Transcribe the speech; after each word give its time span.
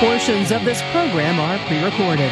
Portions 0.00 0.50
of 0.50 0.64
this 0.64 0.82
program 0.90 1.38
are 1.38 1.56
pre 1.68 1.82
recorded. 1.82 2.30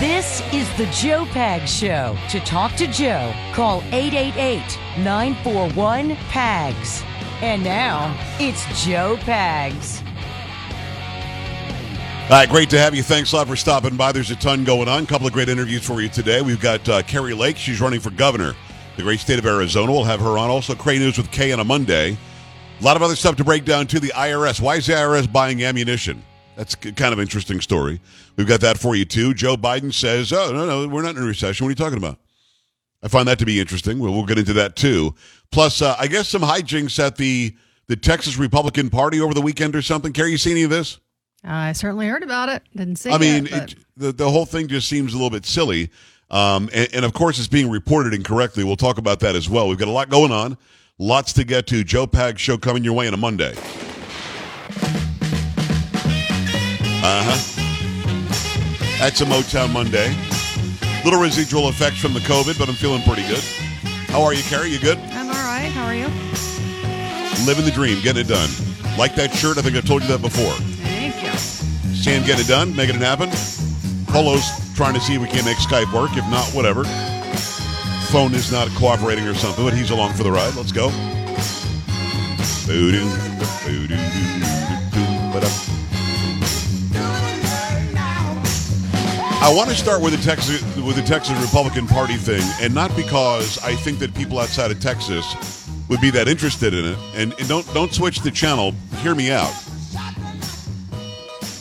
This 0.00 0.40
is 0.50 0.66
the 0.78 0.86
Joe 0.86 1.26
Pag 1.26 1.68
Show. 1.68 2.16
To 2.30 2.40
talk 2.40 2.74
to 2.76 2.86
Joe, 2.86 3.30
call 3.52 3.82
888 3.92 4.78
941 5.04 6.16
PAGS. 6.30 7.02
And 7.42 7.62
now, 7.62 8.16
it's 8.38 8.64
Joe 8.82 9.18
Pags. 9.20 10.02
All 12.24 12.30
right, 12.30 12.48
great 12.48 12.70
to 12.70 12.78
have 12.78 12.94
you. 12.94 13.02
Thanks 13.02 13.32
a 13.32 13.36
lot 13.36 13.46
for 13.46 13.56
stopping 13.56 13.96
by. 13.96 14.12
There's 14.12 14.30
a 14.30 14.36
ton 14.36 14.64
going 14.64 14.88
on. 14.88 15.02
A 15.02 15.06
couple 15.06 15.26
of 15.26 15.34
great 15.34 15.50
interviews 15.50 15.84
for 15.84 16.00
you 16.00 16.08
today. 16.08 16.40
We've 16.40 16.60
got 16.60 16.88
uh, 16.88 17.02
Kari 17.02 17.34
Lake. 17.34 17.58
She's 17.58 17.80
running 17.82 18.00
for 18.00 18.10
governor, 18.10 18.54
the 18.96 19.02
great 19.02 19.20
state 19.20 19.38
of 19.38 19.44
Arizona. 19.44 19.92
We'll 19.92 20.04
have 20.04 20.20
her 20.20 20.38
on. 20.38 20.48
Also, 20.48 20.74
Cray 20.74 20.98
News 20.98 21.18
with 21.18 21.30
Kay 21.30 21.52
on 21.52 21.60
a 21.60 21.64
Monday. 21.64 22.16
A 22.80 22.84
lot 22.84 22.96
of 22.96 23.02
other 23.02 23.14
stuff 23.16 23.36
to 23.36 23.44
break 23.44 23.64
down 23.66 23.86
to 23.88 24.00
the 24.00 24.08
IRS. 24.08 24.60
Why 24.60 24.76
is 24.76 24.86
the 24.86 24.94
IRS 24.94 25.30
buying 25.30 25.62
ammunition? 25.62 26.22
That's 26.56 26.74
kind 26.74 27.12
of 27.12 27.20
interesting 27.20 27.60
story. 27.60 28.00
We've 28.36 28.46
got 28.46 28.60
that 28.62 28.78
for 28.78 28.94
you 28.94 29.04
too. 29.04 29.34
Joe 29.34 29.56
Biden 29.56 29.92
says, 29.92 30.32
"Oh 30.32 30.50
no, 30.52 30.66
no, 30.66 30.88
we're 30.88 31.02
not 31.02 31.16
in 31.16 31.22
a 31.22 31.26
recession. 31.26 31.64
What 31.64 31.68
are 31.68 31.72
you 31.72 31.76
talking 31.76 31.98
about?" 31.98 32.18
I 33.02 33.08
find 33.08 33.28
that 33.28 33.38
to 33.38 33.46
be 33.46 33.60
interesting. 33.60 33.98
We'll, 33.98 34.12
we'll 34.12 34.26
get 34.26 34.38
into 34.38 34.52
that 34.54 34.76
too. 34.76 35.14
Plus, 35.50 35.80
uh, 35.82 35.96
I 35.98 36.06
guess 36.06 36.28
some 36.28 36.42
hijinks 36.42 36.98
at 36.98 37.16
the 37.16 37.54
the 37.86 37.96
Texas 37.96 38.36
Republican 38.36 38.88
Party 38.88 39.20
over 39.20 39.34
the 39.34 39.42
weekend 39.42 39.76
or 39.76 39.82
something. 39.82 40.12
Carrie, 40.12 40.30
you 40.30 40.38
see 40.38 40.52
any 40.52 40.62
of 40.62 40.70
this? 40.70 40.98
I 41.44 41.72
certainly 41.72 42.06
heard 42.06 42.22
about 42.22 42.48
it. 42.48 42.62
Didn't 42.76 42.96
see. 42.96 43.10
I 43.10 43.18
mean, 43.18 43.46
it, 43.46 43.50
but- 43.52 43.72
it, 43.72 43.78
the 43.96 44.12
the 44.12 44.30
whole 44.30 44.46
thing 44.46 44.68
just 44.68 44.88
seems 44.88 45.12
a 45.12 45.16
little 45.16 45.30
bit 45.30 45.44
silly. 45.44 45.90
Um, 46.30 46.70
and, 46.72 46.88
and 46.94 47.04
of 47.04 47.12
course, 47.12 47.38
it's 47.38 47.48
being 47.48 47.68
reported 47.68 48.14
incorrectly. 48.14 48.64
We'll 48.64 48.76
talk 48.76 48.98
about 48.98 49.20
that 49.20 49.34
as 49.34 49.48
well. 49.50 49.68
We've 49.68 49.78
got 49.78 49.88
a 49.88 49.92
lot 49.92 50.08
going 50.08 50.30
on, 50.30 50.56
lots 51.00 51.32
to 51.32 51.42
get 51.44 51.66
to. 51.68 51.82
Joe 51.82 52.06
Pag 52.06 52.38
show 52.38 52.56
coming 52.56 52.84
your 52.84 52.92
way 52.92 53.08
on 53.08 53.14
a 53.14 53.16
Monday. 53.16 53.54
Uh 57.02 57.24
huh. 57.24 57.38
That's 59.00 59.20
a 59.22 59.24
Motown 59.24 59.72
Monday. 59.72 60.14
Little 61.02 61.20
residual 61.20 61.70
effects 61.70 61.98
from 61.98 62.12
the 62.12 62.20
COVID, 62.20 62.58
but 62.58 62.68
I'm 62.68 62.74
feeling 62.74 63.02
pretty 63.02 63.26
good. 63.26 63.42
How 64.10 64.22
are 64.22 64.34
you, 64.34 64.42
Carrie? 64.42 64.68
You 64.68 64.78
good? 64.78 64.98
I'm 64.98 65.28
all 65.28 65.32
right. 65.32 65.72
How 65.72 65.86
are 65.86 65.94
you? 65.94 66.06
Living 67.46 67.64
the 67.64 67.70
dream, 67.70 68.00
getting 68.02 68.26
it 68.26 68.28
done. 68.28 68.50
Like 68.98 69.14
that 69.14 69.32
shirt? 69.32 69.56
I 69.56 69.62
think 69.62 69.76
I've 69.76 69.86
told 69.86 70.02
you 70.02 70.08
that 70.08 70.20
before. 70.20 70.52
Thank 70.84 71.22
you. 71.22 71.32
Sam 71.94 72.26
getting 72.26 72.44
it 72.44 72.48
done, 72.48 72.76
making 72.76 72.96
it 72.96 73.02
happen. 73.02 73.30
Polo's 74.12 74.44
trying 74.76 74.92
to 74.92 75.00
see 75.00 75.14
if 75.14 75.22
we 75.22 75.28
can 75.28 75.44
make 75.46 75.56
Skype 75.56 75.90
work. 75.94 76.10
If 76.12 76.28
not, 76.28 76.44
whatever. 76.52 76.84
Phone 78.10 78.34
is 78.34 78.50
not 78.50 78.68
cooperating 78.70 79.24
or 79.28 79.34
something, 79.34 79.64
but 79.64 79.72
he's 79.72 79.92
along 79.92 80.14
for 80.14 80.24
the 80.24 80.32
ride. 80.32 80.56
Let's 80.56 80.72
go. 80.72 80.88
I 89.42 89.54
want 89.54 89.70
to 89.70 89.76
start 89.76 90.02
with 90.02 90.16
the 90.16 90.22
Texas 90.24 90.60
with 90.76 90.96
the 90.96 91.02
Texas 91.02 91.40
Republican 91.40 91.86
Party 91.86 92.16
thing, 92.16 92.42
and 92.60 92.74
not 92.74 92.94
because 92.96 93.62
I 93.62 93.76
think 93.76 94.00
that 94.00 94.12
people 94.12 94.40
outside 94.40 94.72
of 94.72 94.80
Texas 94.80 95.68
would 95.88 96.00
be 96.00 96.10
that 96.10 96.26
interested 96.26 96.74
in 96.74 96.86
it. 96.86 96.98
And, 97.14 97.32
and 97.38 97.48
don't 97.48 97.74
don't 97.74 97.94
switch 97.94 98.22
the 98.22 98.32
channel. 98.32 98.72
Hear 99.02 99.14
me 99.14 99.30
out 99.30 99.54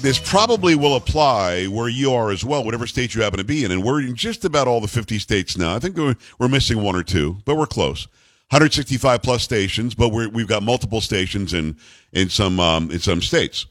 this 0.02 0.20
probably 0.20 0.76
will 0.76 0.96
apply 0.96 1.66
where 1.66 1.90
you 1.90 2.14
are 2.14 2.32
as 2.32 2.46
well, 2.46 2.64
whatever 2.64 2.88
state 2.88 3.14
you 3.14 3.22
happen 3.22 3.38
to 3.38 3.44
be 3.44 3.66
in. 3.66 3.72
And 3.72 3.84
we're 3.84 4.02
in 4.02 4.16
just 4.16 4.46
about 4.46 4.68
all 4.68 4.80
the 4.80 4.88
50 4.88 5.20
states 5.20 5.58
now. 5.58 5.76
I 5.76 5.80
think 5.80 5.98
we're, 5.98 6.16
we're 6.40 6.48
missing 6.48 6.82
one 6.82 6.96
or 6.96 7.04
two, 7.04 7.38
but 7.46 7.56
we're 7.56 7.66
close. 7.66 8.08
165 8.50 9.22
plus 9.22 9.44
stations, 9.44 9.94
but 9.94 10.10
we're, 10.10 10.30
we've 10.30 10.48
got 10.48 10.64
multiple 10.64 11.02
stations 11.02 11.54
in, 11.54 11.78
in 12.14 12.30
some, 12.30 12.60
um, 12.60 12.90
in 12.92 13.00
some 13.00 13.22
states. 13.22 13.66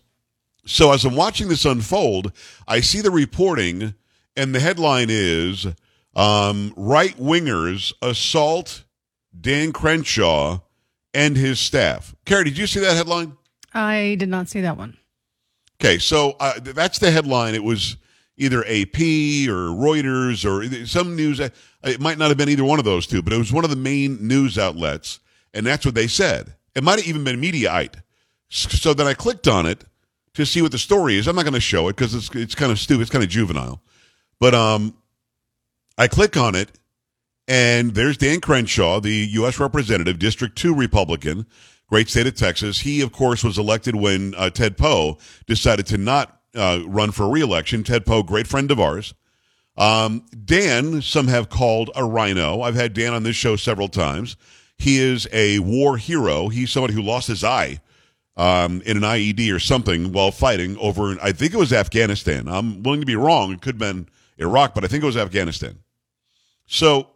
So 0.67 0.93
as 0.93 1.05
I'm 1.05 1.17
watching 1.17 1.48
this 1.48 1.65
unfold, 1.65 2.33
I 2.67 2.81
see 2.81 3.01
the 3.01 3.11
reporting 3.11 3.95
and 4.36 4.55
the 4.55 4.61
headline 4.61 5.08
is, 5.11 5.67
um, 6.14 6.75
right 6.77 7.17
wingers 7.17 7.92
assault 8.02 8.85
Dan 9.41 9.73
Crenshaw 9.73 10.61
and 11.14 11.36
his 11.36 11.58
staff. 11.58 12.14
Carrie, 12.27 12.45
did 12.45 12.58
you 12.58 12.67
see 12.67 12.81
that 12.81 12.97
headline? 12.97 13.36
I 13.73 14.17
did 14.19 14.29
not 14.29 14.48
see 14.48 14.61
that 14.61 14.77
one. 14.77 14.98
Okay, 15.80 15.98
so 15.98 16.36
uh, 16.40 16.58
that's 16.61 16.98
the 16.98 17.11
headline. 17.11 17.55
It 17.55 17.62
was 17.62 17.96
either 18.36 18.64
AP 18.64 18.98
or 19.48 19.70
Reuters 19.70 20.44
or 20.44 20.86
some 20.86 21.14
news. 21.14 21.40
uh, 21.40 21.50
It 21.84 22.00
might 22.00 22.18
not 22.18 22.28
have 22.28 22.36
been 22.39 22.48
either 22.48 22.64
one 22.64 22.78
of 22.78 22.84
those 22.84 23.06
two, 23.06 23.22
but 23.22 23.33
it 23.33 23.39
was 23.39 23.52
one 23.52 23.64
of 23.64 23.70
the 23.70 23.77
main 23.77 24.27
news 24.27 24.58
outlets, 24.58 25.20
and 25.55 25.64
that's 25.64 25.84
what 25.84 25.94
they 25.94 26.08
said. 26.08 26.55
It 26.74 26.83
might 26.83 26.98
have 26.98 27.06
even 27.08 27.24
been 27.24 27.40
Mediaite. 27.40 28.02
So 28.50 28.94
then 28.94 29.06
I 29.06 29.14
clicked 29.14 29.46
on 29.46 29.66
it 29.66 29.84
to 30.34 30.46
see 30.46 30.62
what 30.62 30.72
the 30.72 30.78
story 30.78 31.16
is. 31.16 31.27
I'm 31.28 31.36
not 31.36 31.42
going 31.44 31.52
to 31.55 31.61
show 31.61 31.89
it 31.89 31.96
because 31.96 32.14
it's 32.14 32.30
it's 32.34 32.55
kind 32.55 32.72
of 32.72 32.78
stupid. 32.78 33.02
It's 33.02 33.10
kind 33.10 33.22
of 33.24 33.30
juvenile, 33.30 33.83
but 34.40 34.55
um, 34.55 34.95
I 35.98 36.08
click 36.08 36.36
on 36.36 36.55
it, 36.55 36.70
and 37.46 37.95
there's 37.95 38.16
Dan 38.16 38.40
Crenshaw, 38.40 39.00
the 39.00 39.12
U.S. 39.33 39.60
Representative, 39.60 40.18
District 40.18 40.56
Two 40.56 40.74
Republican 40.74 41.46
great 41.89 42.09
state 42.09 42.27
of 42.27 42.37
Texas. 42.37 42.81
He, 42.81 43.01
of 43.01 43.13
course, 43.13 43.43
was 43.43 43.59
elected 43.59 43.97
when 43.97 44.35
uh, 44.37 44.51
Ted 44.51 44.77
Poe 44.77 45.19
decided 45.47 45.87
to 45.87 45.99
not 45.99 46.41
uh, 46.55 46.81
run 46.87 47.11
for 47.11 47.29
reelection. 47.29 47.83
Ted 47.85 48.07
Poe, 48.07 48.23
great 48.23 48.47
friend 48.47 48.71
of 48.71 48.81
ours. 48.81 49.15
Um, 49.77 50.27
Dan, 50.45 51.03
some 51.03 51.29
have 51.29 51.49
called 51.49 51.91
a 51.95 52.05
rhino. 52.05 52.63
I've 52.63 52.75
had 52.75 52.95
Dan 52.95 53.15
on 53.15 53.23
this 53.23 53.37
show 53.37 53.57
several 53.57 53.89
times. 53.89 54.37
He 54.77 54.99
is 54.99 55.29
a 55.33 55.61
war 55.61 55.97
hero. 55.97 56.49
He's 56.49 56.71
somebody 56.71 56.95
who 56.95 57.03
lost 57.03 57.29
his 57.29 57.45
eye 57.45 57.81
um, 58.39 58.81
in 58.83 58.97
an 58.97 59.03
IED 59.03 59.53
or 59.53 59.59
something 59.59 60.13
while 60.13 60.31
fighting 60.31 60.77
over, 60.79 61.17
I 61.20 61.33
think 61.33 61.53
it 61.53 61.59
was 61.59 61.73
Afghanistan. 61.73 62.49
I'm 62.49 62.83
willing 62.85 63.01
to 63.01 63.07
be 63.07 63.17
wrong. 63.17 63.53
It 63.53 63.61
could 63.61 63.75
have 63.75 63.95
been 63.95 64.09
Iraq, 64.39 64.75
but 64.75 64.85
I 64.85 64.87
think 64.87 65.03
it 65.03 65.07
was 65.07 65.17
Afghanistan. 65.17 65.81
So 66.67 67.09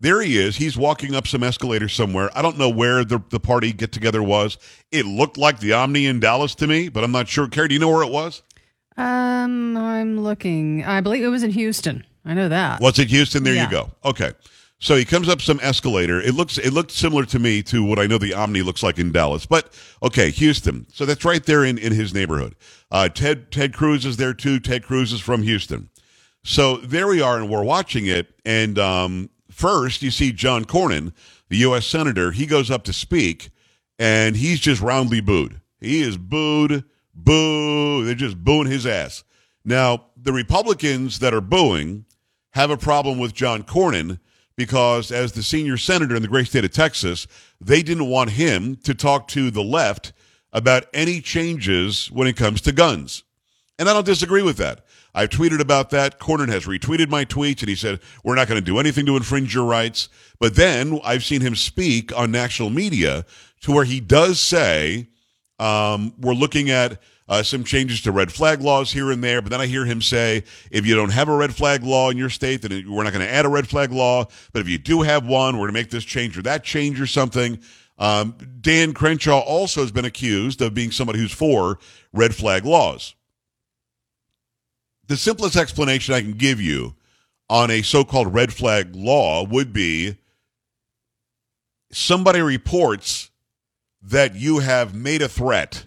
there 0.00 0.20
he 0.20 0.36
is. 0.38 0.56
He's 0.56 0.76
walking 0.76 1.14
up 1.14 1.26
some 1.26 1.42
escalator 1.42 1.88
somewhere. 1.88 2.30
I 2.36 2.42
don't 2.42 2.58
know 2.58 2.68
where 2.68 3.04
the, 3.04 3.20
the 3.30 3.40
party 3.40 3.72
get 3.72 3.92
together 3.92 4.22
was. 4.22 4.58
It 4.92 5.06
looked 5.06 5.38
like 5.38 5.60
the 5.60 5.72
Omni 5.72 6.06
in 6.06 6.20
Dallas 6.20 6.54
to 6.56 6.66
me, 6.66 6.88
but 6.88 7.04
I'm 7.04 7.12
not 7.12 7.28
sure. 7.28 7.48
Carrie, 7.48 7.68
do 7.68 7.74
you 7.74 7.80
know 7.80 7.90
where 7.90 8.02
it 8.02 8.12
was? 8.12 8.42
Um, 8.96 9.76
I'm 9.76 10.20
looking. 10.20 10.84
I 10.84 11.00
believe 11.00 11.24
it 11.24 11.28
was 11.28 11.42
in 11.42 11.50
Houston. 11.50 12.04
I 12.24 12.34
know 12.34 12.48
that. 12.48 12.80
Was 12.80 12.98
it 12.98 13.08
Houston? 13.08 13.44
There 13.44 13.54
Yeah. 13.54 13.64
you 13.64 13.70
go. 13.70 13.90
Okay. 14.04 14.32
So 14.80 14.96
he 14.96 15.04
comes 15.04 15.28
up 15.28 15.40
some 15.40 15.58
escalator. 15.62 16.20
It 16.20 16.34
looks 16.34 16.58
it 16.58 16.72
looked 16.72 16.90
similar 16.90 17.24
to 17.26 17.38
me 17.38 17.62
to 17.64 17.82
what 17.84 17.98
I 17.98 18.06
know 18.06 18.18
the 18.18 18.34
Omni 18.34 18.62
looks 18.62 18.82
like 18.82 18.98
in 18.98 19.12
Dallas. 19.12 19.46
But 19.46 19.72
okay, 20.02 20.30
Houston. 20.30 20.86
So 20.92 21.06
that's 21.06 21.24
right 21.24 21.44
there 21.44 21.64
in, 21.64 21.78
in 21.78 21.92
his 21.92 22.12
neighborhood. 22.12 22.54
Uh, 22.90 23.08
Ted 23.08 23.50
Ted 23.50 23.72
Cruz 23.72 24.04
is 24.04 24.16
there 24.18 24.34
too. 24.34 24.60
Ted 24.60 24.82
Cruz 24.84 25.12
is 25.12 25.20
from 25.20 25.42
Houston. 25.42 25.88
So 26.44 26.76
there 26.78 27.06
we 27.08 27.22
are, 27.22 27.38
and 27.38 27.48
we're 27.48 27.62
watching 27.64 28.06
it. 28.06 28.28
And 28.44 28.78
um, 28.78 29.30
first, 29.54 30.02
you 30.02 30.10
see 30.10 30.32
John 30.32 30.64
Cornyn, 30.64 31.12
the 31.48 31.58
U.S. 31.58 31.86
senator. 31.86 32.32
He 32.32 32.46
goes 32.46 32.70
up 32.70 32.84
to 32.84 32.92
speak, 32.92 33.50
and 33.98 34.36
he's 34.36 34.60
just 34.60 34.82
roundly 34.82 35.20
booed. 35.20 35.60
He 35.80 36.02
is 36.02 36.16
booed, 36.16 36.84
boo. 37.14 38.04
They're 38.04 38.14
just 38.14 38.42
booing 38.42 38.70
his 38.70 38.86
ass. 38.86 39.24
Now, 39.64 40.06
the 40.16 40.32
Republicans 40.32 41.20
that 41.20 41.32
are 41.32 41.40
booing 41.40 42.04
have 42.50 42.70
a 42.70 42.76
problem 42.76 43.18
with 43.18 43.34
John 43.34 43.62
Cornyn 43.62 44.18
because, 44.56 45.10
as 45.10 45.32
the 45.32 45.42
senior 45.42 45.76
senator 45.76 46.14
in 46.14 46.22
the 46.22 46.28
great 46.28 46.46
state 46.46 46.64
of 46.64 46.72
Texas, 46.72 47.26
they 47.60 47.82
didn't 47.82 48.08
want 48.08 48.30
him 48.30 48.76
to 48.76 48.94
talk 48.94 49.28
to 49.28 49.50
the 49.50 49.62
left 49.62 50.12
about 50.52 50.86
any 50.94 51.20
changes 51.20 52.10
when 52.10 52.28
it 52.28 52.36
comes 52.36 52.60
to 52.60 52.72
guns. 52.72 53.24
And 53.78 53.88
I 53.88 53.92
don't 53.92 54.06
disagree 54.06 54.42
with 54.42 54.56
that. 54.58 54.84
I've 55.14 55.30
tweeted 55.30 55.60
about 55.60 55.90
that. 55.90 56.18
Cornyn 56.18 56.48
has 56.48 56.64
retweeted 56.64 57.08
my 57.08 57.24
tweets, 57.24 57.60
and 57.60 57.68
he 57.68 57.76
said, 57.76 58.00
We're 58.24 58.34
not 58.34 58.48
going 58.48 58.60
to 58.60 58.64
do 58.64 58.78
anything 58.78 59.06
to 59.06 59.16
infringe 59.16 59.54
your 59.54 59.64
rights. 59.64 60.08
But 60.40 60.56
then 60.56 60.98
I've 61.04 61.24
seen 61.24 61.40
him 61.40 61.54
speak 61.54 62.16
on 62.16 62.32
national 62.32 62.70
media 62.70 63.24
to 63.60 63.72
where 63.72 63.84
he 63.84 64.00
does 64.00 64.40
say, 64.40 65.08
um, 65.60 66.14
We're 66.18 66.34
looking 66.34 66.70
at 66.70 67.00
uh, 67.28 67.44
some 67.44 67.62
changes 67.62 68.02
to 68.02 68.12
red 68.12 68.32
flag 68.32 68.60
laws 68.60 68.90
here 68.90 69.12
and 69.12 69.22
there. 69.22 69.40
But 69.40 69.50
then 69.50 69.60
I 69.60 69.66
hear 69.66 69.84
him 69.84 70.02
say, 70.02 70.42
If 70.72 70.84
you 70.84 70.96
don't 70.96 71.12
have 71.12 71.28
a 71.28 71.36
red 71.36 71.54
flag 71.54 71.84
law 71.84 72.10
in 72.10 72.16
your 72.16 72.30
state, 72.30 72.62
then 72.62 72.90
we're 72.90 73.04
not 73.04 73.12
going 73.12 73.24
to 73.24 73.32
add 73.32 73.46
a 73.46 73.50
red 73.50 73.68
flag 73.68 73.92
law. 73.92 74.26
But 74.52 74.62
if 74.62 74.68
you 74.68 74.78
do 74.78 75.02
have 75.02 75.24
one, 75.24 75.54
we're 75.54 75.68
going 75.68 75.74
to 75.74 75.80
make 75.80 75.90
this 75.90 76.04
change 76.04 76.36
or 76.36 76.42
that 76.42 76.64
change 76.64 77.00
or 77.00 77.06
something. 77.06 77.60
Um, 77.98 78.34
Dan 78.60 78.92
Crenshaw 78.92 79.38
also 79.38 79.80
has 79.82 79.92
been 79.92 80.04
accused 80.04 80.60
of 80.60 80.74
being 80.74 80.90
somebody 80.90 81.20
who's 81.20 81.30
for 81.30 81.78
red 82.12 82.34
flag 82.34 82.64
laws 82.64 83.14
the 85.06 85.16
simplest 85.16 85.56
explanation 85.56 86.14
I 86.14 86.22
can 86.22 86.32
give 86.32 86.60
you 86.60 86.94
on 87.48 87.70
a 87.70 87.82
so 87.82 88.04
called 88.04 88.32
red 88.32 88.52
flag 88.52 88.94
law 88.94 89.44
would 89.44 89.72
be 89.72 90.16
somebody 91.92 92.40
reports 92.40 93.30
that 94.02 94.34
you 94.34 94.58
have 94.58 94.94
made 94.94 95.22
a 95.22 95.28
threat, 95.28 95.86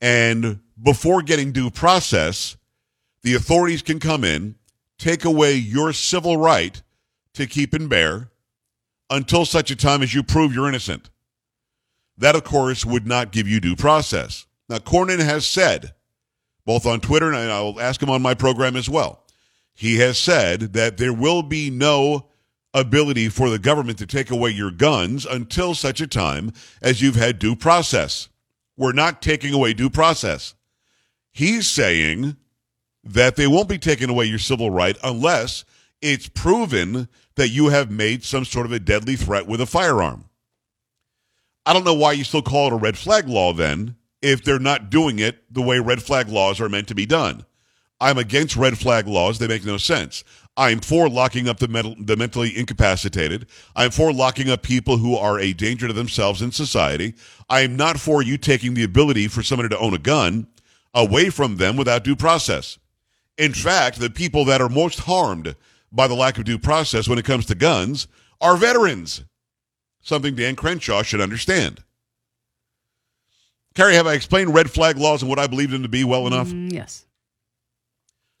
and 0.00 0.60
before 0.80 1.22
getting 1.22 1.52
due 1.52 1.70
process, 1.70 2.56
the 3.22 3.34
authorities 3.34 3.82
can 3.82 3.98
come 3.98 4.22
in, 4.22 4.56
take 4.98 5.24
away 5.24 5.54
your 5.54 5.92
civil 5.92 6.36
right 6.36 6.82
to 7.32 7.46
keep 7.46 7.72
and 7.72 7.88
bear 7.88 8.30
until 9.10 9.44
such 9.44 9.70
a 9.70 9.76
time 9.76 10.02
as 10.02 10.14
you 10.14 10.22
prove 10.22 10.54
you're 10.54 10.68
innocent. 10.68 11.10
That, 12.16 12.36
of 12.36 12.44
course, 12.44 12.84
would 12.84 13.06
not 13.06 13.32
give 13.32 13.48
you 13.48 13.60
due 13.60 13.76
process. 13.76 14.46
Now, 14.68 14.78
Cornyn 14.78 15.20
has 15.20 15.46
said, 15.46 15.93
both 16.66 16.86
on 16.86 17.00
Twitter 17.00 17.32
and 17.32 17.50
I'll 17.50 17.80
ask 17.80 18.02
him 18.02 18.10
on 18.10 18.22
my 18.22 18.34
program 18.34 18.76
as 18.76 18.88
well, 18.88 19.24
he 19.74 19.96
has 19.98 20.18
said 20.18 20.72
that 20.74 20.96
there 20.96 21.12
will 21.12 21.42
be 21.42 21.70
no 21.70 22.28
ability 22.72 23.28
for 23.28 23.50
the 23.50 23.58
government 23.58 23.98
to 23.98 24.06
take 24.06 24.30
away 24.30 24.50
your 24.50 24.70
guns 24.70 25.24
until 25.24 25.74
such 25.74 26.00
a 26.00 26.06
time 26.06 26.52
as 26.82 27.00
you've 27.00 27.16
had 27.16 27.38
due 27.38 27.54
process. 27.54 28.28
We're 28.76 28.92
not 28.92 29.22
taking 29.22 29.54
away 29.54 29.74
due 29.74 29.90
process. 29.90 30.54
He's 31.30 31.68
saying 31.68 32.36
that 33.04 33.36
they 33.36 33.46
won't 33.46 33.68
be 33.68 33.78
taking 33.78 34.10
away 34.10 34.24
your 34.24 34.38
civil 34.38 34.70
right 34.70 34.96
unless 35.04 35.64
it's 36.00 36.28
proven 36.28 37.08
that 37.36 37.48
you 37.48 37.68
have 37.68 37.90
made 37.90 38.24
some 38.24 38.44
sort 38.44 38.66
of 38.66 38.72
a 38.72 38.78
deadly 38.78 39.16
threat 39.16 39.46
with 39.46 39.60
a 39.60 39.66
firearm. 39.66 40.24
I 41.66 41.72
don't 41.72 41.84
know 41.84 41.94
why 41.94 42.12
you 42.12 42.24
still 42.24 42.42
call 42.42 42.68
it 42.68 42.72
a 42.72 42.76
red 42.76 42.98
flag 42.98 43.28
law 43.28 43.52
then 43.52 43.96
if 44.24 44.42
they're 44.42 44.58
not 44.58 44.88
doing 44.88 45.18
it 45.18 45.44
the 45.52 45.60
way 45.60 45.78
red 45.78 46.02
flag 46.02 46.28
laws 46.28 46.58
are 46.58 46.68
meant 46.70 46.88
to 46.88 46.94
be 46.94 47.04
done. 47.04 47.44
I'm 48.00 48.16
against 48.16 48.56
red 48.56 48.78
flag 48.78 49.06
laws. 49.06 49.38
They 49.38 49.46
make 49.46 49.64
no 49.64 49.76
sense. 49.76 50.24
I'm 50.56 50.80
for 50.80 51.10
locking 51.10 51.46
up 51.46 51.58
the, 51.58 51.94
the 51.98 52.16
mentally 52.16 52.56
incapacitated. 52.56 53.46
I'm 53.76 53.90
for 53.90 54.12
locking 54.12 54.48
up 54.48 54.62
people 54.62 54.96
who 54.96 55.14
are 55.14 55.38
a 55.38 55.52
danger 55.52 55.86
to 55.88 55.92
themselves 55.92 56.40
in 56.40 56.52
society. 56.52 57.14
I 57.50 57.60
am 57.60 57.76
not 57.76 58.00
for 58.00 58.22
you 58.22 58.38
taking 58.38 58.72
the 58.74 58.82
ability 58.82 59.28
for 59.28 59.42
somebody 59.42 59.68
to 59.68 59.78
own 59.78 59.92
a 59.92 59.98
gun 59.98 60.46
away 60.94 61.28
from 61.28 61.56
them 61.56 61.76
without 61.76 62.02
due 62.02 62.16
process. 62.16 62.78
In 63.36 63.52
fact, 63.52 64.00
the 64.00 64.10
people 64.10 64.46
that 64.46 64.62
are 64.62 64.70
most 64.70 65.00
harmed 65.00 65.54
by 65.92 66.08
the 66.08 66.14
lack 66.14 66.38
of 66.38 66.44
due 66.44 66.58
process 66.58 67.08
when 67.08 67.18
it 67.18 67.26
comes 67.26 67.44
to 67.46 67.54
guns 67.54 68.08
are 68.40 68.56
veterans, 68.56 69.24
something 70.00 70.34
Dan 70.34 70.56
Crenshaw 70.56 71.02
should 71.02 71.20
understand. 71.20 71.83
Carrie, 73.74 73.94
have 73.94 74.06
I 74.06 74.14
explained 74.14 74.54
red 74.54 74.70
flag 74.70 74.98
laws 74.98 75.22
and 75.22 75.28
what 75.28 75.38
I 75.38 75.46
believe 75.46 75.70
them 75.70 75.82
to 75.82 75.88
be 75.88 76.04
well 76.04 76.26
enough? 76.26 76.48
Mm, 76.48 76.72
yes. 76.72 77.04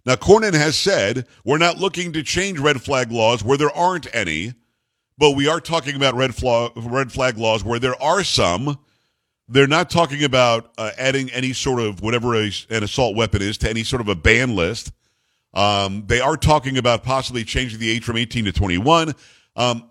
Now, 0.06 0.14
Cornyn 0.14 0.54
has 0.54 0.76
said 0.76 1.26
we're 1.44 1.58
not 1.58 1.78
looking 1.78 2.12
to 2.12 2.22
change 2.22 2.58
red 2.58 2.80
flag 2.80 3.10
laws 3.10 3.42
where 3.42 3.58
there 3.58 3.74
aren't 3.74 4.14
any, 4.14 4.54
but 5.18 5.32
we 5.32 5.48
are 5.48 5.60
talking 5.60 5.96
about 5.96 6.14
red, 6.14 6.34
flag, 6.34 6.72
red 6.76 7.10
flag 7.10 7.38
laws 7.38 7.64
where 7.64 7.78
there 7.78 8.00
are 8.00 8.22
some. 8.22 8.78
They're 9.48 9.66
not 9.66 9.90
talking 9.90 10.24
about 10.24 10.72
uh, 10.78 10.90
adding 10.98 11.30
any 11.30 11.52
sort 11.52 11.80
of 11.80 12.00
whatever 12.00 12.34
a, 12.34 12.50
an 12.70 12.82
assault 12.82 13.16
weapon 13.16 13.42
is 13.42 13.58
to 13.58 13.70
any 13.70 13.82
sort 13.82 14.00
of 14.00 14.08
a 14.08 14.14
ban 14.14 14.54
list. 14.54 14.92
Um, 15.52 16.04
they 16.06 16.20
are 16.20 16.36
talking 16.36 16.78
about 16.78 17.02
possibly 17.02 17.44
changing 17.44 17.78
the 17.78 17.90
age 17.90 18.04
from 18.04 18.16
18 18.16 18.46
to 18.46 18.52
21. 18.52 19.14
Um, 19.56 19.88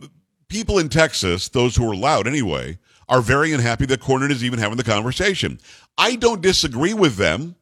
people 0.47 0.79
in 0.79 0.89
Texas, 0.89 1.49
those 1.49 1.75
who 1.75 1.89
are 1.89 1.95
loud 1.95 2.27
anyway, 2.27 2.77
are 3.13 3.21
very 3.21 3.53
unhappy 3.53 3.85
that 3.85 4.01
Cornyn 4.01 4.31
is 4.31 4.43
even 4.43 4.57
having 4.57 4.75
the 4.75 4.83
conversation. 4.83 5.59
I 5.99 6.15
don't 6.15 6.41
disagree 6.41 6.95
with 6.95 7.15
them. 7.15 7.55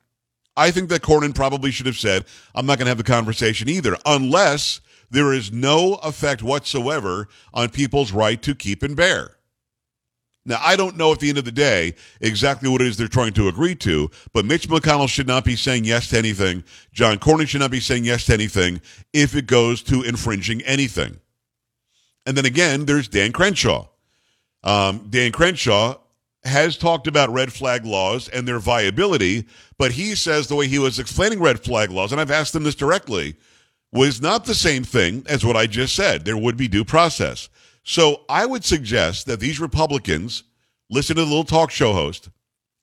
I 0.56 0.72
think 0.72 0.88
that 0.90 1.02
Cornyn 1.02 1.36
probably 1.36 1.72
should 1.72 1.88
have 1.88 1.98
said, 1.98 2.24
I'm 2.56 2.66
not 2.66 2.78
going 2.78 2.86
to 2.86 2.92
have 2.92 2.98
the 2.98 3.04
conversation 3.04 3.68
either, 3.68 3.98
unless 4.06 4.80
there 5.10 5.34
is 5.34 5.52
no 5.52 5.96
effect 5.96 6.42
whatsoever 6.42 7.28
on 7.54 7.68
people's 7.68 8.14
right 8.14 8.42
to 8.42 8.56
keep 8.56 8.82
and 8.82 8.96
bear. 8.96 9.36
Now, 10.46 10.62
I 10.64 10.78
don't 10.78 10.96
know 10.96 11.12
at 11.12 11.20
the 11.20 11.28
end 11.28 11.38
of 11.38 11.44
the 11.44 11.52
day 11.52 11.96
exactly 12.22 12.70
what 12.70 12.80
it 12.80 12.88
is 12.88 12.96
they're 12.96 13.10
trying 13.10 13.34
to 13.34 13.50
agree 13.50 13.76
to, 13.76 14.10
but 14.32 14.46
Mitch 14.46 14.70
McConnell 14.70 15.10
should 15.10 15.28
not 15.28 15.44
be 15.44 15.58
saying 15.58 15.84
yes 15.84 16.08
to 16.12 16.18
anything. 16.18 16.64
John 16.94 17.20
Cornyn 17.20 17.50
should 17.50 17.60
not 17.60 17.72
be 17.72 17.82
saying 17.82 18.06
yes 18.06 18.26
to 18.28 18.34
anything 18.34 18.80
if 19.12 19.36
it 19.36 19.48
goes 19.48 19.84
to 19.84 20.02
infringing 20.02 20.62
anything. 20.62 21.20
And 22.26 22.38
then 22.38 22.46
again, 22.46 22.86
there's 22.86 23.10
Dan 23.10 23.34
Crenshaw. 23.34 23.90
Um, 24.64 25.08
Dan 25.10 25.32
Crenshaw 25.32 25.98
has 26.44 26.78
talked 26.78 27.08
about 27.08 27.32
red 27.32 27.54
flag 27.54 27.86
laws 27.86 28.28
and 28.30 28.48
their 28.48 28.60
viability, 28.60 29.46
but 29.78 29.92
he 29.92 30.16
says 30.16 30.48
the 30.48 30.56
way 30.56 30.68
he 30.68 30.80
was 30.80 31.00
explaining 31.00 31.40
red 31.40 31.64
flag 31.64 31.92
laws, 31.92 32.12
and 32.12 32.20
I've 32.20 32.32
asked 32.32 32.56
him 32.56 32.64
this 32.64 32.76
directly, 32.76 33.36
was 33.92 34.22
not 34.22 34.46
the 34.46 34.56
same 34.56 34.84
thing 34.84 35.24
as 35.28 35.46
what 35.46 35.58
I 35.58 35.68
just 35.68 35.96
said. 35.96 36.26
There 36.26 36.38
would 36.38 36.58
be 36.58 36.68
due 36.68 36.86
process. 36.86 37.50
So 37.84 38.22
I 38.30 38.46
would 38.46 38.64
suggest 38.64 39.26
that 39.26 39.40
these 39.40 39.60
Republicans 39.60 40.44
listen 40.90 41.16
to 41.16 41.22
the 41.22 41.28
little 41.28 41.44
talk 41.44 41.72
show 41.72 41.94
host 41.94 42.30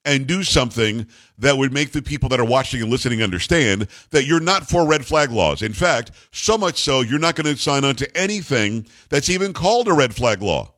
and 0.05 0.27
do 0.27 0.43
something 0.43 1.07
that 1.39 1.57
would 1.57 1.73
make 1.73 1.93
the 1.93 2.03
people 2.03 2.29
that 2.29 2.41
are 2.41 2.45
watching 2.45 2.81
and 2.81 2.91
listening 2.91 3.23
understand 3.23 3.89
that 4.11 4.25
you're 4.25 4.41
not 4.41 4.69
for 4.69 4.87
red 4.87 5.05
flag 5.05 5.31
laws. 5.31 5.63
In 5.63 5.73
fact, 5.73 6.13
so 6.31 6.57
much 6.57 6.81
so, 6.83 7.01
you're 7.01 7.19
not 7.19 7.35
going 7.37 7.53
to 7.55 7.61
sign 7.61 7.85
on 7.85 7.95
to 7.97 8.17
anything 8.17 8.87
that's 9.09 9.29
even 9.29 9.53
called 9.53 9.89
a 9.89 9.93
red 9.93 10.15
flag 10.15 10.43
law. 10.43 10.73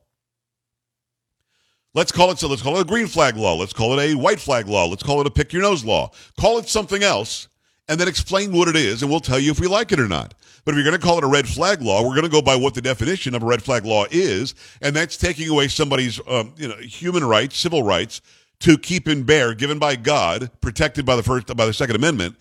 Let's 1.93 2.11
call 2.11 2.31
it 2.31 2.39
so 2.39 2.47
let's 2.47 2.61
call 2.61 2.77
it 2.77 2.81
a 2.81 2.85
green 2.85 3.07
flag 3.07 3.35
law. 3.35 3.55
Let's 3.55 3.73
call 3.73 3.99
it 3.99 4.11
a 4.11 4.15
white 4.15 4.39
flag 4.39 4.67
law. 4.67 4.85
Let's 4.85 5.03
call 5.03 5.19
it 5.21 5.27
a 5.27 5.31
pick 5.31 5.51
your 5.51 5.61
nose 5.61 5.83
law. 5.83 6.11
Call 6.39 6.57
it 6.57 6.69
something 6.69 7.03
else 7.03 7.49
and 7.87 7.99
then 7.99 8.07
explain 8.07 8.53
what 8.53 8.69
it 8.69 8.75
is 8.75 9.01
and 9.01 9.11
we'll 9.11 9.19
tell 9.19 9.39
you 9.39 9.51
if 9.51 9.59
we 9.59 9.67
like 9.67 9.91
it 9.91 9.99
or 9.99 10.07
not. 10.07 10.33
But 10.63 10.71
if 10.71 10.77
you're 10.77 10.85
going 10.85 10.99
to 10.99 11.05
call 11.05 11.17
it 11.17 11.23
a 11.23 11.27
red 11.27 11.47
flag 11.47 11.81
law, 11.81 12.03
we're 12.03 12.15
going 12.15 12.23
to 12.23 12.29
go 12.29 12.41
by 12.41 12.55
what 12.55 12.75
the 12.75 12.81
definition 12.81 13.33
of 13.33 13.41
a 13.41 13.45
red 13.45 13.63
flag 13.63 13.83
law 13.83 14.05
is, 14.11 14.53
and 14.81 14.95
that's 14.95 15.17
taking 15.17 15.49
away 15.49 15.67
somebody's 15.67 16.19
um, 16.27 16.53
you 16.55 16.67
know 16.67 16.75
human 16.75 17.23
rights, 17.23 17.57
civil 17.57 17.83
rights 17.83 18.21
to 18.59 18.77
keep 18.77 19.07
and 19.07 19.25
bear 19.25 19.55
given 19.55 19.79
by 19.79 19.95
God, 19.95 20.51
protected 20.61 21.05
by 21.05 21.15
the 21.15 21.23
first 21.23 21.47
by 21.55 21.65
the 21.65 21.73
Second 21.73 21.95
Amendment 21.95 22.37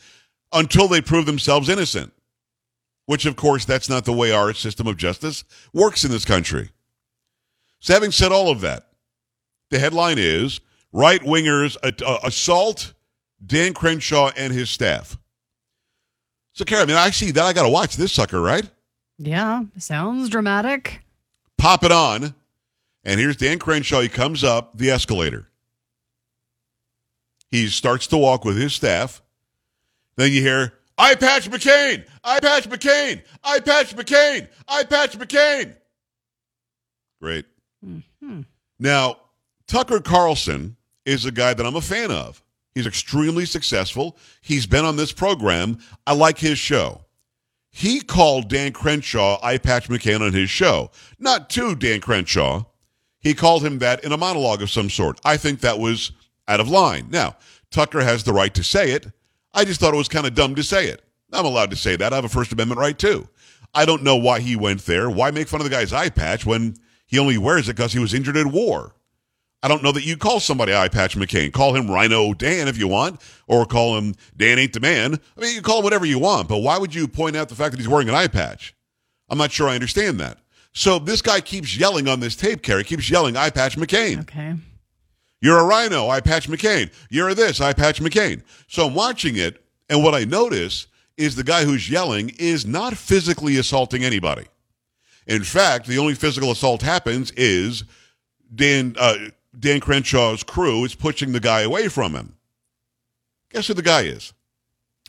until 0.53 0.87
they 0.87 1.01
prove 1.01 1.27
themselves 1.27 1.69
innocent. 1.69 2.13
Which 3.07 3.27
of 3.27 3.37
course 3.37 3.65
that's 3.65 3.89
not 3.89 4.05
the 4.05 4.13
way 4.13 4.33
our 4.33 4.53
system 4.53 4.87
of 4.87 4.97
justice 4.97 5.43
works 5.73 6.05
in 6.05 6.11
this 6.11 6.25
country. 6.25 6.71
So 7.81 7.95
having 7.95 8.13
said 8.13 8.31
all 8.31 8.51
of 8.51 8.61
that, 8.61 8.90
the 9.71 9.79
headline 9.79 10.19
is 10.19 10.61
right 10.93 11.21
wingers 11.21 11.77
uh, 11.83 12.19
assault 12.25 12.93
Dan 13.45 13.73
Crenshaw 13.75 14.31
and 14.37 14.53
his 14.53 14.71
staff. 14.71 15.17
So, 16.53 16.65
Karen, 16.65 16.85
I 16.85 16.87
mean, 16.87 16.97
I 16.97 17.11
see 17.11 17.31
that. 17.31 17.45
I 17.45 17.53
got 17.53 17.63
to 17.63 17.69
watch 17.69 17.97
this 17.97 18.13
sucker, 18.13 18.41
right? 18.41 18.69
Yeah, 19.19 19.65
sounds 19.79 20.29
dramatic. 20.29 21.03
Pop 21.57 21.85
it 21.85 21.93
on. 21.93 22.35
And 23.05 23.19
here's 23.19 23.37
Dan 23.37 23.59
Crenshaw. 23.59 24.01
He 24.01 24.09
comes 24.09 24.45
up 24.45 24.77
the 24.77 24.91
escalator. 24.91 25.49
He 27.51 27.69
starts 27.69 28.07
to 28.09 28.19
walk 28.19 28.45
with 28.45 28.57
his 28.57 28.75
staff. 28.75 29.23
Then 30.17 30.33
you 30.33 30.43
hear, 30.43 30.75
eye 30.99 31.15
patch 31.15 31.51
McCain! 31.51 32.07
eye 32.23 32.41
patch 32.41 32.69
McCain! 32.69 33.23
eye 33.43 33.61
patch 33.61 33.97
McCain! 33.97 34.49
eye 34.69 34.85
patch 34.85 35.19
McCain! 35.19 35.75
Great. 37.21 37.47
Mm-hmm. 37.85 38.43
Now, 38.79 39.17
Tucker 39.71 40.01
Carlson 40.01 40.77
is 41.07 41.25
a 41.25 41.31
guy 41.31 41.55
that 41.55 41.65
I'm 41.65 41.77
a 41.77 41.81
fan 41.81 42.11
of. 42.11 42.43
He's 42.75 42.89
extremely 42.89 43.47
successful. 43.47 44.19
He's 44.41 44.67
been 44.67 44.85
on 44.85 44.97
this 44.97 45.13
program. 45.13 45.79
I 46.09 46.15
like 46.15 46.39
his 46.39 46.59
show. 46.59 47.05
He 47.71 48.01
called 48.01 48.49
Dan 48.49 48.73
Crenshaw 48.73 49.39
I 49.41 49.59
Patch 49.59 49.89
McCain 49.89 50.23
on 50.23 50.33
his 50.33 50.51
show. 50.51 50.91
Not 51.21 51.51
to 51.51 51.77
Dan 51.77 52.01
Crenshaw. 52.01 52.65
He 53.21 53.33
called 53.33 53.65
him 53.65 53.79
that 53.79 54.03
in 54.03 54.11
a 54.11 54.17
monologue 54.17 54.61
of 54.61 54.73
some 54.73 54.91
sort. 54.91 55.21
I 55.25 55.37
think 55.37 55.61
that 55.61 55.79
was 55.79 56.11
out 56.49 56.59
of 56.59 56.69
line. 56.69 57.07
Now, 57.09 57.37
Tucker 57.71 58.01
has 58.01 58.25
the 58.25 58.33
right 58.33 58.53
to 58.55 58.65
say 58.65 58.91
it. 58.91 59.07
I 59.55 59.65
just 59.65 59.79
thought 59.79 59.95
it 59.95 59.99
was 59.99 60.09
kind 60.09 60.27
of 60.27 60.35
dumb 60.35 60.57
to 60.57 60.65
say 60.65 60.87
it. 60.87 61.05
I'm 61.33 61.47
allowed 61.47 61.71
to 61.71 61.77
say 61.77 61.95
that. 61.95 62.13
I 62.13 62.17
have 62.17 62.25
a 62.25 62.29
First 62.29 62.53
Amendment 62.53 62.81
right 62.81 62.99
too. 62.99 63.29
I 63.73 63.87
don't 63.87 64.03
know 64.03 64.17
why 64.17 64.41
he 64.41 64.57
went 64.57 64.85
there. 64.87 65.09
Why 65.09 65.31
make 65.31 65.47
fun 65.47 65.61
of 65.61 65.65
the 65.65 65.71
guy's 65.71 65.93
eye 65.93 66.09
patch 66.09 66.45
when 66.45 66.75
he 67.07 67.21
only 67.21 67.39
wears 67.39 67.69
it 67.69 67.77
because 67.77 67.93
he 67.93 68.01
was 68.01 68.15
injured 68.15 68.37
in 68.37 68.51
war? 68.51 68.97
I 69.63 69.69
don't 69.69 69.83
know 69.83 69.93
that 69.93 70.07
you 70.07 70.17
call 70.17 70.41
somebody 70.41 70.75
Eye 70.75 70.89
Patch 70.89 71.17
McCain. 71.17 71.53
Call 71.53 71.75
him 71.75 71.91
Rhino 71.91 72.33
Dan 72.33 72.67
if 72.67 72.79
you 72.79 72.89
want, 72.89 73.21
or 73.47 73.67
call 73.67 73.99
him 73.99 74.15
Dan 74.37 74.59
Ain't 74.59 74.73
the 74.73 74.81
Man. 74.81 75.15
I 75.37 75.41
mean, 75.41 75.51
you 75.51 75.57
can 75.57 75.63
call 75.63 75.79
him 75.79 75.85
whatever 75.85 76.07
you 76.07 76.19
want, 76.19 76.49
but 76.49 76.59
why 76.59 76.79
would 76.79 76.95
you 76.95 77.07
point 77.07 77.37
out 77.37 77.49
the 77.49 77.55
fact 77.55 77.73
that 77.73 77.79
he's 77.79 77.89
wearing 77.89 78.09
an 78.09 78.15
eye 78.15 78.29
patch? 78.29 78.75
I'm 79.29 79.39
not 79.39 79.53
sure 79.53 79.69
I 79.69 79.75
understand 79.75 80.19
that. 80.21 80.39
So 80.73 80.99
this 80.99 81.21
guy 81.21 81.41
keeps 81.41 81.77
yelling 81.77 82.09
on 82.09 82.21
this 82.21 82.37
tape, 82.37 82.63
Carrie, 82.63 82.85
keeps 82.85 83.11
yelling, 83.11 83.37
Eye 83.37 83.51
Patch 83.51 83.77
McCain. 83.77 84.21
Okay. 84.21 84.55
You're 85.41 85.59
a 85.59 85.65
rhino, 85.65 86.09
Eye 86.09 86.21
Patch 86.21 86.49
McCain. 86.49 86.93
You're 87.09 87.35
this, 87.35 87.61
Eye 87.61 87.73
Patch 87.73 88.01
McCain. 88.01 88.43
So 88.69 88.87
I'm 88.87 88.95
watching 88.95 89.37
it, 89.37 89.65
and 89.89 90.05
what 90.05 90.15
I 90.15 90.25
notice 90.25 90.87
is 91.17 91.35
the 91.35 91.45
guy 91.45 91.65
who's 91.65 91.91
yelling 91.91 92.33
is 92.39 92.67
not 92.67 92.97
physically 92.97 93.57
assaulting 93.57 94.05
anybody. 94.05 94.47
In 95.27 95.45
fact, 95.45 95.87
the 95.87 95.99
only 95.99 96.15
physical 96.15 96.51
assault 96.51 96.83
happens 96.83 97.31
is 97.33 97.85
Dan. 98.55 98.95
Uh, 98.99 99.17
Dan 99.61 99.81
Crenshaw's 99.81 100.43
crew 100.43 100.85
is 100.85 100.95
pushing 100.95 101.33
the 101.33 101.41
guy 101.41 101.61
away 101.61 101.89
from 101.89 102.15
him. 102.15 102.35
Guess 103.51 103.69
who 103.69 103.75
the 103.75 103.83
guy 103.83 104.03
is? 104.03 104.33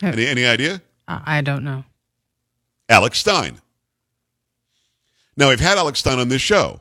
Any, 0.02 0.26
any 0.26 0.44
idea? 0.44 0.82
I 1.08 1.40
don't 1.40 1.64
know. 1.64 1.84
Alex 2.88 3.18
Stein. 3.18 3.58
Now 5.36 5.48
we've 5.48 5.60
had 5.60 5.78
Alex 5.78 6.00
Stein 6.00 6.18
on 6.18 6.28
this 6.28 6.42
show. 6.42 6.80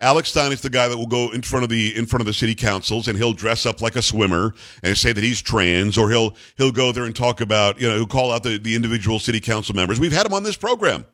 Alex 0.00 0.30
Stein 0.30 0.50
is 0.50 0.62
the 0.62 0.70
guy 0.70 0.88
that 0.88 0.96
will 0.96 1.06
go 1.06 1.30
in 1.30 1.42
front 1.42 1.62
of 1.62 1.68
the 1.68 1.94
in 1.96 2.06
front 2.06 2.22
of 2.22 2.26
the 2.26 2.32
city 2.32 2.54
councils 2.54 3.06
and 3.06 3.18
he'll 3.18 3.34
dress 3.34 3.66
up 3.66 3.82
like 3.82 3.96
a 3.96 4.02
swimmer 4.02 4.54
and 4.82 4.96
say 4.96 5.12
that 5.12 5.22
he's 5.22 5.42
trans, 5.42 5.98
or 5.98 6.10
he'll 6.10 6.34
he'll 6.56 6.72
go 6.72 6.90
there 6.90 7.04
and 7.04 7.14
talk 7.14 7.40
about 7.42 7.78
you 7.80 7.86
know 7.86 7.96
he'll 7.96 8.06
call 8.06 8.32
out 8.32 8.42
the, 8.42 8.58
the 8.58 8.74
individual 8.74 9.18
city 9.18 9.40
council 9.40 9.74
members. 9.74 10.00
We've 10.00 10.12
had 10.12 10.24
him 10.24 10.32
on 10.32 10.42
this 10.42 10.56
program. 10.56 11.04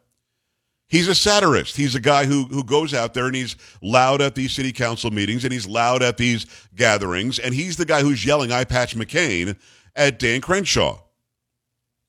He's 0.88 1.08
a 1.08 1.14
satirist. 1.14 1.76
He's 1.76 1.94
a 1.94 2.00
guy 2.00 2.26
who 2.26 2.44
who 2.44 2.62
goes 2.62 2.94
out 2.94 3.12
there 3.12 3.26
and 3.26 3.34
he's 3.34 3.56
loud 3.82 4.20
at 4.20 4.34
these 4.34 4.52
city 4.52 4.72
council 4.72 5.10
meetings 5.10 5.44
and 5.44 5.52
he's 5.52 5.66
loud 5.66 6.02
at 6.02 6.16
these 6.16 6.46
gatherings 6.74 7.38
and 7.38 7.54
he's 7.54 7.76
the 7.76 7.84
guy 7.84 8.02
who's 8.02 8.24
yelling 8.24 8.52
"eye 8.52 8.64
patch 8.64 8.96
McCain" 8.96 9.56
at 9.96 10.18
Dan 10.18 10.40
Crenshaw. 10.40 10.98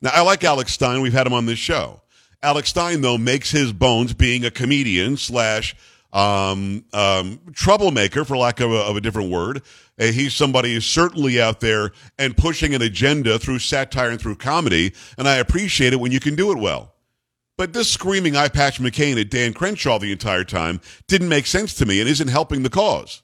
Now 0.02 0.12
I 0.14 0.22
like 0.22 0.44
Alex 0.44 0.74
Stein. 0.74 1.02
We've 1.02 1.14
had 1.14 1.26
him 1.26 1.34
on 1.34 1.48
this 1.48 1.60
show. 1.60 2.02
Alex 2.44 2.70
Stein 2.70 3.02
though 3.02 3.18
makes 3.18 3.50
his 3.50 3.74
bones 3.74 4.14
being 4.14 4.46
a 4.46 4.52
comedian 4.52 5.18
slash 5.18 5.76
um, 6.14 6.86
um, 6.94 7.40
troublemaker, 7.54 8.26
for 8.26 8.38
lack 8.38 8.60
of 8.60 8.72
a, 8.72 8.78
of 8.78 8.96
a 8.96 9.02
different 9.02 9.32
word. 9.32 9.62
Uh, 10.00 10.06
he's 10.06 10.34
somebody 10.34 10.74
who's 10.74 10.86
certainly 10.86 11.42
out 11.42 11.60
there 11.60 11.92
and 12.18 12.38
pushing 12.38 12.74
an 12.74 12.82
agenda 12.82 13.38
through 13.38 13.60
satire 13.60 14.10
and 14.10 14.20
through 14.20 14.36
comedy, 14.36 14.94
and 15.18 15.28
I 15.28 15.38
appreciate 15.38 15.94
it 15.94 16.00
when 16.00 16.12
you 16.12 16.20
can 16.20 16.36
do 16.36 16.52
it 16.52 16.58
well. 16.58 16.94
But 17.58 17.74
this 17.74 17.92
screaming 17.92 18.36
"eye 18.36 18.50
patch 18.50 18.80
McCain" 18.80 19.20
at 19.20 19.32
Dan 19.32 19.54
Crenshaw 19.54 19.98
the 19.98 20.12
entire 20.12 20.44
time 20.44 20.80
didn't 21.08 21.30
make 21.30 21.48
sense 21.48 21.74
to 21.76 21.86
me 21.86 22.00
and 22.00 22.08
isn't 22.08 22.28
helping 22.28 22.64
the 22.64 22.70
cause. 22.70 23.24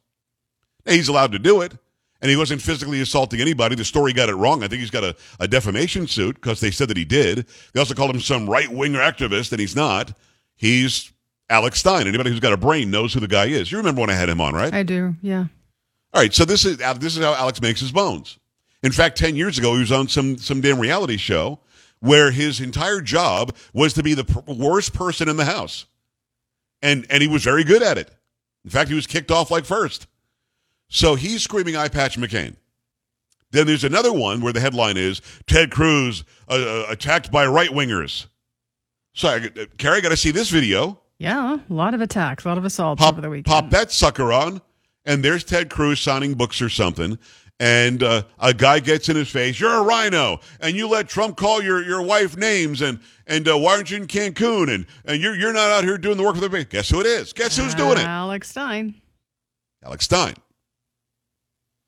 Now, 0.86 0.94
he's 0.94 1.08
allowed 1.08 1.32
to 1.34 1.40
do 1.40 1.62
it, 1.62 1.74
and 2.20 2.32
he 2.32 2.36
wasn't 2.36 2.62
physically 2.62 3.00
assaulting 3.00 3.40
anybody. 3.40 3.76
The 3.76 3.86
story 3.86 4.12
got 4.12 4.30
it 4.30 4.36
wrong. 4.36 4.64
I 4.64 4.68
think 4.68 4.82
he's 4.82 4.90
got 4.90 5.04
a, 5.04 5.16
a 5.40 5.48
defamation 5.48 6.08
suit 6.08 6.36
because 6.36 6.60
they 6.60 6.72
said 6.72 6.90
that 6.90 6.98
he 6.98 7.06
did. 7.06 7.46
They 7.74 7.80
also 7.80 7.94
called 7.94 8.10
him 8.14 8.22
some 8.22 8.50
right 8.50 8.72
winger 8.72 9.00
activist, 9.00 9.52
and 9.52 9.62
he's 9.62 9.76
not. 9.76 10.18
He's 10.56 11.14
Alex 11.50 11.80
Stein. 11.80 12.08
Anybody 12.08 12.32
who's 12.32 12.40
got 12.40 12.54
a 12.54 12.58
brain 12.58 12.90
knows 12.90 13.14
who 13.14 13.20
the 13.20 13.28
guy 13.28 13.46
is. 13.46 13.72
You 13.72 13.78
remember 13.78 14.02
when 14.02 14.10
I 14.10 14.16
had 14.16 14.30
him 14.30 14.42
on, 14.42 14.56
right? 14.56 14.74
I 14.74 14.82
do. 14.84 15.16
Yeah. 15.22 15.46
All 16.14 16.22
right. 16.22 16.34
So 16.34 16.44
this 16.44 16.66
is 16.66 16.82
uh, 16.82 16.94
this 16.94 17.16
is 17.16 17.24
how 17.24 17.36
Alex 17.36 17.62
makes 17.62 17.80
his 17.80 17.92
bones. 17.92 18.40
In 18.82 18.92
fact, 18.92 19.18
ten 19.18 19.36
years 19.36 19.58
ago, 19.60 19.74
he 19.74 19.80
was 19.80 19.92
on 19.92 20.08
some 20.08 20.38
some 20.38 20.60
damn 20.60 20.80
reality 20.80 21.18
show 21.18 21.60
where 22.04 22.32
his 22.32 22.60
entire 22.60 23.00
job 23.00 23.56
was 23.74 23.94
to 23.94 24.04
be 24.04 24.14
the 24.14 24.26
p- 24.26 24.42
worst 24.54 24.94
person 24.94 25.30
in 25.30 25.38
the 25.38 25.46
house, 25.46 25.86
and 26.82 27.06
and 27.10 27.22
he 27.24 27.30
was 27.30 27.44
very 27.46 27.64
good 27.64 27.82
at 27.82 27.98
it. 27.98 28.12
In 28.66 28.70
fact, 28.70 28.90
he 28.90 28.96
was 28.96 29.08
kicked 29.08 29.32
off 29.32 29.50
like 29.50 29.64
first. 29.64 30.08
So 30.90 31.16
he's 31.16 31.42
screaming, 31.42 31.78
"eye 31.78 31.88
patch 31.88 32.18
McCain." 32.18 32.58
Then 33.52 33.68
there's 33.68 33.84
another 33.86 34.12
one 34.12 34.42
where 34.42 34.52
the 34.52 34.60
headline 34.60 34.98
is 34.98 35.22
Ted 35.48 35.72
Cruz 35.72 36.24
uh, 36.50 36.54
uh, 36.54 36.86
attacked 36.90 37.32
by 37.32 37.46
right 37.46 37.70
wingers. 37.70 38.26
So, 39.14 39.30
I, 39.30 39.36
uh, 39.38 39.66
Carrie, 39.78 40.02
got 40.02 40.10
to 40.10 40.18
see 40.18 40.32
this 40.32 40.50
video. 40.50 41.00
Yeah. 41.20 41.58
A 41.70 41.74
lot 41.74 41.94
of 41.94 42.02
attacks, 42.02 42.44
a 42.46 42.48
lot 42.50 42.58
of 42.58 42.66
assaults 42.66 43.00
Pop, 43.00 43.14
over 43.14 43.22
the 43.22 43.30
weekend. 43.30 43.46
pop 43.46 43.70
that 43.70 43.92
sucker 43.92 44.34
on, 44.34 44.60
and 45.06 45.24
there's 45.24 45.44
Ted 45.44 45.70
Cruz 45.70 46.00
signing 46.02 46.34
books 46.34 46.62
or 46.62 46.68
something. 46.70 47.18
And 47.64 48.04
uh, 48.04 48.24
a 48.40 48.54
guy 48.54 48.82
gets 48.82 49.08
in 49.08 49.16
his 49.16 49.30
face, 49.30 49.58
"You're 49.58 49.72
a 49.74 49.84
rhino, 49.84 50.42
and 50.60 50.76
you 50.76 50.90
let 50.90 51.08
Trump 51.08 51.38
call 51.38 51.64
your, 51.64 51.82
your 51.82 52.02
wife 52.02 52.36
names, 52.36 52.82
and 52.82 53.00
and 53.26 53.48
uh, 53.48 53.58
why 53.58 53.78
aren't 53.78 53.90
you 53.90 53.96
in 53.96 54.08
Cancun? 54.08 54.70
And 54.70 54.86
and 55.06 55.22
you're 55.22 55.34
you're 55.34 55.54
not 55.54 55.72
out 55.72 55.86
here 55.86 55.98
doing 55.98 56.18
the 56.18 56.24
work 56.24 56.36
for 56.36 56.42
the 56.42 56.50
people 56.50 56.70
guess 56.70 56.90
who 56.90 57.00
it 57.00 57.06
is? 57.06 57.32
Guess 57.32 57.56
who's 57.56 57.74
doing 57.74 57.94
it? 57.94 58.06
Alex 58.06 58.50
Stein. 58.50 58.96
Alex 59.82 60.04
Stein. 60.04 60.34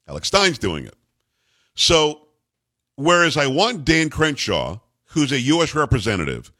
Alex 0.08 0.29
Stein's 0.29 0.58
doing 0.58 0.86
it. 0.86 0.96
So, 1.74 2.22
whereas 2.96 3.36
I 3.36 3.48
want 3.48 3.84
Dan 3.84 4.10
Crenshaw, 4.10 4.79
who's 5.08 5.34
a 5.34 5.41
U.S. 5.41 5.75
representative, 5.75 6.53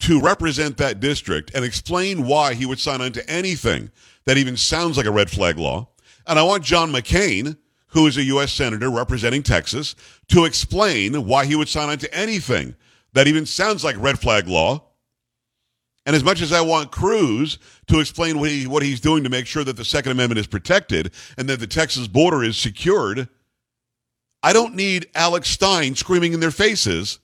to 0.00 0.20
represent 0.20 0.76
that 0.78 0.98
district 0.98 1.52
and 1.54 1.64
explain 1.64 2.26
why 2.26 2.54
he 2.54 2.66
would 2.66 2.80
sign 2.80 3.00
on 3.00 3.12
to 3.12 3.30
anything 3.30 3.92
that 4.24 4.38
even 4.38 4.56
sounds 4.56 4.96
like 4.96 5.06
a 5.06 5.12
red 5.12 5.30
flag 5.30 5.56
law, 5.56 5.86
and 6.26 6.36
I 6.36 6.42
want 6.42 6.64
John 6.64 6.90
McCain, 6.90 7.58
who 7.96 8.06
is 8.06 8.18
a 8.18 8.24
U.S. 8.24 8.52
senator 8.52 8.90
representing 8.90 9.42
Texas, 9.42 9.96
to 10.28 10.44
explain 10.44 11.26
why 11.26 11.46
he 11.46 11.56
would 11.56 11.66
sign 11.66 11.88
on 11.88 11.96
to 11.96 12.14
anything 12.14 12.76
that 13.14 13.26
even 13.26 13.46
sounds 13.46 13.82
like 13.82 13.96
red 13.98 14.18
flag 14.18 14.46
law. 14.46 14.84
And 16.04 16.14
as 16.14 16.22
much 16.22 16.42
as 16.42 16.52
I 16.52 16.60
want 16.60 16.92
Cruz 16.92 17.58
to 17.86 17.98
explain 17.98 18.38
what, 18.38 18.50
he, 18.50 18.66
what 18.66 18.82
he's 18.82 19.00
doing 19.00 19.24
to 19.24 19.30
make 19.30 19.46
sure 19.46 19.64
that 19.64 19.78
the 19.78 19.84
Second 19.84 20.12
Amendment 20.12 20.38
is 20.38 20.46
protected 20.46 21.10
and 21.38 21.48
that 21.48 21.58
the 21.58 21.66
Texas 21.66 22.06
border 22.06 22.44
is 22.44 22.58
secured, 22.58 23.30
I 24.42 24.52
don't 24.52 24.74
need 24.74 25.08
Alex 25.14 25.48
Stein 25.48 25.94
screaming 25.94 26.34
in 26.34 26.40
their 26.40 26.50
faces, 26.50 27.18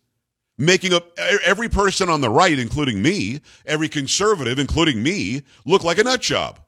making 0.56 0.94
up 0.94 1.06
every 1.44 1.68
person 1.68 2.08
on 2.08 2.22
the 2.22 2.30
right, 2.30 2.58
including 2.58 3.02
me, 3.02 3.42
every 3.66 3.90
conservative, 3.90 4.58
including 4.58 5.02
me, 5.02 5.42
look 5.66 5.84
like 5.84 5.98
a 5.98 6.04
nut 6.04 6.22
job. 6.22 6.60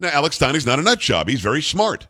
Now, 0.00 0.08
Alex 0.08 0.34
Stein 0.34 0.56
is 0.56 0.66
not 0.66 0.80
a 0.80 0.82
nut 0.82 0.98
job. 0.98 1.28
He's 1.28 1.40
very 1.40 1.62
smart. 1.62 2.08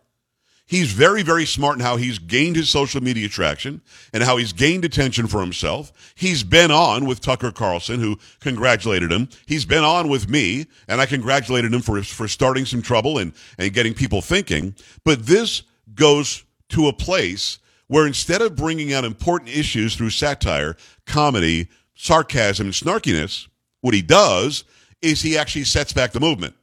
He's 0.66 0.92
very, 0.92 1.22
very 1.22 1.44
smart 1.44 1.76
in 1.76 1.84
how 1.84 1.96
he's 1.96 2.18
gained 2.18 2.56
his 2.56 2.70
social 2.70 3.02
media 3.02 3.28
traction 3.28 3.82
and 4.14 4.22
how 4.22 4.36
he's 4.38 4.52
gained 4.52 4.84
attention 4.84 5.26
for 5.26 5.40
himself. 5.40 5.92
He's 6.14 6.44
been 6.44 6.70
on 6.70 7.04
with 7.04 7.20
Tucker 7.20 7.52
Carlson, 7.52 8.00
who 8.00 8.18
congratulated 8.40 9.12
him. 9.12 9.28
He's 9.46 9.64
been 9.64 9.84
on 9.84 10.08
with 10.08 10.30
me, 10.30 10.66
and 10.88 11.00
I 11.00 11.06
congratulated 11.06 11.74
him 11.74 11.82
for, 11.82 12.02
for 12.02 12.26
starting 12.26 12.64
some 12.64 12.80
trouble 12.80 13.18
and, 13.18 13.32
and 13.58 13.72
getting 13.72 13.92
people 13.92 14.22
thinking. 14.22 14.74
But 15.04 15.26
this 15.26 15.62
goes 15.94 16.44
to 16.70 16.88
a 16.88 16.92
place 16.92 17.58
where 17.88 18.06
instead 18.06 18.40
of 18.40 18.56
bringing 18.56 18.94
out 18.94 19.04
important 19.04 19.50
issues 19.50 19.94
through 19.94 20.10
satire, 20.10 20.76
comedy, 21.04 21.68
sarcasm, 21.94 22.68
and 22.68 22.74
snarkiness, 22.74 23.46
what 23.82 23.92
he 23.92 24.00
does 24.00 24.64
is 25.02 25.20
he 25.20 25.36
actually 25.36 25.64
sets 25.64 25.92
back 25.92 26.12
the 26.12 26.20
movement. 26.20 26.54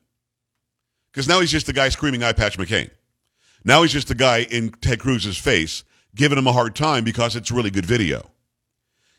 Because 1.12 1.28
now 1.28 1.40
he's 1.42 1.52
just 1.52 1.68
the 1.68 1.74
guy 1.74 1.90
screaming, 1.90 2.24
eye 2.24 2.34
patch 2.34 2.58
McCain. 2.58 2.90
Now 3.64 3.82
he's 3.82 3.92
just 3.92 4.08
the 4.08 4.16
guy 4.16 4.40
in 4.50 4.72
Ted 4.72 5.00
Cruz's 5.00 5.38
face 5.38 5.84
giving 6.16 6.38
him 6.38 6.48
a 6.48 6.54
hard 6.54 6.76
time 6.76 7.04
because 7.04 7.36
it's 7.36 7.52
really 7.52 7.70
good 7.70 7.86
video. 7.86 8.30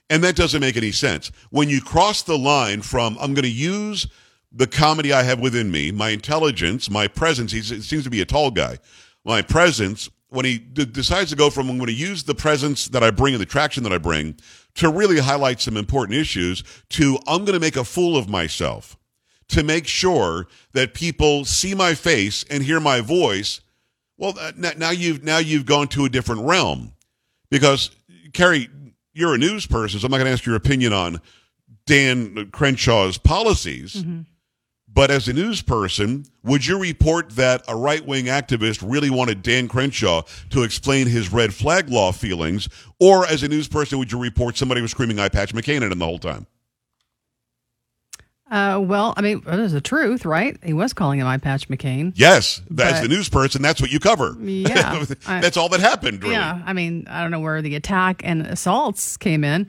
And 0.09 0.25
that 0.25 0.35
doesn't 0.35 0.61
make 0.61 0.77
any 0.77 0.91
sense. 0.91 1.31
When 1.51 1.69
you 1.69 1.81
cross 1.81 2.23
the 2.23 2.37
line 2.37 2.83
from, 2.83 3.17
I'm 3.21 3.33
going 3.33 3.45
to 3.45 3.51
use 3.51 4.09
the 4.53 4.67
comedy 4.67 5.13
I 5.13 5.23
have 5.23 5.39
within 5.39 5.71
me, 5.71 5.93
my 5.93 6.11
intelligence, 6.11 6.91
my 6.91 7.07
presence, 7.07 7.53
he 7.53 7.63
seems 7.63 8.03
to 8.05 8.11
be 8.11 8.21
a 8.21 8.25
tall 8.25 8.51
guy, 8.51 8.79
my 9.25 9.43
presence, 9.43 10.11
when 10.31 10.45
he 10.45 10.59
d- 10.59 10.85
decides 10.85 11.31
to 11.31 11.37
go 11.37 11.51
from, 11.51 11.69
I'm 11.69 11.77
going 11.77 11.89
to 11.89 11.93
use 11.93 12.23
the 12.25 12.35
presence 12.35 12.89
that 12.89 13.03
I 13.03 13.11
bring 13.11 13.35
and 13.35 13.41
the 13.41 13.47
traction 13.47 13.83
that 13.83 13.93
I 13.93 13.99
bring 13.99 14.37
to 14.75 14.89
really 14.89 15.19
highlight 15.19 15.61
some 15.61 15.77
important 15.77 16.19
issues 16.19 16.65
to, 16.91 17.19
I'm 17.27 17.45
going 17.45 17.55
to 17.55 17.61
make 17.61 17.77
a 17.77 17.85
fool 17.85 18.17
of 18.17 18.29
myself 18.29 18.97
to 19.49 19.65
make 19.65 19.87
sure 19.87 20.47
that 20.73 20.95
people 20.95 21.45
see 21.45 21.75
my 21.75 21.95
face 21.95 22.45
and 22.49 22.63
hear 22.63 22.79
my 22.79 23.01
voice 23.01 23.61
well, 24.21 24.35
uh, 24.39 24.53
now 24.77 24.91
you've 24.91 25.25
now 25.25 25.39
you've 25.39 25.65
gone 25.65 25.89
to 25.89 26.05
a 26.05 26.11
different 26.11 26.43
realm 26.43 26.93
because 27.51 27.91
Carrie, 28.35 28.69
you're 29.15 29.35
a 29.35 29.39
news 29.39 29.67
person, 29.67 29.99
so 29.99 30.05
I'm 30.05 30.11
not 30.11 30.19
going 30.19 30.27
to 30.27 30.33
ask 30.33 30.45
your 30.45 30.57
opinion 30.57 30.93
on 30.93 31.23
Dan 31.87 32.51
Crenshaw's 32.53 33.17
policies. 33.17 33.95
Mm-hmm. 33.95 34.21
But 34.93 35.11
as 35.11 35.27
a 35.29 35.33
news 35.33 35.63
person, 35.63 36.27
would 36.43 36.67
you 36.67 36.79
report 36.79 37.31
that 37.31 37.63
a 37.67 37.75
right 37.75 38.05
wing 38.05 38.27
activist 38.27 38.83
really 38.85 39.09
wanted 39.09 39.41
Dan 39.41 39.69
Crenshaw 39.69 40.23
to 40.51 40.65
explain 40.65 41.07
his 41.07 41.33
red 41.33 41.55
flag 41.55 41.89
law 41.89 42.13
feelings? 42.13 42.69
Or 42.99 43.25
as 43.25 43.43
a 43.43 43.49
news 43.49 43.69
person, 43.69 43.99
would 43.99 44.13
you 44.13 44.19
report 44.19 44.59
somebody 44.59 44.83
was 44.83 44.91
screaming, 44.91 45.19
eye 45.19 45.29
patch 45.29 45.55
McCain 45.55 45.81
him 45.81 45.99
the 45.99 46.05
whole 46.05 46.19
time? 46.19 46.47
Uh, 48.51 48.81
well, 48.83 49.15
I 49.17 49.21
mean, 49.21 49.43
there's 49.47 49.73
the 49.73 49.81
truth, 49.81 50.25
right? 50.25 50.59
He 50.65 50.73
was 50.73 50.93
calling 50.93 51.21
him 51.21 51.27
Eye 51.27 51.39
Patch 51.39 51.69
McCain. 51.69 52.13
Yes, 52.17 52.61
as 52.79 53.01
the 53.01 53.07
news 53.07 53.29
person, 53.29 53.63
that's 53.63 53.81
what 53.81 53.93
you 53.93 54.01
cover. 54.01 54.37
Yeah, 54.41 55.05
that's 55.27 55.57
I, 55.57 55.61
all 55.61 55.69
that 55.69 55.79
happened. 55.79 56.23
Really. 56.23 56.35
Yeah, 56.35 56.61
I 56.67 56.73
mean, 56.73 57.07
I 57.09 57.23
don't 57.23 57.31
know 57.31 57.41
where 57.41 57.63
the 57.63 57.77
attack 57.77 58.23
and 58.25 58.43
assaults 58.43 59.17
came 59.17 59.45
in. 59.45 59.69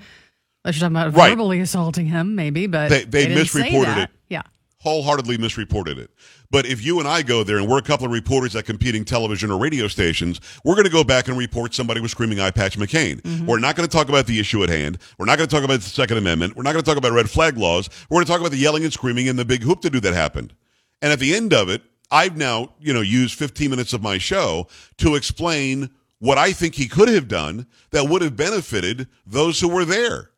Unless 0.64 0.80
you're 0.80 0.90
talking 0.90 0.96
about 0.96 1.16
right. 1.16 1.30
verbally 1.30 1.60
assaulting 1.60 2.08
him, 2.08 2.36
maybe, 2.36 2.66
but 2.68 2.90
they, 2.90 3.04
they, 3.04 3.26
they 3.26 3.36
misreported 3.36 3.98
it. 3.98 4.10
Yeah, 4.30 4.44
wholeheartedly 4.82 5.38
misreported 5.38 5.98
it. 6.00 6.10
But 6.50 6.66
if 6.66 6.84
you 6.84 7.00
and 7.00 7.08
I 7.08 7.22
go 7.22 7.44
there 7.44 7.58
and 7.58 7.68
we're 7.68 7.78
a 7.78 7.84
couple 7.84 8.06
of 8.06 8.12
reporters 8.12 8.56
at 8.56 8.66
competing 8.66 9.06
television 9.06 9.52
or 9.52 9.60
radio 9.60 9.88
stations, 9.88 10.42
we're 10.66 10.74
going 10.74 10.86
to 10.86 10.92
go 10.92 11.04
back 11.04 11.28
and 11.28 11.38
report 11.38 11.74
somebody 11.74 12.02
was 12.02 12.12
screaming 12.12 12.40
"eye 12.40 12.52
patch 12.52 12.78
McCain." 12.78 13.22
Mm-hmm. 13.22 13.46
We're 13.46 13.60
not 13.60 13.76
going 13.76 13.88
to 13.88 13.96
talk 13.96 14.10
about 14.10 14.26
the 14.26 14.40
issue 14.40 14.64
at 14.64 14.70
hand. 14.70 14.98
We're 15.18 15.28
not 15.28 15.38
going 15.38 15.48
to 15.48 15.56
talk 15.56 15.64
about 15.64 15.82
the 15.82 15.90
Second 15.90 16.18
Amendment. 16.18 16.56
We're 16.56 16.64
not 16.64 16.74
going 16.74 16.84
to 16.84 16.90
talk 16.90 16.98
about 16.98 17.12
red 17.12 17.30
flag 17.30 17.58
laws. 17.58 17.90
We're 18.10 18.16
going 18.16 18.26
to 18.26 18.32
talk 18.32 18.42
about 18.42 18.52
the 18.52 18.58
yelling 18.58 18.84
and 18.84 18.92
screaming 18.92 19.30
and 19.30 19.38
the 19.38 19.46
big 19.46 19.62
hoop 19.62 19.82
to 19.82 19.90
do 19.90 20.00
that 20.00 20.14
happened. 20.14 20.54
And 21.02 21.14
at 21.14 21.20
the 21.20 21.36
end 21.36 21.54
of 21.54 21.70
it, 21.70 21.84
I've 22.10 22.36
now, 22.36 22.74
you 22.80 22.94
know, 22.94 23.02
used 23.02 23.36
15 23.36 23.70
minutes 23.70 23.94
of 23.94 24.02
my 24.02 24.18
show 24.18 24.68
to 24.98 25.16
explain 25.16 25.92
what 26.20 26.38
I 26.38 26.52
think 26.52 26.76
he 26.76 26.88
could 26.88 27.08
have 27.08 27.28
done 27.28 27.68
that 27.92 28.10
would 28.10 28.22
have 28.22 28.36
benefited 28.36 29.08
those 29.26 29.60
who 29.60 29.70
were 29.70 29.86
there. 29.86 30.32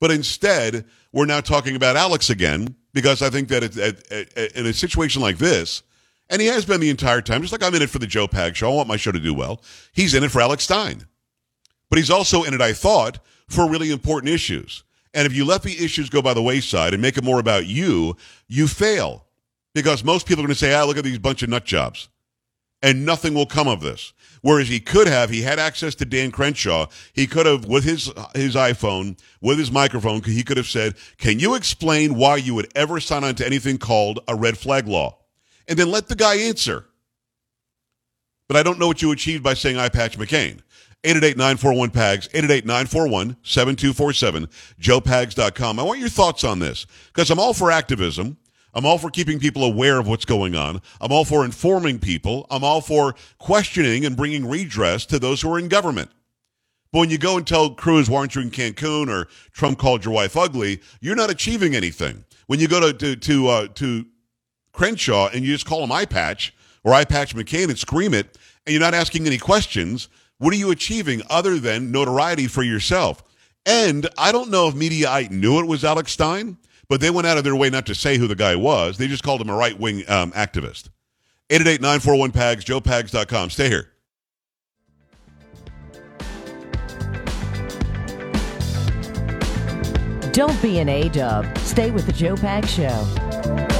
But 0.00 0.10
instead, 0.10 0.84
we're 1.12 1.26
now 1.26 1.40
talking 1.40 1.76
about 1.76 1.96
Alex 1.96 2.30
again 2.30 2.74
because 2.92 3.22
I 3.22 3.30
think 3.30 3.48
that 3.48 3.62
in 4.56 4.66
a 4.66 4.72
situation 4.72 5.22
like 5.22 5.38
this, 5.38 5.82
and 6.30 6.40
he 6.40 6.48
has 6.48 6.64
been 6.64 6.80
the 6.80 6.90
entire 6.90 7.20
time, 7.20 7.42
just 7.42 7.52
like 7.52 7.62
I'm 7.62 7.74
in 7.74 7.82
it 7.82 7.90
for 7.90 7.98
the 7.98 8.06
Joe 8.06 8.26
Pag 8.26 8.56
show. 8.56 8.70
I 8.72 8.74
want 8.74 8.88
my 8.88 8.96
show 8.96 9.12
to 9.12 9.20
do 9.20 9.34
well. 9.34 9.62
He's 9.92 10.14
in 10.14 10.24
it 10.24 10.30
for 10.30 10.40
Alex 10.40 10.64
Stein. 10.64 11.06
But 11.90 11.98
he's 11.98 12.10
also 12.10 12.42
in 12.42 12.54
it, 12.54 12.60
I 12.62 12.72
thought, 12.72 13.18
for 13.48 13.68
really 13.68 13.90
important 13.90 14.32
issues. 14.32 14.82
And 15.12 15.26
if 15.26 15.34
you 15.34 15.44
let 15.44 15.62
the 15.62 15.84
issues 15.84 16.08
go 16.08 16.22
by 16.22 16.32
the 16.32 16.42
wayside 16.42 16.94
and 16.94 17.02
make 17.02 17.18
it 17.18 17.24
more 17.24 17.38
about 17.38 17.66
you, 17.66 18.16
you 18.48 18.66
fail. 18.66 19.26
Because 19.74 20.02
most 20.02 20.26
people 20.26 20.42
are 20.42 20.46
going 20.46 20.54
to 20.54 20.58
say, 20.58 20.72
ah, 20.72 20.84
look 20.84 20.96
at 20.96 21.04
these 21.04 21.18
bunch 21.18 21.42
of 21.42 21.50
nut 21.50 21.66
jobs. 21.66 22.08
and 22.82 23.06
nothing 23.06 23.32
will 23.32 23.46
come 23.46 23.68
of 23.68 23.80
this. 23.80 24.12
Whereas 24.42 24.68
he 24.68 24.80
could 24.80 25.06
have, 25.06 25.30
he 25.30 25.42
had 25.42 25.58
access 25.58 25.94
to 25.94 26.04
Dan 26.04 26.32
Crenshaw. 26.32 26.88
He 27.12 27.28
could 27.28 27.46
have, 27.46 27.64
with 27.64 27.84
his 27.84 28.10
his 28.34 28.56
iPhone, 28.56 29.16
with 29.40 29.58
his 29.58 29.70
microphone, 29.70 30.20
he 30.22 30.42
could 30.42 30.56
have 30.56 30.66
said, 30.66 30.96
"Can 31.16 31.38
you 31.38 31.54
explain 31.54 32.16
why 32.16 32.36
you 32.36 32.54
would 32.54 32.70
ever 32.74 33.00
sign 33.00 33.24
on 33.24 33.36
to 33.36 33.46
anything 33.46 33.78
called 33.78 34.18
a 34.26 34.34
red 34.34 34.58
flag 34.58 34.88
law?" 34.88 35.18
And 35.68 35.78
then 35.78 35.92
let 35.92 36.08
the 36.08 36.16
guy 36.16 36.36
answer. 36.36 36.86
But 38.48 38.56
I 38.56 38.64
don't 38.64 38.80
know 38.80 38.88
what 38.88 39.00
you 39.00 39.12
achieved 39.12 39.44
by 39.44 39.54
saying 39.54 39.78
eye 39.78 39.88
patch 39.88 40.18
McCain. 40.18 40.58
888-941-PAGS, 41.04 42.28
888-941-7247, 42.28 44.48
joepags.com. 44.80 45.78
I 45.78 45.82
want 45.82 45.98
your 45.98 46.08
thoughts 46.08 46.44
on 46.44 46.60
this 46.60 46.86
because 47.12 47.28
I'm 47.30 47.40
all 47.40 47.54
for 47.54 47.72
activism. 47.72 48.36
I'm 48.74 48.86
all 48.86 48.98
for 48.98 49.10
keeping 49.10 49.38
people 49.38 49.64
aware 49.64 49.98
of 49.98 50.06
what's 50.06 50.24
going 50.24 50.54
on. 50.54 50.80
I'm 51.00 51.12
all 51.12 51.24
for 51.24 51.44
informing 51.44 51.98
people. 51.98 52.46
I'm 52.50 52.64
all 52.64 52.80
for 52.80 53.14
questioning 53.38 54.06
and 54.06 54.16
bringing 54.16 54.48
redress 54.48 55.04
to 55.06 55.18
those 55.18 55.42
who 55.42 55.52
are 55.52 55.58
in 55.58 55.68
government. 55.68 56.10
But 56.92 57.00
when 57.00 57.10
you 57.10 57.18
go 57.18 57.36
and 57.36 57.46
tell 57.46 57.70
Cruz, 57.70 58.08
why 58.08 58.20
aren't 58.20 58.34
you 58.34 58.42
in 58.42 58.50
Cancun 58.50 59.08
or 59.08 59.28
Trump 59.52 59.78
called 59.78 60.04
your 60.04 60.14
wife 60.14 60.36
ugly, 60.36 60.80
you're 61.00 61.16
not 61.16 61.30
achieving 61.30 61.74
anything. 61.74 62.24
When 62.46 62.60
you 62.60 62.68
go 62.68 62.80
to, 62.80 62.92
to, 62.92 63.16
to, 63.16 63.48
uh, 63.48 63.66
to 63.74 64.06
Crenshaw 64.72 65.28
and 65.28 65.44
you 65.44 65.52
just 65.52 65.66
call 65.66 65.84
him 65.84 65.92
eye 65.92 66.04
patch 66.04 66.54
or 66.84 66.92
eye 66.92 67.04
patch 67.04 67.34
McCain 67.34 67.68
and 67.68 67.78
scream 67.78 68.12
it, 68.12 68.38
and 68.66 68.72
you're 68.72 68.80
not 68.80 68.94
asking 68.94 69.26
any 69.26 69.38
questions, 69.38 70.08
what 70.38 70.52
are 70.52 70.58
you 70.58 70.70
achieving 70.70 71.22
other 71.30 71.58
than 71.58 71.92
notoriety 71.92 72.46
for 72.46 72.62
yourself? 72.62 73.22
And 73.64 74.08
I 74.18 74.32
don't 74.32 74.50
know 74.50 74.68
if 74.68 74.74
Mediaite 74.74 75.30
knew 75.30 75.60
it 75.60 75.66
was 75.66 75.84
Alex 75.84 76.12
Stein 76.12 76.58
but 76.92 77.00
they 77.00 77.08
went 77.08 77.26
out 77.26 77.38
of 77.38 77.44
their 77.44 77.56
way 77.56 77.70
not 77.70 77.86
to 77.86 77.94
say 77.94 78.18
who 78.18 78.26
the 78.26 78.34
guy 78.34 78.54
was. 78.54 78.98
They 78.98 79.08
just 79.08 79.22
called 79.22 79.40
him 79.40 79.48
a 79.48 79.56
right 79.56 79.80
wing 79.80 80.04
um, 80.08 80.30
activist. 80.32 80.90
888 81.48 81.80
941 81.80 82.32
PAGS, 82.32 82.64
joepags.com. 82.66 83.48
Stay 83.48 83.70
here. 83.70 83.88
Don't 90.32 90.60
be 90.60 90.80
an 90.80 90.90
A 90.90 91.08
dub. 91.08 91.56
Stay 91.60 91.90
with 91.90 92.04
the 92.04 92.12
Joe 92.12 92.36
Pag 92.36 92.66
Show. 92.66 93.71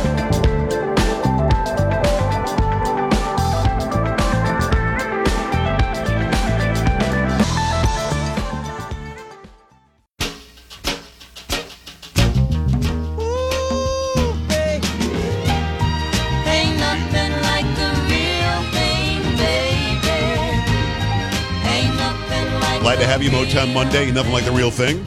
Have 23.13 23.23
you, 23.23 23.29
Motown 23.29 23.75
Monday. 23.75 24.11
Nothing 24.11 24.33
like 24.33 24.47
the 24.47 24.53
real 24.53 24.71
thing. 24.71 25.05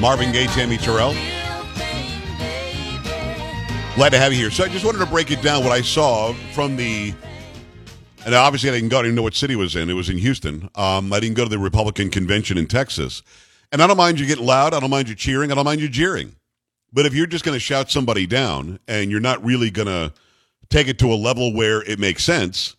Marvin 0.00 0.32
Gaye, 0.32 0.46
Tammy 0.46 0.78
Terrell. 0.78 1.12
Glad 3.94 4.08
to 4.12 4.18
have 4.18 4.32
you 4.32 4.38
here. 4.38 4.50
So 4.50 4.64
I 4.64 4.68
just 4.68 4.82
wanted 4.82 5.00
to 5.00 5.06
break 5.06 5.30
it 5.30 5.42
down 5.42 5.62
what 5.62 5.72
I 5.72 5.82
saw 5.82 6.32
from 6.54 6.76
the. 6.76 7.12
And 8.24 8.34
obviously, 8.34 8.70
I 8.70 8.72
didn't 8.72 8.88
go. 8.88 9.00
I 9.00 9.02
didn't 9.02 9.14
know 9.14 9.20
what 9.20 9.34
city 9.34 9.52
it 9.52 9.56
was 9.58 9.76
in. 9.76 9.90
It 9.90 9.92
was 9.92 10.08
in 10.08 10.16
Houston. 10.16 10.70
Um, 10.74 11.12
I 11.12 11.20
didn't 11.20 11.36
go 11.36 11.44
to 11.44 11.50
the 11.50 11.58
Republican 11.58 12.08
convention 12.08 12.56
in 12.56 12.66
Texas. 12.66 13.22
And 13.70 13.82
I 13.82 13.86
don't 13.86 13.98
mind 13.98 14.18
you 14.18 14.24
getting 14.24 14.46
loud. 14.46 14.72
I 14.72 14.80
don't 14.80 14.88
mind 14.88 15.10
you 15.10 15.14
cheering. 15.14 15.52
I 15.52 15.54
don't 15.54 15.66
mind 15.66 15.82
you 15.82 15.90
jeering. 15.90 16.34
But 16.94 17.04
if 17.04 17.12
you're 17.12 17.26
just 17.26 17.44
going 17.44 17.56
to 17.56 17.60
shout 17.60 17.90
somebody 17.90 18.26
down 18.26 18.78
and 18.88 19.10
you're 19.10 19.20
not 19.20 19.44
really 19.44 19.68
going 19.68 19.88
to 19.88 20.14
take 20.70 20.88
it 20.88 20.98
to 21.00 21.12
a 21.12 21.14
level 21.14 21.52
where 21.52 21.82
it 21.82 21.98
makes 21.98 22.24
sense, 22.24 22.74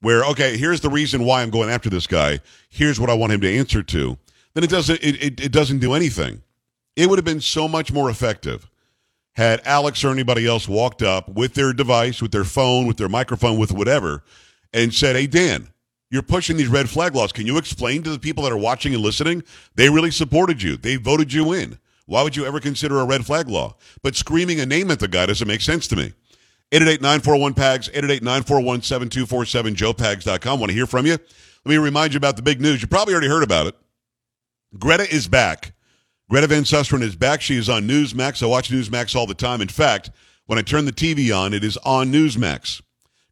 where 0.00 0.24
okay, 0.24 0.56
here's 0.56 0.80
the 0.80 0.90
reason 0.90 1.24
why 1.24 1.42
I'm 1.42 1.50
going 1.50 1.70
after 1.70 1.90
this 1.90 2.06
guy. 2.06 2.40
Here's 2.68 2.98
what 2.98 3.10
I 3.10 3.14
want 3.14 3.32
him 3.32 3.40
to 3.42 3.58
answer 3.58 3.82
to. 3.82 4.18
Then 4.54 4.64
it 4.64 4.70
doesn't. 4.70 5.02
It, 5.02 5.22
it, 5.22 5.40
it 5.40 5.52
doesn't 5.52 5.78
do 5.78 5.94
anything. 5.94 6.42
It 6.96 7.08
would 7.08 7.18
have 7.18 7.24
been 7.24 7.40
so 7.40 7.68
much 7.68 7.92
more 7.92 8.10
effective 8.10 8.70
had 9.40 9.62
Alex 9.64 10.02
or 10.04 10.10
anybody 10.10 10.46
else 10.46 10.68
walked 10.68 11.02
up 11.02 11.28
with 11.28 11.54
their 11.54 11.72
device, 11.72 12.20
with 12.20 12.32
their 12.32 12.44
phone, 12.44 12.86
with 12.86 12.96
their 12.96 13.08
microphone, 13.08 13.58
with 13.58 13.72
whatever, 13.72 14.22
and 14.72 14.92
said, 14.92 15.16
Hey, 15.16 15.26
Dan, 15.26 15.68
you're 16.10 16.22
pushing 16.22 16.56
these 16.56 16.68
red 16.68 16.90
flag 16.90 17.14
laws. 17.14 17.32
Can 17.32 17.46
you 17.46 17.56
explain 17.56 18.02
to 18.02 18.10
the 18.10 18.18
people 18.18 18.44
that 18.44 18.52
are 18.52 18.58
watching 18.58 18.92
and 18.94 19.02
listening? 19.02 19.42
They 19.76 19.88
really 19.88 20.10
supported 20.10 20.62
you, 20.62 20.76
they 20.76 20.96
voted 20.96 21.32
you 21.32 21.52
in. 21.52 21.78
Why 22.06 22.22
would 22.22 22.34
you 22.34 22.44
ever 22.44 22.58
consider 22.58 22.98
a 22.98 23.04
red 23.04 23.24
flag 23.24 23.48
law? 23.48 23.76
But 24.02 24.16
screaming 24.16 24.58
a 24.58 24.66
name 24.66 24.90
at 24.90 24.98
the 24.98 25.06
guy 25.06 25.26
doesn't 25.26 25.46
make 25.46 25.60
sense 25.60 25.86
to 25.88 25.96
me. 25.96 26.12
888-941-PAGS, 26.72 27.88
888-941-7247, 27.88 29.74
joepags.com. 29.74 30.60
Want 30.60 30.70
to 30.70 30.74
hear 30.74 30.86
from 30.86 31.06
you? 31.06 31.12
Let 31.12 31.66
me 31.66 31.76
remind 31.78 32.12
you 32.12 32.18
about 32.18 32.36
the 32.36 32.42
big 32.42 32.60
news. 32.60 32.80
You 32.80 32.88
probably 32.88 33.12
already 33.12 33.28
heard 33.28 33.42
about 33.42 33.66
it. 33.66 33.74
Greta 34.78 35.12
is 35.12 35.26
back. 35.28 35.72
Greta 36.30 36.46
Van 36.46 36.62
Susteren 36.62 37.02
is 37.02 37.16
back. 37.16 37.40
She 37.40 37.56
is 37.56 37.68
on 37.68 37.88
Newsmax. 37.88 38.42
I 38.42 38.46
watch 38.46 38.70
Newsmax 38.70 39.16
all 39.16 39.26
the 39.26 39.34
time. 39.34 39.60
In 39.60 39.68
fact, 39.68 40.10
when 40.46 40.58
I 40.58 40.62
turn 40.62 40.84
the 40.84 40.92
TV 40.92 41.36
on, 41.36 41.52
it 41.52 41.64
is 41.64 41.76
on 41.78 42.12
Newsmax. 42.12 42.80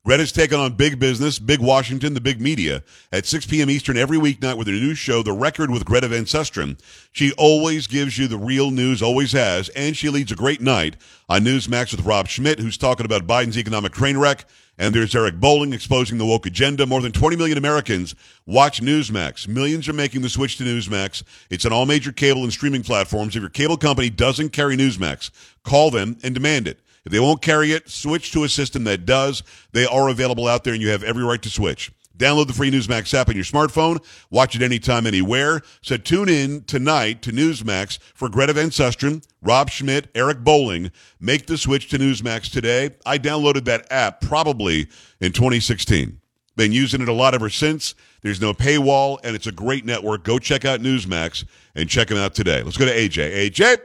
Greta's 0.09 0.33
taking 0.33 0.59
on 0.59 0.73
big 0.73 0.99
business, 0.99 1.38
big 1.38 1.61
Washington, 1.61 2.14
the 2.14 2.21
big 2.23 2.40
media 2.40 2.83
at 3.12 3.27
6 3.27 3.44
p.m. 3.44 3.68
Eastern 3.68 3.99
every 3.99 4.16
weeknight 4.16 4.57
with 4.57 4.66
her 4.66 4.73
new 4.73 4.94
show, 4.94 5.23
The 5.23 5.35
Record 5.35 5.71
with 5.71 5.85
Greta 5.85 6.09
Van 6.09 6.25
Susteren. 6.25 6.81
She 7.12 7.33
always 7.33 7.87
gives 7.87 8.16
you 8.16 8.27
the 8.27 8.38
real 8.38 8.71
news, 8.71 9.03
always 9.03 9.33
has, 9.33 9.68
and 9.77 9.94
she 9.94 10.09
leads 10.09 10.33
a 10.33 10.35
great 10.35 10.62
night 10.62 10.97
on 11.29 11.42
Newsmax 11.42 11.94
with 11.94 12.07
Rob 12.07 12.27
Schmitt, 12.27 12.59
who's 12.59 12.79
talking 12.79 13.05
about 13.05 13.27
Biden's 13.27 13.59
economic 13.59 13.92
train 13.92 14.16
wreck. 14.16 14.47
And 14.79 14.94
there's 14.94 15.14
Eric 15.14 15.40
Bolling 15.40 15.75
exposing 15.75 16.16
the 16.16 16.25
woke 16.25 16.47
agenda. 16.47 16.87
More 16.87 17.03
than 17.03 17.12
20 17.12 17.37
million 17.37 17.59
Americans 17.59 18.14
watch 18.47 18.81
Newsmax. 18.81 19.47
Millions 19.47 19.90
are 19.90 19.92
making 19.92 20.23
the 20.23 20.31
switch 20.31 20.57
to 20.57 20.64
Newsmax. 20.64 21.23
It's 21.51 21.66
on 21.66 21.73
all 21.75 21.85
major 21.85 22.12
cable 22.12 22.44
and 22.44 22.53
streaming 22.53 22.83
platforms. 22.83 23.37
If 23.37 23.42
your 23.42 23.51
cable 23.51 23.77
company 23.77 24.09
doesn't 24.09 24.55
carry 24.55 24.75
Newsmax, 24.75 25.31
call 25.64 25.90
them 25.90 26.16
and 26.23 26.33
demand 26.33 26.66
it. 26.66 26.81
If 27.05 27.13
they 27.13 27.21
won't 27.21 27.43
carry 27.43 27.73
it, 27.73 27.89
switch 27.89 28.33
to 28.33 28.45
a 28.45 28.49
system 28.49 28.85
that 28.85 29.07
does. 29.07 29.43
They 29.73 29.87
are 29.87 30.09
available 30.09 30.47
out 30.47 30.65
there 30.65 30.73
and 30.73 30.83
you 30.83 30.91
have 30.91 31.03
every 31.03 31.25
right 31.25 31.43
to 31.43 31.51
switch. 31.51 31.93
Download 32.19 32.49
the 32.49 32.53
free 32.53 32.71
Newsmax 32.71 33.15
app 33.15 33.29
on 33.29 33.37
your 33.37 33.45
smartphone. 33.45 34.05
Watch 34.29 34.57
it 34.57 34.63
anytime, 34.63 35.07
anywhere. 35.07 35.63
So 35.83 35.97
tune 35.97 36.29
in 36.29 36.65
tonight 36.65 37.23
to 37.23 37.31
Newsmax 37.31 38.01
for 38.13 38.29
Greta 38.29 38.53
Van 38.53 38.71
Susteren, 38.71 39.25
Rob 39.41 39.71
Schmitt, 39.71 40.09
Eric 40.17 40.43
Bolling. 40.43 40.91
Make 41.21 41.47
the 41.47 41.57
switch 41.57 41.89
to 41.91 41.99
Newsmax 41.99 42.51
today. 42.51 42.91
I 43.07 43.19
downloaded 43.19 43.65
that 43.67 43.87
app 43.93 44.21
probably 44.21 44.89
in 45.21 45.33
2016. 45.33 46.21
Been 46.57 46.73
using 46.73 47.01
it 47.01 47.09
a 47.09 47.13
lot 47.13 47.35
ever 47.35 47.49
since. 47.49 47.95
There's 48.21 48.41
no 48.41 48.53
paywall, 48.53 49.19
and 49.23 49.37
it's 49.37 49.47
a 49.47 49.53
great 49.53 49.85
network. 49.85 50.25
Go 50.25 50.41
check 50.41 50.65
out 50.65 50.81
Newsmax 50.81 51.45
and 51.77 51.89
check 51.89 52.09
them 52.09 52.19
out 52.19 52.35
today. 52.35 52.65
Let's 52.65 52.77
go 52.77 52.85
to 52.85 52.93
AJ. 52.93 53.51
AJ? 53.51 53.79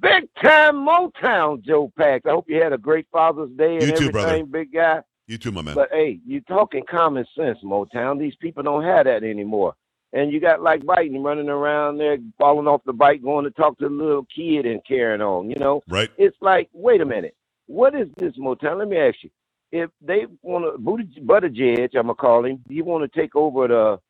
Big 0.00 0.28
time 0.42 0.76
Motown, 0.76 1.62
Joe 1.62 1.90
Pags. 1.98 2.26
I 2.26 2.30
hope 2.30 2.46
you 2.48 2.62
had 2.62 2.72
a 2.72 2.78
great 2.78 3.06
Father's 3.10 3.50
Day 3.56 3.76
and 3.76 3.82
You 3.82 3.88
too, 3.96 4.08
everything, 4.08 4.10
brother. 4.12 4.44
big 4.44 4.72
guy. 4.72 5.02
You 5.26 5.38
too, 5.38 5.52
my 5.52 5.62
man. 5.62 5.74
But 5.74 5.88
hey, 5.90 6.20
you 6.26 6.40
talking 6.42 6.84
common 6.84 7.24
sense, 7.36 7.58
Motown. 7.64 8.18
These 8.18 8.34
people 8.36 8.62
don't 8.62 8.84
have 8.84 9.06
that 9.06 9.22
anymore. 9.22 9.74
And 10.12 10.32
you 10.32 10.40
got 10.40 10.60
like 10.60 10.82
Biden 10.82 11.24
running 11.24 11.48
around 11.48 11.98
there, 11.98 12.18
falling 12.36 12.66
off 12.66 12.82
the 12.84 12.92
bike, 12.92 13.22
going 13.22 13.44
to 13.44 13.50
talk 13.52 13.78
to 13.78 13.88
the 13.88 13.94
little 13.94 14.26
kid 14.34 14.66
and 14.66 14.84
carrying 14.84 15.22
on. 15.22 15.48
You 15.48 15.56
know, 15.56 15.82
right? 15.88 16.10
it's 16.18 16.36
like, 16.40 16.68
wait 16.74 17.00
a 17.00 17.06
minute, 17.06 17.34
what 17.66 17.94
is 17.94 18.08
this 18.18 18.36
Motown? 18.36 18.78
Let 18.78 18.88
me 18.88 18.98
ask 18.98 19.16
you. 19.22 19.30
If 19.72 19.90
they 20.02 20.26
want 20.42 20.64
to, 20.64 21.22
Buttigieg, 21.22 21.94
I'm 21.94 22.02
gonna 22.02 22.14
call 22.16 22.44
him. 22.44 22.62
He 22.68 22.82
want 22.82 23.10
to 23.10 23.20
take 23.20 23.36
over 23.36 23.68
the 23.68 24.00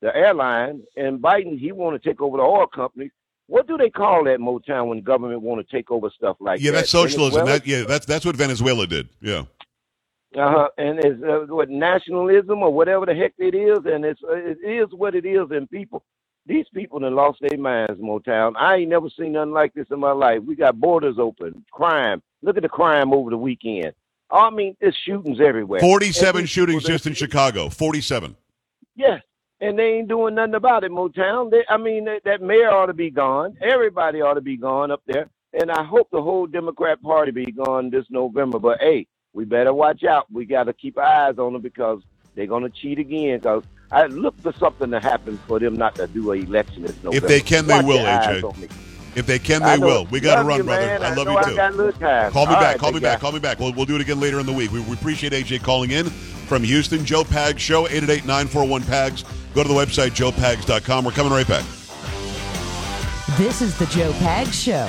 the 0.00 0.14
airline, 0.14 0.82
and 0.96 1.18
Biden, 1.18 1.58
he 1.58 1.72
want 1.72 2.00
to 2.00 2.08
take 2.08 2.22
over 2.22 2.36
the 2.36 2.44
oil 2.44 2.68
companies. 2.68 3.10
What 3.48 3.66
do 3.66 3.78
they 3.78 3.88
call 3.88 4.24
that 4.24 4.40
Motown 4.40 4.88
when 4.88 5.00
government 5.00 5.40
want 5.40 5.66
to 5.66 5.76
take 5.76 5.90
over 5.90 6.10
stuff 6.10 6.36
like 6.38 6.60
yeah, 6.60 6.70
that? 6.70 6.74
Yeah, 6.74 6.80
that's 6.80 6.90
socialism. 6.90 7.46
That, 7.46 7.66
yeah, 7.66 7.84
that's 7.84 8.04
that's 8.04 8.24
what 8.24 8.36
Venezuela 8.36 8.86
did. 8.86 9.08
Yeah. 9.20 9.44
Uh-huh. 10.36 10.68
And 10.76 10.98
it's 10.98 11.22
uh, 11.22 11.46
what 11.48 11.70
nationalism 11.70 12.62
or 12.62 12.70
whatever 12.70 13.06
the 13.06 13.14
heck 13.14 13.32
it 13.38 13.54
is, 13.54 13.78
and 13.86 14.04
it's 14.04 14.20
uh, 14.22 14.36
it 14.36 14.58
is 14.62 14.88
what 14.92 15.14
it 15.14 15.24
is. 15.24 15.46
And 15.50 15.68
people, 15.70 16.04
these 16.44 16.66
people 16.74 17.02
have 17.02 17.12
lost 17.14 17.38
their 17.40 17.58
minds, 17.58 17.98
Motown. 17.98 18.52
I 18.56 18.76
ain't 18.76 18.90
never 18.90 19.08
seen 19.18 19.32
nothing 19.32 19.52
like 19.52 19.72
this 19.72 19.86
in 19.90 19.98
my 19.98 20.12
life. 20.12 20.40
We 20.46 20.54
got 20.54 20.78
borders 20.78 21.16
open, 21.18 21.64
crime. 21.72 22.22
Look 22.42 22.58
at 22.58 22.62
the 22.62 22.68
crime 22.68 23.14
over 23.14 23.30
the 23.30 23.38
weekend. 23.38 23.94
I 24.30 24.50
mean, 24.50 24.76
there's 24.78 24.96
shootings 25.06 25.40
everywhere. 25.40 25.80
47 25.80 26.44
shootings 26.44 26.84
just 26.84 27.06
in 27.06 27.14
Chicago. 27.14 27.70
47. 27.70 28.36
Yes, 28.94 29.22
and 29.60 29.78
they 29.78 29.94
ain't 29.94 30.08
doing 30.08 30.34
nothing 30.34 30.54
about 30.54 30.84
it, 30.84 30.90
Motown. 30.90 31.50
They, 31.50 31.64
I 31.68 31.76
mean, 31.76 32.04
that, 32.04 32.24
that 32.24 32.42
mayor 32.42 32.70
ought 32.70 32.86
to 32.86 32.94
be 32.94 33.10
gone. 33.10 33.56
Everybody 33.60 34.20
ought 34.20 34.34
to 34.34 34.40
be 34.40 34.56
gone 34.56 34.90
up 34.90 35.02
there. 35.06 35.28
And 35.58 35.70
I 35.70 35.82
hope 35.82 36.10
the 36.10 36.22
whole 36.22 36.46
Democrat 36.46 37.02
Party 37.02 37.30
be 37.30 37.50
gone 37.50 37.90
this 37.90 38.04
November. 38.10 38.58
But 38.58 38.80
hey, 38.80 39.06
we 39.32 39.44
better 39.44 39.72
watch 39.72 40.04
out. 40.04 40.26
We 40.30 40.44
got 40.44 40.64
to 40.64 40.72
keep 40.72 40.98
our 40.98 41.04
eyes 41.04 41.38
on 41.38 41.54
them 41.54 41.62
because 41.62 42.02
they're 42.34 42.46
going 42.46 42.62
to 42.62 42.70
cheat 42.70 42.98
again. 42.98 43.38
Because 43.38 43.64
I 43.90 44.06
look 44.06 44.38
for 44.40 44.52
something 44.52 44.90
to 44.90 45.00
happen 45.00 45.38
for 45.46 45.58
them 45.58 45.74
not 45.74 45.94
to 45.96 46.06
do 46.06 46.32
an 46.32 46.46
election 46.46 46.82
this 46.82 46.96
November. 47.02 47.16
If 47.16 47.22
they 47.24 47.40
can, 47.40 47.66
they 47.66 47.76
Watch 47.76 47.86
will, 47.86 48.04
AJ. 48.04 48.70
If 49.16 49.26
they 49.26 49.38
can, 49.38 49.62
they 49.62 49.78
will. 49.78 50.04
We 50.06 50.20
got 50.20 50.36
to 50.42 50.44
run, 50.44 50.58
you, 50.58 50.64
brother. 50.64 50.86
man. 50.86 51.02
I 51.02 51.14
love 51.14 51.26
you 51.26 51.36
I 51.38 51.42
too. 51.42 51.56
Call 52.30 52.46
me 52.46 52.54
All 52.54 52.60
back. 52.60 52.62
right, 52.62 52.78
call 52.78 52.90
me 52.90 52.94
big 52.94 53.02
back. 53.02 53.20
Call 53.20 53.32
me 53.32 53.40
back. 53.40 53.58
We'll, 53.58 53.72
we'll 53.72 53.86
do 53.86 53.96
it 53.96 54.00
again 54.02 54.20
later 54.20 54.38
in 54.38 54.46
the 54.46 54.52
week. 54.52 54.70
We, 54.70 54.80
we 54.80 54.92
appreciate 54.92 55.32
AJ 55.32 55.62
calling 55.64 55.90
in 55.90 56.04
from 56.04 56.62
Houston. 56.62 57.04
Joe 57.04 57.24
Pags 57.24 57.58
Show, 57.58 57.86
888-941-PAGS. 57.86 59.24
Go 59.58 59.64
to 59.64 59.68
the 59.68 59.74
website, 59.74 60.10
joepags.com. 60.10 61.04
We're 61.04 61.10
coming 61.10 61.32
right 61.32 61.48
back. 61.48 61.64
This 63.36 63.60
is 63.60 63.76
the 63.76 63.86
Joe 63.86 64.12
Pag 64.20 64.46
Show. 64.54 64.86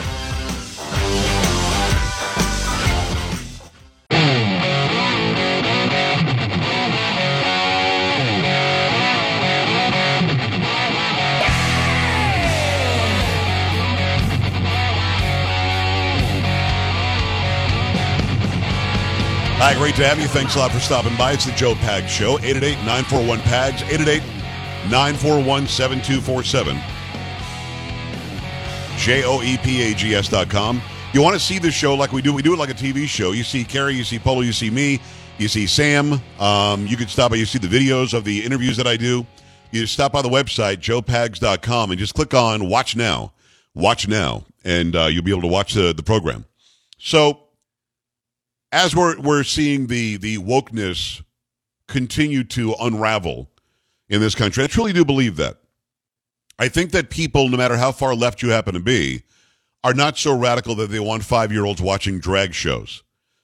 Hi, 19.58 19.74
great 19.74 19.96
to 19.96 20.08
have 20.08 20.20
you. 20.20 20.28
Thanks 20.28 20.56
a 20.56 20.60
lot 20.60 20.72
for 20.72 20.80
stopping 20.80 21.18
by. 21.18 21.32
It's 21.32 21.46
the 21.46 21.54
Joe 21.54 21.74
Pags 21.74 22.10
Show, 22.10 22.38
888-941-PAGS, 24.88 25.80
888-941-7247. 26.20 26.82
J-O-E-P-A-G-S 28.98 30.28
dot 30.28 30.50
com. 30.50 30.82
You 31.14 31.22
want 31.22 31.34
to 31.34 31.40
see 31.40 31.58
the 31.58 31.72
show 31.72 31.96
like 31.96 32.12
we 32.12 32.22
do? 32.22 32.34
We 32.34 32.42
do 32.42 32.54
it 32.54 32.60
like 32.60 32.70
a 32.70 32.74
TV 32.74 33.08
show. 33.08 33.32
You 33.32 33.44
see 33.44 33.64
Carrie, 33.64 33.96
you 33.96 34.04
see 34.04 34.20
Polo, 34.20 34.42
you 34.42 34.52
see 34.52 34.70
me, 34.70 35.00
you 35.38 35.48
see 35.48 35.66
Sam. 35.68 36.22
Um, 36.40 36.86
you 36.86 36.98
can 36.98 37.08
stop 37.08 37.32
by, 37.32 37.38
you 37.38 37.46
see 37.46 37.60
the 37.60 37.68
videos 37.68 38.14
of 38.14 38.26
the 38.26 38.44
interviews 38.44 38.78
that 38.78 38.88
I 38.88 38.98
do. 38.98 39.26
You 39.72 39.86
stop 39.86 40.12
by 40.12 40.22
the 40.22 40.30
website, 40.30 40.78
joepags.com, 40.78 41.92
and 41.92 42.00
just 42.00 42.14
click 42.14 42.34
on 42.34 42.70
Watch 42.70 42.96
Now. 42.96 43.34
Watch 43.74 44.08
Now, 44.08 44.46
and 44.66 44.96
uh, 44.96 45.06
you'll 45.06 45.24
be 45.24 45.32
able 45.32 45.44
to 45.44 45.48
watch 45.48 45.74
the, 45.74 45.94
the 45.94 46.04
program. 46.04 46.46
So, 46.98 47.40
as 48.72 48.96
we're 48.96 49.20
we're 49.20 49.44
seeing 49.44 49.88
the 49.88 50.18
the 50.18 50.38
wokeness 50.40 51.24
continue 51.88 52.44
to 52.44 52.76
unravel 52.80 53.50
in 54.10 54.20
this 54.20 54.36
country, 54.36 54.64
I 54.64 54.68
truly 54.68 54.94
do 54.94 55.06
believe 55.06 55.36
that. 55.38 55.58
I 56.58 56.68
think 56.68 56.92
that 56.92 57.10
people, 57.10 57.48
no 57.48 57.58
matter 57.58 57.78
how 57.78 57.92
far 57.92 58.14
left 58.14 58.42
you 58.42 58.50
happen 58.50 58.74
to 58.74 58.80
be, 58.80 59.24
are 59.84 59.94
not 59.94 60.18
so 60.18 60.38
radical 60.38 60.76
that 60.76 60.90
they 60.90 61.00
want 61.00 61.24
five 61.24 61.52
year 61.52 61.66
olds 61.66 61.82
watching 61.82 62.20
drag 62.20 62.54
shows. 62.54 63.04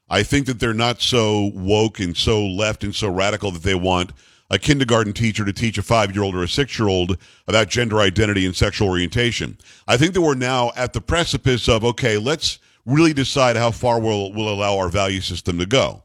I 0.10 0.24
think 0.24 0.46
that 0.48 0.60
they're 0.60 0.74
not 0.74 1.02
so 1.02 1.52
woke 1.54 2.00
and 2.00 2.16
so 2.16 2.46
left 2.46 2.84
and 2.84 2.94
so 2.94 3.10
radical 3.10 3.52
that 3.52 3.64
they 3.64 3.76
want 3.76 4.12
a 4.52 4.60
kindergarten 4.60 5.14
teacher 5.14 5.44
to 5.46 5.54
teach 5.54 5.78
a 5.78 5.84
five 5.84 6.14
year 6.14 6.24
old 6.24 6.36
or 6.36 6.44
a 6.44 6.48
six 6.48 6.78
year 6.78 6.88
old 6.88 7.18
about 7.48 7.70
gender 7.70 8.00
identity 8.00 8.46
and 8.46 8.56
sexual 8.56 8.90
orientation. 8.90 9.58
I 9.88 9.98
think 9.98 10.14
that 10.14 10.22
we're 10.22 10.36
now 10.36 10.72
at 10.76 10.94
the 10.94 11.02
precipice 11.02 11.68
of, 11.68 11.84
okay, 11.84 12.18
let's 12.18 12.60
really 12.86 13.14
decide 13.14 13.56
how 13.56 13.72
far 13.72 14.00
we'll, 14.00 14.32
we'll 14.34 14.50
allow 14.54 14.78
our 14.78 14.90
value 14.90 15.22
system 15.22 15.58
to 15.58 15.66
go. 15.66 16.04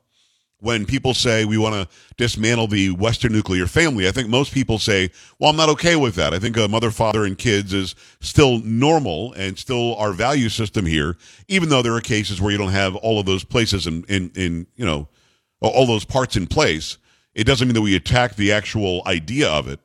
When 0.61 0.85
people 0.85 1.15
say 1.15 1.45
we 1.45 1.57
want 1.59 1.75
to 1.75 1.97
dismantle 2.17 2.67
the 2.69 2.91
Western 2.91 3.33
nuclear 3.33 3.67
family, 3.67 4.07
I 4.07 4.13
think 4.13 4.29
most 4.29 4.53
people 4.53 4.79
say, 4.79 5.11
well, 5.39 5.51
I'm 5.51 5.57
not 5.57 5.71
okay 5.71 5.97
with 5.97 6.15
that. 6.17 6.35
I 6.35 6.39
think 6.39 6.57
a 6.57 6.69
mother, 6.69 6.91
father, 6.91 7.25
and 7.25 7.37
kids 7.37 7.73
is 7.73 7.95
still 8.21 8.59
normal 8.59 9.33
and 9.33 9.59
still 9.59 9.95
our 9.97 10.13
value 10.13 10.51
system 10.51 10.85
here, 10.85 11.17
even 11.49 11.71
though 11.71 11.81
there 11.81 11.95
are 11.95 12.01
cases 12.01 12.41
where 12.41 12.53
you 12.53 12.59
don't 12.59 12.73
have 12.73 12.95
all 12.97 13.19
of 13.19 13.27
those 13.27 13.43
places 13.43 13.87
in, 13.87 14.05
in, 14.05 14.31
in 14.35 14.67
you 14.77 14.85
know, 14.85 15.09
all 15.61 15.87
those 15.87 16.05
parts 16.05 16.37
in 16.37 16.47
place. 16.47 16.99
It 17.35 17.45
doesn't 17.45 17.67
mean 17.67 17.75
that 17.75 17.81
we 17.83 17.97
attack 17.97 18.37
the 18.37 18.53
actual 18.53 19.03
idea 19.07 19.49
of 19.49 19.67
it. 19.69 19.81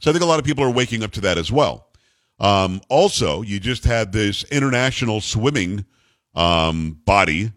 So 0.00 0.10
I 0.10 0.12
think 0.12 0.24
a 0.24 0.26
lot 0.26 0.38
of 0.38 0.44
people 0.44 0.64
are 0.64 0.70
waking 0.70 1.02
up 1.02 1.12
to 1.12 1.20
that 1.22 1.38
as 1.38 1.52
well. 1.52 1.86
Um, 2.38 2.80
also, 2.88 3.42
you 3.42 3.60
just 3.60 3.84
had 3.84 4.12
this 4.12 4.44
international 4.44 5.20
swimming 5.20 5.84
um, 6.34 7.00
body, 7.04 7.52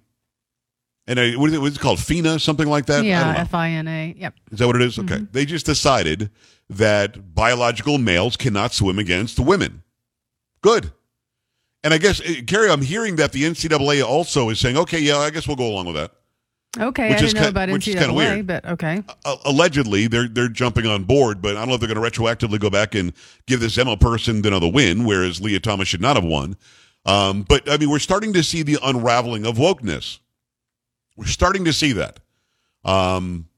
and 1.09 1.19
I, 1.19 1.31
what 1.33 1.49
is 1.49 1.55
it, 1.55 1.59
what's 1.61 1.75
it 1.75 1.79
called? 1.79 1.99
FINA, 1.99 2.39
something 2.39 2.67
like 2.67 2.85
that. 2.85 2.99
I 2.99 3.01
don't 3.01 3.05
know. 3.05 3.09
Yeah, 3.33 3.35
F 3.41 3.53
I 3.53 3.69
N 3.71 3.87
A. 3.87 4.15
Yep. 4.17 4.33
Is 4.51 4.59
that 4.59 4.67
what 4.67 4.75
it 4.77 4.81
is? 4.83 4.97
Okay. 4.99 5.19
They 5.31 5.45
just 5.45 5.65
decided 5.65 6.29
that 6.69 7.33
biological 7.35 7.97
males 7.97 8.37
cannot 8.37 8.73
swim 8.73 8.97
against 8.99 9.39
women. 9.39 9.83
Good. 10.61 10.91
And 11.83 11.93
I 11.93 11.97
guess, 11.97 12.21
eh, 12.23 12.41
Carrie, 12.45 12.69
I'm 12.69 12.81
hearing 12.81 13.15
that 13.17 13.31
the 13.31 13.43
NCAA 13.43 14.03
also 14.03 14.49
is 14.49 14.59
saying, 14.59 14.77
okay, 14.77 14.99
yeah, 14.99 15.17
I 15.17 15.29
guess 15.29 15.47
we'll 15.47 15.55
go 15.57 15.67
along 15.67 15.87
with 15.87 15.95
that. 15.95 16.11
Okay, 16.77 17.09
Which 17.09 17.17
I 17.17 17.21
didn't 17.21 17.35
know 17.35 17.41
ki- 17.41 17.47
about 17.47 17.69
which 17.71 17.85
NCAA, 17.87 18.15
weird. 18.15 18.47
but 18.47 18.65
okay. 18.65 19.03
Uh, 19.25 19.37
allegedly, 19.45 20.05
they're 20.05 20.27
they're 20.27 20.49
jumping 20.49 20.85
on 20.85 21.03
board, 21.03 21.41
but 21.41 21.55
I 21.55 21.61
don't 21.61 21.69
know 21.69 21.73
if 21.75 21.79
they're 21.81 21.91
going 21.91 22.11
to 22.11 22.19
retroactively 22.19 22.59
go 22.59 22.69
back 22.69 22.93
and 22.93 23.11
give 23.47 23.59
this 23.59 23.75
Emma 23.77 23.97
person 23.97 24.45
another 24.45 24.67
win, 24.69 25.03
whereas 25.05 25.41
Lia 25.41 25.59
Thomas 25.59 25.87
should 25.87 26.01
not 26.01 26.15
have 26.15 26.25
won. 26.25 26.55
Um, 27.07 27.41
but 27.41 27.67
I 27.67 27.77
mean, 27.77 27.89
we're 27.89 27.97
starting 27.97 28.33
to 28.33 28.43
see 28.43 28.61
the 28.61 28.77
unraveling 28.83 29.47
of 29.47 29.55
wokeness. 29.57 30.19
We're 31.19 31.25
starting 31.25 31.65
to 31.65 31.73
see 31.73 31.91
that. 31.91 32.21
Um, 32.85 33.49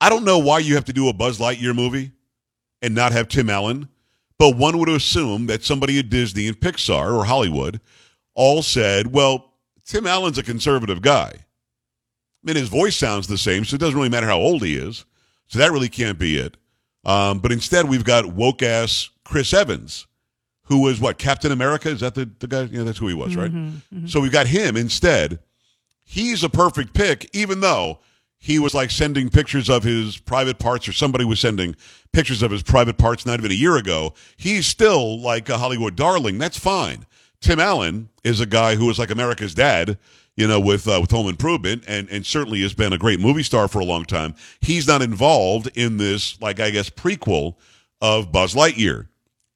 I 0.00 0.08
don't 0.08 0.24
know 0.24 0.40
why 0.40 0.58
you 0.58 0.74
have 0.74 0.86
to 0.86 0.92
do 0.92 1.08
a 1.08 1.12
Buzz 1.12 1.38
Lightyear 1.38 1.76
movie 1.76 2.10
and 2.82 2.92
not 2.92 3.12
have 3.12 3.28
Tim 3.28 3.48
Allen, 3.48 3.88
but 4.36 4.56
one 4.56 4.78
would 4.78 4.88
assume 4.88 5.46
that 5.46 5.62
somebody 5.62 6.00
at 6.00 6.10
Disney 6.10 6.48
and 6.48 6.58
Pixar 6.58 7.16
or 7.16 7.24
Hollywood 7.24 7.80
all 8.34 8.62
said, 8.62 9.12
well, 9.12 9.52
Tim 9.84 10.08
Allen's 10.08 10.38
a 10.38 10.42
conservative 10.42 11.02
guy. 11.02 11.32
I 11.36 11.44
mean, 12.42 12.56
his 12.56 12.68
voice 12.68 12.96
sounds 12.96 13.28
the 13.28 13.38
same, 13.38 13.64
so 13.64 13.76
it 13.76 13.78
doesn't 13.78 13.96
really 13.96 14.08
matter 14.08 14.26
how 14.26 14.38
old 14.38 14.64
he 14.64 14.74
is. 14.74 15.04
So 15.46 15.60
that 15.60 15.70
really 15.70 15.88
can't 15.88 16.18
be 16.18 16.36
it. 16.36 16.56
Um, 17.04 17.38
but 17.38 17.52
instead, 17.52 17.88
we've 17.88 18.02
got 18.04 18.26
woke 18.26 18.64
ass 18.64 19.10
Chris 19.24 19.54
Evans, 19.54 20.08
who 20.64 20.80
was 20.82 21.00
what, 21.00 21.16
Captain 21.18 21.52
America? 21.52 21.90
Is 21.90 22.00
that 22.00 22.16
the, 22.16 22.28
the 22.40 22.48
guy? 22.48 22.62
Yeah, 22.62 22.82
that's 22.82 22.98
who 22.98 23.06
he 23.06 23.14
was, 23.14 23.36
right? 23.36 23.52
So 24.08 24.20
we've 24.20 24.32
got 24.32 24.48
him 24.48 24.76
instead. 24.76 25.38
He's 26.10 26.42
a 26.42 26.48
perfect 26.48 26.92
pick, 26.92 27.30
even 27.32 27.60
though 27.60 28.00
he 28.36 28.58
was 28.58 28.74
like 28.74 28.90
sending 28.90 29.28
pictures 29.28 29.70
of 29.70 29.84
his 29.84 30.16
private 30.16 30.58
parts, 30.58 30.88
or 30.88 30.92
somebody 30.92 31.24
was 31.24 31.38
sending 31.38 31.76
pictures 32.12 32.42
of 32.42 32.50
his 32.50 32.64
private 32.64 32.98
parts 32.98 33.24
not 33.24 33.38
even 33.38 33.52
a 33.52 33.54
year 33.54 33.76
ago. 33.76 34.14
He's 34.36 34.66
still 34.66 35.20
like 35.20 35.48
a 35.48 35.58
Hollywood 35.58 35.94
darling. 35.94 36.36
That's 36.36 36.58
fine. 36.58 37.06
Tim 37.40 37.60
Allen 37.60 38.08
is 38.24 38.40
a 38.40 38.46
guy 38.46 38.74
who 38.74 38.86
was 38.86 38.98
like 38.98 39.12
America's 39.12 39.54
dad, 39.54 39.98
you 40.36 40.48
know, 40.48 40.58
with 40.58 40.88
uh, 40.88 40.98
with 41.00 41.12
Home 41.12 41.28
Improvement, 41.28 41.84
and 41.86 42.08
and 42.10 42.26
certainly 42.26 42.60
has 42.62 42.74
been 42.74 42.92
a 42.92 42.98
great 42.98 43.20
movie 43.20 43.44
star 43.44 43.68
for 43.68 43.78
a 43.78 43.84
long 43.84 44.04
time. 44.04 44.34
He's 44.60 44.88
not 44.88 45.02
involved 45.02 45.70
in 45.76 45.98
this, 45.98 46.42
like 46.42 46.58
I 46.58 46.70
guess, 46.70 46.90
prequel 46.90 47.54
of 48.00 48.32
Buzz 48.32 48.56
Lightyear, 48.56 49.06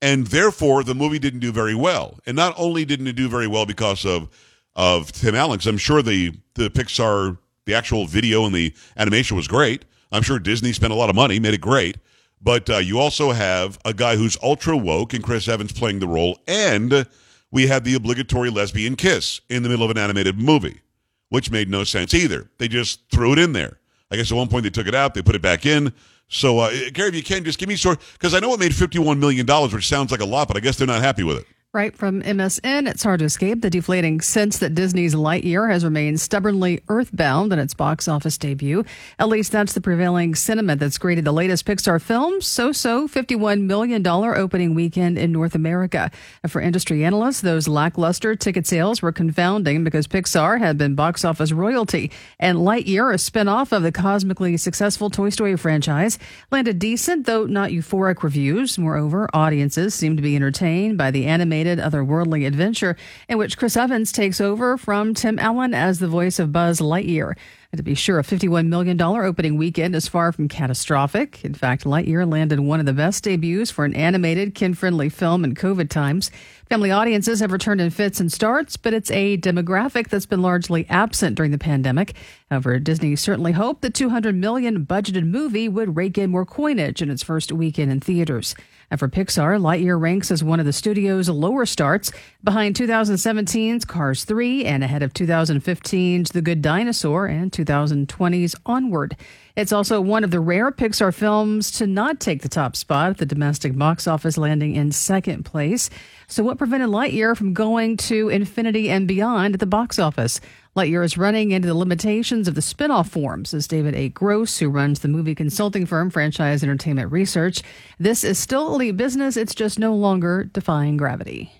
and 0.01 0.29
therefore 0.29 0.85
the 0.85 0.95
movie 0.95 1.19
didn't 1.19 1.41
do 1.41 1.51
very 1.51 1.75
well. 1.75 2.21
And 2.27 2.37
not 2.37 2.55
only 2.57 2.85
didn't 2.85 3.09
it 3.09 3.17
do 3.17 3.29
very 3.29 3.49
well 3.49 3.67
because 3.67 4.07
of 4.07 4.29
of 4.77 5.13
Tim 5.13 5.35
Allen, 5.35 5.61
I'm 5.67 5.79
sure 5.79 6.03
the 6.03 6.33
the 6.55 6.71
Pixar 6.71 7.39
the 7.67 7.75
actual 7.75 8.07
video 8.07 8.45
and 8.45 8.55
the 8.55 8.75
animation 8.97 9.37
was 9.37 9.49
great. 9.49 9.85
I'm 10.13 10.23
sure 10.23 10.39
Disney 10.39 10.73
spent 10.73 10.93
a 10.93 10.97
lot 10.97 11.11
of 11.11 11.17
money, 11.17 11.41
made 11.41 11.55
it 11.55 11.61
great. 11.61 11.97
But 12.41 12.69
uh, 12.69 12.77
you 12.77 12.99
also 12.99 13.33
have 13.33 13.79
a 13.85 13.95
guy 13.95 14.17
who's 14.17 14.37
ultra 14.43 14.77
woke, 14.77 15.15
and 15.15 15.25
Chris 15.25 15.49
Evans 15.49 15.73
playing 15.73 16.01
the 16.01 16.07
role, 16.07 16.39
and 16.47 17.07
we 17.51 17.67
had 17.67 17.85
the 17.85 17.95
obligatory 17.95 18.51
lesbian 18.51 18.97
kiss 18.97 19.41
in 19.49 19.63
the 19.63 19.69
middle 19.69 19.85
of 19.85 19.91
an 19.91 19.97
animated 19.97 20.39
movie, 20.39 20.83
which 21.31 21.51
made 21.51 21.71
no 21.71 21.85
sense 21.85 22.13
either. 22.13 22.51
They 22.59 22.69
just 22.69 23.01
threw 23.11 23.33
it 23.33 23.39
in 23.39 23.55
there. 23.55 23.79
I 24.11 24.17
guess 24.17 24.31
at 24.31 24.37
one 24.37 24.49
point 24.49 24.65
they 24.65 24.71
took 24.71 24.87
it 24.87 24.95
out, 24.95 25.15
they 25.15 25.23
put 25.23 25.35
it 25.35 25.43
back 25.43 25.65
in. 25.65 25.93
So, 26.29 26.59
uh, 26.59 26.71
Gary, 26.93 27.09
if 27.09 27.15
you 27.15 27.23
can, 27.23 27.45
just 27.45 27.59
give 27.59 27.69
me 27.69 27.77
sort 27.77 28.01
because 28.13 28.35
I 28.35 28.41
know 28.41 28.53
it 28.53 28.61
made 28.61 28.73
$51 28.73 29.19
million, 29.19 29.47
which 29.47 29.89
sounds 29.89 30.11
like 30.11 30.21
a 30.21 30.27
lot, 30.27 30.49
but 30.49 30.57
I 30.57 30.61
guess 30.61 30.77
they're 30.77 30.87
not 30.87 31.03
happy 31.03 31.23
with 31.23 31.39
it. 31.39 31.47
Right 31.75 31.97
from 31.97 32.23
MSN, 32.23 32.89
it's 32.89 33.03
hard 33.03 33.19
to 33.19 33.25
escape 33.25 33.61
the 33.61 33.69
deflating 33.69 34.21
sense 34.21 34.59
that 34.59 34.77
Disney's 34.77 35.13
Lightyear 35.13 35.69
has 35.73 35.85
remained 35.85 36.21
stubbornly 36.21 36.81
earthbound 36.89 37.53
in 37.53 37.59
its 37.59 37.75
box 37.75 38.07
office 38.07 38.39
debut. 38.39 38.85
At 39.19 39.29
least 39.29 39.51
that's 39.51 39.73
the 39.73 39.81
prevailing 39.81 40.37
sentiment 40.37 40.79
that's 40.79 40.99
greeted 40.99 41.25
the 41.25 41.33
latest 41.33 41.67
Pixar 41.67 42.01
film, 42.01 42.41
So 42.41 42.71
So, 42.71 43.09
$51 43.09 43.63
million 43.63 44.07
opening 44.07 44.77
weekend 44.77 45.19
in 45.19 45.33
North 45.33 45.57
America. 45.57 46.13
For 46.47 46.61
industry 46.61 47.05
analysts, 47.05 47.41
those 47.41 47.67
lackluster 47.67 48.37
ticket 48.37 48.69
sales 48.69 49.03
were 49.03 49.11
confounding 49.11 49.83
because 49.83 50.07
Pixar 50.07 50.61
had 50.61 50.79
been 50.79 50.95
box 50.95 51.25
office 51.25 51.51
royalty, 51.51 52.13
and 52.39 52.59
Lightyear, 52.59 53.13
a 53.13 53.17
spinoff 53.17 53.73
of 53.73 53.83
the 53.83 53.91
cosmically 53.91 54.57
successful 54.59 55.11
Toy 55.11 55.31
Story 55.31 55.57
franchise, 55.57 56.21
landed 56.53 56.79
decent, 56.79 57.27
though 57.27 57.47
not 57.47 57.71
euphoric 57.71 58.23
reviews. 58.23 58.79
Moreover, 58.79 59.29
audiences 59.35 59.93
seem 59.93 60.15
to 60.15 60.23
be 60.23 60.37
entertained 60.37 60.97
by 60.97 61.11
the 61.11 61.27
animated 61.27 61.64
otherworldly 61.67 62.47
adventure 62.47 62.97
in 63.29 63.39
which 63.39 63.59
Chris 63.59 63.77
Evans 63.77 64.13
takes 64.13 64.41
over 64.41 64.77
from 64.77 65.15
Tim 65.15 65.39
Allen 65.39 65.75
as 65.75 65.99
the 65.99 66.09
voice 66.09 66.39
of 66.39 66.53
Buzz 66.53 66.81
Lightyear. 66.81 67.35
And 67.75 67.79
to 67.79 67.83
be 67.83 67.97
sure, 67.97 68.21
a 68.21 68.23
$51 68.23 68.69
million 68.69 69.01
opening 69.03 69.57
weekend 69.57 69.97
is 69.97 70.07
far 70.07 70.31
from 70.31 70.47
catastrophic. 70.47 71.45
In 71.45 71.55
fact, 71.55 71.83
Lightyear 71.83 72.31
landed 72.31 72.61
one 72.61 72.79
of 72.79 72.87
the 72.87 72.93
best 72.93 73.25
debuts 73.25 73.73
for 73.73 73.85
an 73.85 73.97
animated, 73.97 74.55
kid 74.55 74.79
friendly 74.79 75.09
film 75.09 75.43
in 75.43 75.57
COVID 75.57 75.91
times. 75.91 76.31
Family 76.69 76.93
audiences 76.93 77.41
have 77.41 77.51
returned 77.51 77.81
in 77.81 77.91
fits 77.91 78.21
and 78.21 78.31
starts, 78.31 78.77
but 78.77 78.95
it's 78.95 79.11
a 79.11 79.39
demographic 79.39 80.09
that's 80.09 80.25
been 80.25 80.41
largely 80.41 80.87
absent 80.89 81.35
during 81.35 81.51
the 81.51 81.59
pandemic. 81.59 82.15
However, 82.49 82.79
Disney 82.79 83.17
certainly 83.17 83.51
hoped 83.51 83.83
the 83.83 83.91
200 83.91 84.37
million 84.37 84.87
budgeted 84.87 85.27
movie 85.27 85.69
would 85.69 85.97
rake 85.97 86.17
in 86.17 86.31
more 86.31 86.47
coinage 86.47 87.03
in 87.03 87.11
its 87.11 87.25
first 87.25 87.51
weekend 87.51 87.91
in 87.91 87.99
theaters. 87.99 88.55
And 88.91 89.01
for 89.01 89.09
Pixar, 89.09 89.61
Lightyear 89.61 90.01
ranks 90.01 90.31
as 90.31 90.45
one 90.45 90.61
of 90.61 90.67
the 90.67 90.73
studio's 90.73 91.29
lower 91.29 91.67
starts, 91.67 92.13
behind 92.43 92.77
2017's 92.77 93.85
Cars 93.85 94.25
3 94.25 94.65
and 94.65 94.85
ahead 94.85 95.03
of 95.03 95.13
2015's 95.13 96.31
The 96.31 96.43
Good 96.43 96.63
Dinosaur 96.63 97.27
and 97.27 97.51
2020's 97.51 98.55
Onward. 98.67 99.17
It's 99.57 99.71
also 99.71 100.01
one 100.01 100.25
of 100.25 100.33
the 100.33 100.41
rare 100.41 100.73
Pixar 100.73 101.15
films 101.15 101.71
to 101.73 101.87
not 101.87 102.19
take 102.19 102.43
the 102.43 102.49
top 102.49 102.75
spot 102.75 103.11
at 103.11 103.19
the 103.19 103.27
domestic 103.27 103.79
box 103.79 104.09
office, 104.09 104.37
landing 104.37 104.75
in 104.75 104.91
second 104.91 105.45
place. 105.45 105.91
So, 106.27 106.43
what 106.43 106.59
prevented 106.59 106.89
Lightyear 106.89 107.37
from 107.37 107.55
going 107.55 107.97
to 107.99 108.31
infinity 108.31 108.91
and 108.91 109.07
beyond 109.07 109.55
at 109.55 109.61
the 109.61 109.67
box 109.67 110.01
office? 110.01 110.41
Lightyear 110.77 111.05
is 111.05 111.17
running 111.17 111.53
into 111.53 111.69
the 111.69 111.75
limitations 111.75 112.49
of 112.49 112.57
the 112.57 112.63
spin-off 112.63 113.09
forms, 113.09 113.51
says 113.51 113.69
David 113.69 113.95
A. 113.95 114.09
Gross, 114.09 114.59
who 114.59 114.69
runs 114.69 115.01
the 115.01 115.09
movie 115.09 115.37
consulting 115.37 115.87
firm 115.87 116.11
Franchise 116.11 116.65
Entertainment 116.65 117.13
Research. 117.13 117.63
This 118.01 118.25
is 118.25 118.41
still 118.41 118.75
elite 118.75 118.97
business. 118.97 119.37
It's 119.37 119.55
just 119.55 119.79
no 119.79 119.95
longer 119.95 120.43
defying 120.43 120.97
gravity. 120.97 121.53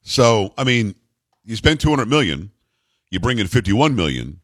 So, 0.00 0.54
I 0.56 0.64
mean, 0.64 0.94
you 1.44 1.54
spend 1.54 1.80
200 1.80 2.08
million, 2.08 2.50
you 3.10 3.20
bring 3.20 3.40
in 3.40 3.46
51 3.46 3.94
million, 3.94 4.40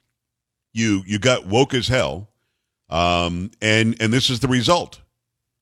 you 0.75 1.03
you 1.07 1.19
got 1.19 1.47
woke 1.47 1.73
as 1.73 1.89
hell, 1.89 2.29
um, 2.90 3.51
and 3.61 3.97
and 4.01 4.12
this 4.12 4.31
is 4.31 4.40
the 4.40 4.49
result. 4.49 5.01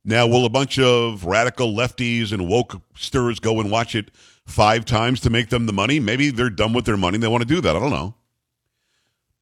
Now, 0.04 0.26
will 0.26 0.44
a 0.44 0.50
bunch 0.50 0.78
of 0.78 1.24
radical 1.24 1.72
lefties 1.72 2.32
and 2.32 2.48
woke 2.48 2.82
stirrers 2.96 3.38
go 3.38 3.61
and 3.61 3.70
watch 3.70 3.94
it 3.94 4.11
five 4.46 4.85
times 4.85 5.20
to 5.20 5.30
make 5.30 5.48
them 5.48 5.66
the 5.66 5.72
money? 5.72 6.00
Maybe 6.00 6.30
they're 6.30 6.50
done 6.50 6.72
with 6.72 6.87
their 6.87 6.96
money. 6.96 7.18
They 7.18 7.28
want 7.28 7.42
to 7.42 7.48
do 7.48 7.61
that. 7.61 7.76
I 7.76 7.78
don't 7.78 7.90
know. 7.90 8.14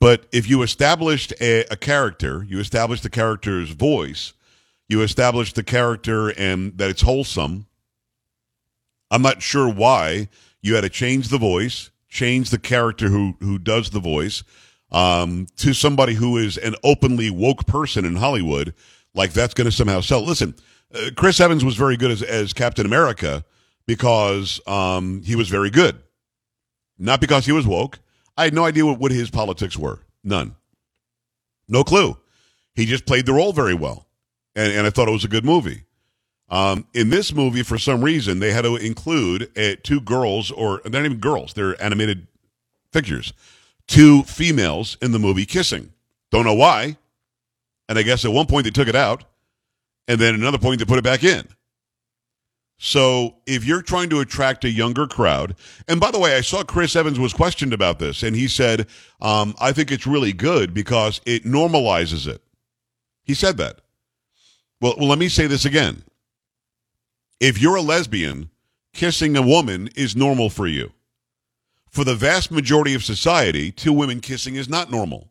But 0.00 0.26
if 0.32 0.48
you 0.48 0.62
established 0.62 1.32
a, 1.40 1.64
a 1.70 1.76
character, 1.76 2.44
you 2.48 2.58
established 2.58 3.02
the 3.02 3.10
character's 3.10 3.70
voice, 3.70 4.34
you 4.88 5.02
established 5.02 5.54
the 5.54 5.62
character 5.62 6.28
and 6.28 6.76
that 6.78 6.90
it's 6.90 7.02
wholesome. 7.02 7.66
I'm 9.10 9.22
not 9.22 9.42
sure 9.42 9.68
why 9.68 10.28
you 10.62 10.74
had 10.74 10.82
to 10.82 10.88
change 10.90 11.28
the 11.28 11.38
voice, 11.38 11.90
change 12.08 12.50
the 12.50 12.58
character 12.58 13.08
who 13.08 13.36
who 13.40 13.58
does 13.58 13.90
the 13.90 14.00
voice 14.00 14.42
um, 14.92 15.46
to 15.57 15.72
somebody 15.72 16.14
who 16.14 16.37
is 16.37 16.57
an 16.59 16.74
openly 16.83 17.31
woke 17.31 17.66
person 17.66 18.05
in 18.05 18.16
Hollywood. 18.16 18.74
Like 19.14 19.33
that's 19.33 19.55
going 19.55 19.66
to 19.66 19.72
somehow 19.72 20.00
sell. 20.00 20.22
Listen, 20.22 20.55
uh, 20.94 21.11
Chris 21.16 21.40
Evans 21.40 21.64
was 21.64 21.76
very 21.76 21.96
good 21.96 22.11
as, 22.11 22.22
as 22.22 22.53
Captain 22.53 22.87
America 22.87 23.44
because 23.87 24.61
um, 24.66 25.22
he 25.22 25.35
was 25.35 25.48
very 25.48 25.70
good, 25.70 26.00
not 26.98 27.20
because 27.20 27.46
he 27.46 27.53
was 27.53 27.66
woke. 27.66 27.98
I 28.37 28.44
had 28.44 28.55
no 28.55 28.64
idea 28.64 28.87
what, 28.87 28.98
what 28.98 29.11
his 29.11 29.31
politics 29.31 29.76
were. 29.76 30.00
None. 30.22 30.55
No 31.68 31.83
clue. 31.85 32.16
He 32.74 32.87
just 32.87 33.07
played 33.07 33.26
the 33.26 33.33
role 33.33 33.53
very 33.53 33.74
well, 33.74 34.07
and, 34.55 34.72
and 34.72 34.87
I 34.87 34.90
thought 34.90 35.09
it 35.09 35.12
was 35.12 35.24
a 35.24 35.29
good 35.29 35.44
movie. 35.44 35.85
Um, 36.48 36.87
in 36.94 37.11
this 37.11 37.33
movie, 37.33 37.62
for 37.62 37.79
some 37.79 38.03
reason, 38.03 38.40
they 38.40 38.53
had 38.53 38.62
to 38.62 38.76
include 38.76 39.57
uh, 39.57 39.76
two 39.83 40.00
girls, 40.00 40.50
or 40.50 40.81
they're 40.85 41.03
not 41.03 41.07
even 41.07 41.18
girls; 41.18 41.53
they're 41.53 41.81
animated 41.83 42.26
figures. 42.92 43.33
Two 43.90 44.22
females 44.22 44.96
in 45.03 45.11
the 45.11 45.18
movie 45.18 45.44
kissing. 45.44 45.92
Don't 46.31 46.44
know 46.44 46.55
why. 46.55 46.96
And 47.88 47.98
I 47.98 48.03
guess 48.03 48.24
at 48.24 48.31
one 48.31 48.46
point 48.46 48.62
they 48.62 48.70
took 48.70 48.87
it 48.87 48.94
out, 48.94 49.24
and 50.07 50.20
then 50.20 50.33
another 50.33 50.59
point 50.59 50.79
they 50.79 50.85
put 50.85 51.00
it 51.00 51.03
back 51.03 51.24
in. 51.24 51.48
So 52.79 53.35
if 53.46 53.64
you're 53.64 53.83
trying 53.83 54.09
to 54.11 54.20
attract 54.20 54.64
a 54.64 54.70
younger 54.70 55.09
crowd, 55.09 55.57
and 55.88 55.98
by 55.98 56.12
the 56.12 56.20
way, 56.20 56.37
I 56.37 56.40
saw 56.40 56.62
Chris 56.62 56.94
Evans 56.94 57.18
was 57.18 57.33
questioned 57.33 57.72
about 57.72 57.98
this, 57.98 58.22
and 58.22 58.37
he 58.37 58.46
said, 58.46 58.87
um, 59.20 59.57
"I 59.61 59.72
think 59.72 59.90
it's 59.90 60.07
really 60.07 60.33
good 60.33 60.72
because 60.72 61.20
it 61.26 61.44
normalizes 61.44 62.29
it." 62.29 62.42
He 63.24 63.35
said 63.35 63.57
that. 63.57 63.81
Well, 64.81 64.94
well, 64.98 65.09
let 65.09 65.18
me 65.18 65.29
say 65.29 65.48
this 65.48 65.64
again. 65.64 66.05
If 67.40 67.61
you're 67.61 67.74
a 67.74 67.83
lesbian, 67.83 68.50
kissing 68.94 69.37
a 69.37 69.42
woman 69.42 69.88
is 69.96 70.14
normal 70.14 70.48
for 70.48 70.68
you. 70.68 70.92
For 71.90 72.05
the 72.05 72.14
vast 72.14 72.53
majority 72.53 72.94
of 72.94 73.05
society, 73.05 73.72
two 73.72 73.92
women 73.92 74.20
kissing 74.20 74.55
is 74.55 74.68
not 74.68 74.90
normal. 74.90 75.29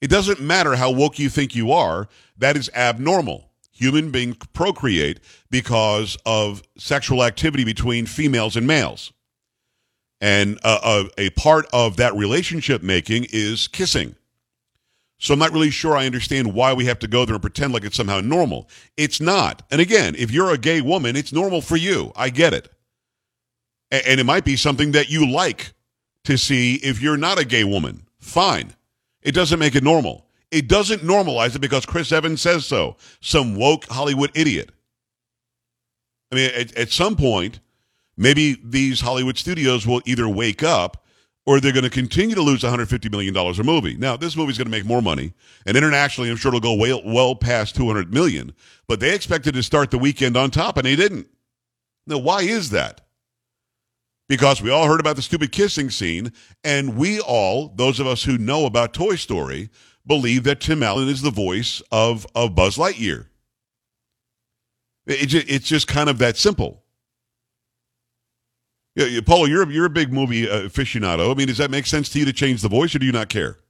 It 0.00 0.10
doesn't 0.10 0.40
matter 0.40 0.76
how 0.76 0.90
woke 0.90 1.18
you 1.18 1.30
think 1.30 1.54
you 1.54 1.72
are, 1.72 2.08
that 2.36 2.56
is 2.56 2.70
abnormal. 2.74 3.50
Human 3.72 4.10
beings 4.10 4.36
procreate 4.52 5.20
because 5.50 6.18
of 6.26 6.62
sexual 6.76 7.24
activity 7.24 7.64
between 7.64 8.06
females 8.06 8.56
and 8.56 8.66
males. 8.66 9.12
And 10.20 10.58
a, 10.62 10.78
a, 10.82 11.26
a 11.26 11.30
part 11.30 11.66
of 11.72 11.96
that 11.96 12.14
relationship 12.14 12.82
making 12.82 13.26
is 13.30 13.66
kissing. 13.68 14.14
So 15.18 15.32
I'm 15.32 15.40
not 15.40 15.52
really 15.52 15.70
sure 15.70 15.96
I 15.96 16.06
understand 16.06 16.54
why 16.54 16.74
we 16.74 16.84
have 16.84 16.98
to 17.00 17.08
go 17.08 17.24
there 17.24 17.34
and 17.34 17.42
pretend 17.42 17.72
like 17.72 17.84
it's 17.84 17.96
somehow 17.96 18.20
normal. 18.20 18.68
It's 18.96 19.20
not. 19.20 19.62
And 19.70 19.80
again, 19.80 20.14
if 20.16 20.30
you're 20.30 20.50
a 20.50 20.58
gay 20.58 20.80
woman, 20.80 21.16
it's 21.16 21.32
normal 21.32 21.60
for 21.60 21.76
you. 21.76 22.12
I 22.14 22.30
get 22.30 22.52
it. 22.52 22.68
And 23.90 24.20
it 24.20 24.24
might 24.24 24.44
be 24.44 24.56
something 24.56 24.92
that 24.92 25.08
you 25.08 25.28
like 25.30 25.72
to 26.28 26.36
see 26.36 26.74
if 26.74 27.00
you're 27.00 27.16
not 27.16 27.38
a 27.38 27.44
gay 27.44 27.64
woman. 27.64 28.06
Fine. 28.18 28.74
It 29.22 29.32
doesn't 29.32 29.58
make 29.58 29.74
it 29.74 29.82
normal. 29.82 30.26
It 30.50 30.68
doesn't 30.68 31.00
normalize 31.00 31.56
it 31.56 31.60
because 31.60 31.86
Chris 31.86 32.12
Evans 32.12 32.42
says 32.42 32.66
so. 32.66 32.96
Some 33.22 33.56
woke 33.56 33.86
Hollywood 33.86 34.30
idiot. 34.34 34.70
I 36.30 36.34
mean, 36.34 36.50
at, 36.54 36.76
at 36.76 36.90
some 36.90 37.16
point, 37.16 37.60
maybe 38.18 38.58
these 38.62 39.00
Hollywood 39.00 39.38
studios 39.38 39.86
will 39.86 40.02
either 40.04 40.28
wake 40.28 40.62
up 40.62 41.06
or 41.46 41.60
they're 41.60 41.72
going 41.72 41.84
to 41.84 41.90
continue 41.90 42.34
to 42.34 42.42
lose 42.42 42.60
$150 42.60 43.10
million 43.10 43.34
a 43.34 43.62
movie. 43.64 43.96
Now, 43.96 44.18
this 44.18 44.36
movie's 44.36 44.58
going 44.58 44.66
to 44.66 44.70
make 44.70 44.84
more 44.84 45.00
money, 45.00 45.32
and 45.64 45.78
internationally, 45.78 46.28
I'm 46.28 46.36
sure 46.36 46.50
it'll 46.50 46.60
go 46.60 46.74
well, 46.74 47.00
well 47.06 47.34
past 47.34 47.74
200 47.74 48.12
million, 48.12 48.52
but 48.86 49.00
they 49.00 49.14
expected 49.14 49.54
to 49.54 49.62
start 49.62 49.90
the 49.90 49.96
weekend 49.96 50.36
on 50.36 50.50
top, 50.50 50.76
and 50.76 50.84
they 50.84 50.94
didn't. 50.94 51.26
Now, 52.06 52.18
why 52.18 52.42
is 52.42 52.68
that? 52.70 53.07
Because 54.28 54.60
we 54.60 54.70
all 54.70 54.86
heard 54.86 55.00
about 55.00 55.16
the 55.16 55.22
stupid 55.22 55.52
kissing 55.52 55.88
scene, 55.90 56.32
and 56.62 56.96
we 56.96 57.18
all, 57.20 57.72
those 57.76 57.98
of 57.98 58.06
us 58.06 58.24
who 58.24 58.36
know 58.36 58.66
about 58.66 58.92
Toy 58.92 59.16
Story, 59.16 59.70
believe 60.06 60.44
that 60.44 60.60
Tim 60.60 60.82
Allen 60.82 61.08
is 61.08 61.22
the 61.22 61.30
voice 61.30 61.80
of, 61.90 62.26
of 62.34 62.54
Buzz 62.54 62.76
Lightyear. 62.76 63.26
It, 65.06 65.26
ju- 65.26 65.44
it's 65.46 65.66
just 65.66 65.88
kind 65.88 66.10
of 66.10 66.18
that 66.18 66.36
simple. 66.36 66.82
Yeah, 68.94 69.06
yeah, 69.06 69.20
Paul, 69.24 69.48
you're 69.48 69.70
you're 69.70 69.86
a 69.86 69.90
big 69.90 70.12
movie 70.12 70.50
uh, 70.50 70.62
aficionado. 70.62 71.30
I 71.30 71.34
mean, 71.34 71.46
does 71.46 71.58
that 71.58 71.70
make 71.70 71.86
sense 71.86 72.08
to 72.10 72.18
you 72.18 72.24
to 72.24 72.32
change 72.32 72.62
the 72.62 72.68
voice, 72.68 72.94
or 72.94 72.98
do 72.98 73.06
you 73.06 73.12
not 73.12 73.28
care? 73.28 73.60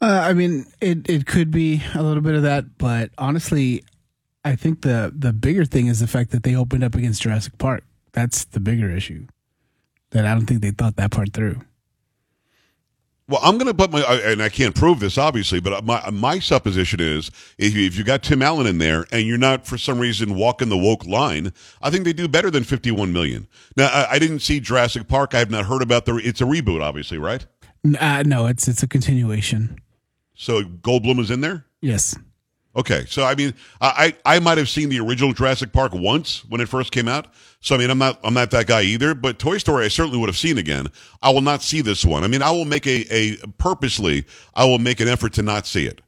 Uh, 0.00 0.20
I 0.22 0.34
mean, 0.34 0.66
it, 0.80 1.08
it 1.10 1.26
could 1.26 1.50
be 1.50 1.82
a 1.94 2.02
little 2.02 2.22
bit 2.22 2.34
of 2.34 2.42
that, 2.42 2.78
but 2.78 3.10
honestly, 3.18 3.82
I 4.44 4.54
think 4.54 4.82
the 4.82 5.12
the 5.16 5.32
bigger 5.32 5.64
thing 5.64 5.88
is 5.88 5.98
the 5.98 6.06
fact 6.06 6.30
that 6.30 6.44
they 6.44 6.54
opened 6.54 6.84
up 6.84 6.94
against 6.94 7.22
Jurassic 7.22 7.58
Park. 7.58 7.84
That's 8.14 8.44
the 8.44 8.60
bigger 8.60 8.90
issue. 8.90 9.26
That 10.10 10.24
I 10.24 10.32
don't 10.32 10.46
think 10.46 10.62
they 10.62 10.70
thought 10.70 10.96
that 10.96 11.10
part 11.10 11.32
through. 11.32 11.60
Well, 13.26 13.40
I'm 13.42 13.56
going 13.56 13.68
to 13.68 13.74
put 13.74 13.90
my, 13.90 14.00
and 14.00 14.42
I 14.42 14.50
can't 14.50 14.74
prove 14.74 15.00
this 15.00 15.16
obviously, 15.16 15.58
but 15.58 15.84
my 15.84 16.10
my 16.10 16.38
supposition 16.38 17.00
is 17.00 17.30
if 17.56 17.74
you, 17.74 17.86
if 17.86 17.96
you 17.96 18.04
got 18.04 18.22
Tim 18.22 18.42
Allen 18.42 18.66
in 18.66 18.78
there 18.78 19.06
and 19.10 19.26
you're 19.26 19.38
not 19.38 19.66
for 19.66 19.78
some 19.78 19.98
reason 19.98 20.34
walking 20.34 20.68
the 20.68 20.76
woke 20.76 21.06
line, 21.06 21.52
I 21.80 21.90
think 21.90 22.04
they 22.04 22.12
do 22.12 22.28
better 22.28 22.50
than 22.50 22.64
51 22.64 23.12
million. 23.12 23.48
Now, 23.76 23.86
I, 23.86 24.12
I 24.12 24.18
didn't 24.18 24.40
see 24.40 24.60
Jurassic 24.60 25.08
Park. 25.08 25.34
I 25.34 25.38
have 25.38 25.50
not 25.50 25.66
heard 25.66 25.82
about 25.82 26.04
the. 26.04 26.16
It's 26.16 26.42
a 26.42 26.44
reboot, 26.44 26.82
obviously, 26.82 27.16
right? 27.16 27.46
Uh, 27.98 28.22
no, 28.26 28.46
it's 28.46 28.68
it's 28.68 28.82
a 28.82 28.86
continuation. 28.88 29.78
So 30.34 30.62
Goldblum 30.62 31.18
is 31.18 31.30
in 31.30 31.40
there. 31.40 31.64
Yes. 31.80 32.16
Okay, 32.76 33.04
so 33.08 33.24
I 33.24 33.34
mean, 33.36 33.54
I 33.80 34.16
I 34.24 34.40
might 34.40 34.58
have 34.58 34.68
seen 34.68 34.88
the 34.88 34.98
original 34.98 35.32
Jurassic 35.32 35.72
Park 35.72 35.92
once 35.94 36.44
when 36.48 36.60
it 36.60 36.68
first 36.68 36.90
came 36.90 37.06
out. 37.06 37.28
So 37.60 37.76
I 37.76 37.78
mean, 37.78 37.88
I'm 37.88 37.98
not 37.98 38.18
I'm 38.24 38.34
not 38.34 38.50
that 38.50 38.66
guy 38.66 38.82
either. 38.82 39.14
But 39.14 39.38
Toy 39.38 39.58
Story, 39.58 39.84
I 39.84 39.88
certainly 39.88 40.18
would 40.18 40.28
have 40.28 40.36
seen 40.36 40.58
again. 40.58 40.88
I 41.22 41.30
will 41.30 41.40
not 41.40 41.62
see 41.62 41.82
this 41.82 42.04
one. 42.04 42.24
I 42.24 42.26
mean, 42.26 42.42
I 42.42 42.50
will 42.50 42.64
make 42.64 42.86
a 42.86 43.06
a 43.14 43.36
purposely, 43.58 44.24
I 44.54 44.64
will 44.64 44.80
make 44.80 44.98
an 45.00 45.08
effort 45.08 45.34
to 45.34 45.42
not 45.42 45.66
see 45.66 45.86
it. 45.86 46.00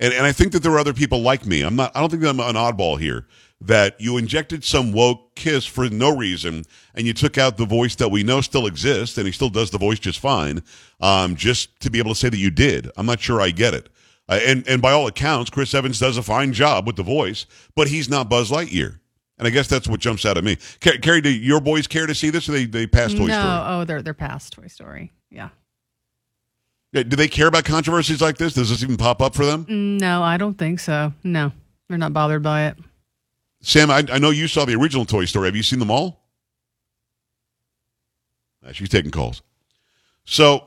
And 0.00 0.12
and 0.12 0.26
I 0.26 0.32
think 0.32 0.52
that 0.52 0.62
there 0.62 0.72
are 0.72 0.78
other 0.78 0.94
people 0.94 1.20
like 1.22 1.46
me. 1.46 1.62
I'm 1.62 1.76
not. 1.76 1.92
I 1.94 2.00
don't 2.00 2.10
think 2.10 2.24
I'm 2.24 2.40
an 2.40 2.56
oddball 2.56 2.98
here. 2.98 3.26
That 3.60 4.00
you 4.00 4.18
injected 4.18 4.62
some 4.62 4.92
woke 4.92 5.34
kiss 5.34 5.66
for 5.66 5.88
no 5.88 6.16
reason, 6.16 6.64
and 6.94 7.06
you 7.06 7.12
took 7.12 7.38
out 7.38 7.56
the 7.56 7.66
voice 7.66 7.96
that 7.96 8.08
we 8.08 8.22
know 8.22 8.40
still 8.40 8.66
exists, 8.66 9.18
and 9.18 9.26
he 9.26 9.32
still 9.32 9.50
does 9.50 9.70
the 9.70 9.78
voice 9.78 9.98
just 9.98 10.20
fine. 10.20 10.62
Um, 11.00 11.34
just 11.34 11.78
to 11.80 11.90
be 11.90 11.98
able 11.98 12.12
to 12.12 12.18
say 12.18 12.28
that 12.28 12.38
you 12.38 12.50
did. 12.50 12.88
I'm 12.96 13.06
not 13.06 13.20
sure 13.20 13.40
I 13.40 13.50
get 13.50 13.74
it. 13.74 13.88
Uh, 14.28 14.38
and 14.44 14.66
and 14.68 14.82
by 14.82 14.92
all 14.92 15.06
accounts, 15.06 15.50
Chris 15.50 15.72
Evans 15.74 15.98
does 15.98 16.16
a 16.16 16.22
fine 16.22 16.52
job 16.52 16.86
with 16.86 16.96
the 16.96 17.02
voice, 17.02 17.46
but 17.74 17.88
he's 17.88 18.08
not 18.08 18.28
Buzz 18.28 18.50
Lightyear. 18.50 18.98
And 19.38 19.46
I 19.46 19.50
guess 19.50 19.68
that's 19.68 19.86
what 19.86 20.00
jumps 20.00 20.26
out 20.26 20.36
at 20.36 20.42
me. 20.44 20.56
Car- 20.80 20.98
Carrie, 21.00 21.20
do 21.20 21.30
your 21.30 21.60
boys 21.60 21.86
care 21.86 22.06
to 22.06 22.14
see 22.14 22.30
this, 22.30 22.48
or 22.48 22.52
they 22.52 22.66
they 22.66 22.86
pass 22.86 23.12
Toy 23.12 23.26
no, 23.26 23.26
Story? 23.26 23.38
oh, 23.38 23.84
they're 23.84 24.02
they're 24.02 24.14
past 24.14 24.52
Toy 24.52 24.66
Story. 24.66 25.12
Yeah. 25.30 25.50
Yeah, 26.92 27.02
Do 27.02 27.16
they 27.16 27.28
care 27.28 27.46
about 27.48 27.64
controversies 27.64 28.22
like 28.22 28.38
this? 28.38 28.54
Does 28.54 28.70
this 28.70 28.82
even 28.82 28.96
pop 28.96 29.20
up 29.20 29.34
for 29.34 29.44
them? 29.44 29.66
No, 29.68 30.22
I 30.22 30.38
don't 30.38 30.56
think 30.56 30.80
so. 30.80 31.12
No, 31.22 31.52
they're 31.88 31.98
not 31.98 32.14
bothered 32.14 32.42
by 32.42 32.68
it. 32.68 32.78
Sam, 33.60 33.90
I, 33.90 34.04
I 34.10 34.18
know 34.18 34.30
you 34.30 34.48
saw 34.48 34.64
the 34.64 34.74
original 34.74 35.04
Toy 35.04 35.26
Story. 35.26 35.48
Have 35.48 35.56
you 35.56 35.62
seen 35.62 35.80
them 35.80 35.90
all? 35.90 36.24
Uh, 38.66 38.72
she's 38.72 38.88
taking 38.88 39.10
calls. 39.10 39.42
So, 40.24 40.64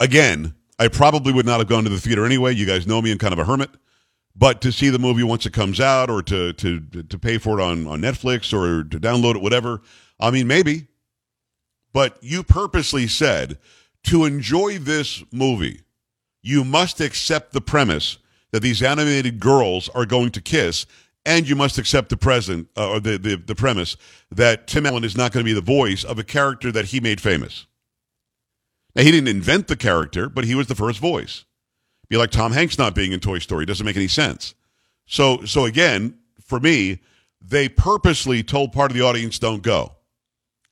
again, 0.00 0.54
I 0.78 0.88
probably 0.88 1.32
would 1.32 1.46
not 1.46 1.58
have 1.58 1.68
gone 1.68 1.84
to 1.84 1.90
the 1.90 2.00
theater 2.00 2.24
anyway. 2.24 2.54
You 2.54 2.66
guys 2.66 2.86
know 2.86 3.00
me, 3.00 3.12
I'm 3.12 3.18
kind 3.18 3.32
of 3.32 3.38
a 3.38 3.44
hermit. 3.44 3.70
But 4.36 4.60
to 4.62 4.72
see 4.72 4.90
the 4.90 4.98
movie 4.98 5.22
once 5.22 5.46
it 5.46 5.52
comes 5.52 5.80
out, 5.80 6.10
or 6.10 6.20
to 6.22 6.52
to 6.54 6.80
to 6.80 7.18
pay 7.18 7.38
for 7.38 7.60
it 7.60 7.62
on 7.62 7.86
on 7.86 8.00
Netflix, 8.00 8.52
or 8.52 8.82
to 8.82 8.98
download 8.98 9.36
it, 9.36 9.42
whatever. 9.42 9.80
I 10.18 10.30
mean, 10.30 10.48
maybe. 10.48 10.88
But 11.92 12.18
you 12.20 12.42
purposely 12.42 13.06
said 13.06 13.58
to 14.04 14.24
enjoy 14.24 14.78
this 14.78 15.22
movie, 15.30 15.82
you 16.42 16.64
must 16.64 17.00
accept 17.00 17.52
the 17.52 17.60
premise 17.60 18.18
that 18.50 18.60
these 18.60 18.82
animated 18.82 19.38
girls 19.38 19.88
are 19.90 20.04
going 20.04 20.30
to 20.30 20.40
kiss, 20.40 20.84
and 21.24 21.48
you 21.48 21.54
must 21.54 21.78
accept 21.78 22.08
the 22.08 22.16
present 22.16 22.68
uh, 22.76 22.90
or 22.90 23.00
the, 23.00 23.16
the 23.16 23.36
the 23.36 23.54
premise 23.54 23.96
that 24.32 24.66
Tim 24.66 24.84
Allen 24.84 25.04
is 25.04 25.16
not 25.16 25.30
going 25.30 25.44
to 25.44 25.48
be 25.48 25.54
the 25.54 25.60
voice 25.60 26.02
of 26.02 26.18
a 26.18 26.24
character 26.24 26.72
that 26.72 26.86
he 26.86 26.98
made 26.98 27.20
famous. 27.20 27.66
Now 28.94 29.02
he 29.02 29.10
didn't 29.10 29.28
invent 29.28 29.68
the 29.68 29.76
character, 29.76 30.28
but 30.28 30.44
he 30.44 30.54
was 30.54 30.66
the 30.66 30.74
first 30.74 31.00
voice. 31.00 31.44
Be 32.08 32.16
like 32.16 32.30
Tom 32.30 32.52
Hanks 32.52 32.78
not 32.78 32.94
being 32.94 33.12
in 33.12 33.20
Toy 33.20 33.38
Story 33.38 33.66
doesn't 33.66 33.84
make 33.84 33.96
any 33.96 34.08
sense. 34.08 34.54
So 35.06 35.44
so 35.44 35.64
again, 35.64 36.18
for 36.40 36.60
me, 36.60 37.00
they 37.40 37.68
purposely 37.68 38.42
told 38.42 38.72
part 38.72 38.90
of 38.90 38.96
the 38.96 39.04
audience 39.04 39.38
don't 39.38 39.62
go. 39.62 39.92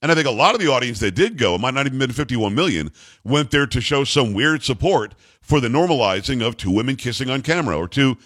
And 0.01 0.11
I 0.11 0.17
think 0.17 0.27
a 0.27 0.33
lot 0.33 0.55
of 0.55 0.61
the 0.61 0.71
audience 0.71 0.99
that 0.99 1.15
did 1.15 1.39
go, 1.39 1.55
it 1.55 1.61
might 1.61 1.75
not 1.75 1.87
even 1.87 1.99
been 1.99 2.11
51 2.11 2.55
million, 2.55 2.91
went 3.23 3.53
there 3.53 3.67
to 3.69 3.81
show 3.81 4.03
some 4.03 4.33
weird 4.33 4.65
support 4.65 5.15
for 5.41 5.61
the 5.61 5.69
normalizing 5.69 6.45
of 6.45 6.57
two 6.57 6.73
women 6.73 6.97
kissing 6.97 7.31
on 7.31 7.41
camera 7.41 7.77
or 7.77 7.87
two 7.87 8.17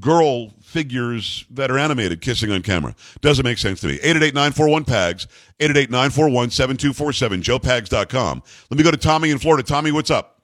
girl 0.00 0.50
figures 0.62 1.44
that 1.50 1.70
are 1.70 1.78
animated 1.78 2.20
kissing 2.20 2.50
on 2.50 2.62
camera. 2.62 2.94
Doesn't 3.20 3.44
make 3.44 3.58
sense 3.58 3.80
to 3.82 3.88
me. 3.88 3.98
888-941-PAGS, 3.98 5.26
888-941-7247, 5.60 7.42
joepags.com. 7.42 8.42
Let 8.70 8.78
me 8.78 8.84
go 8.84 8.90
to 8.90 8.96
Tommy 8.96 9.30
in 9.30 9.38
Florida. 9.38 9.62
Tommy, 9.62 9.92
what's 9.92 10.10
up? 10.10 10.42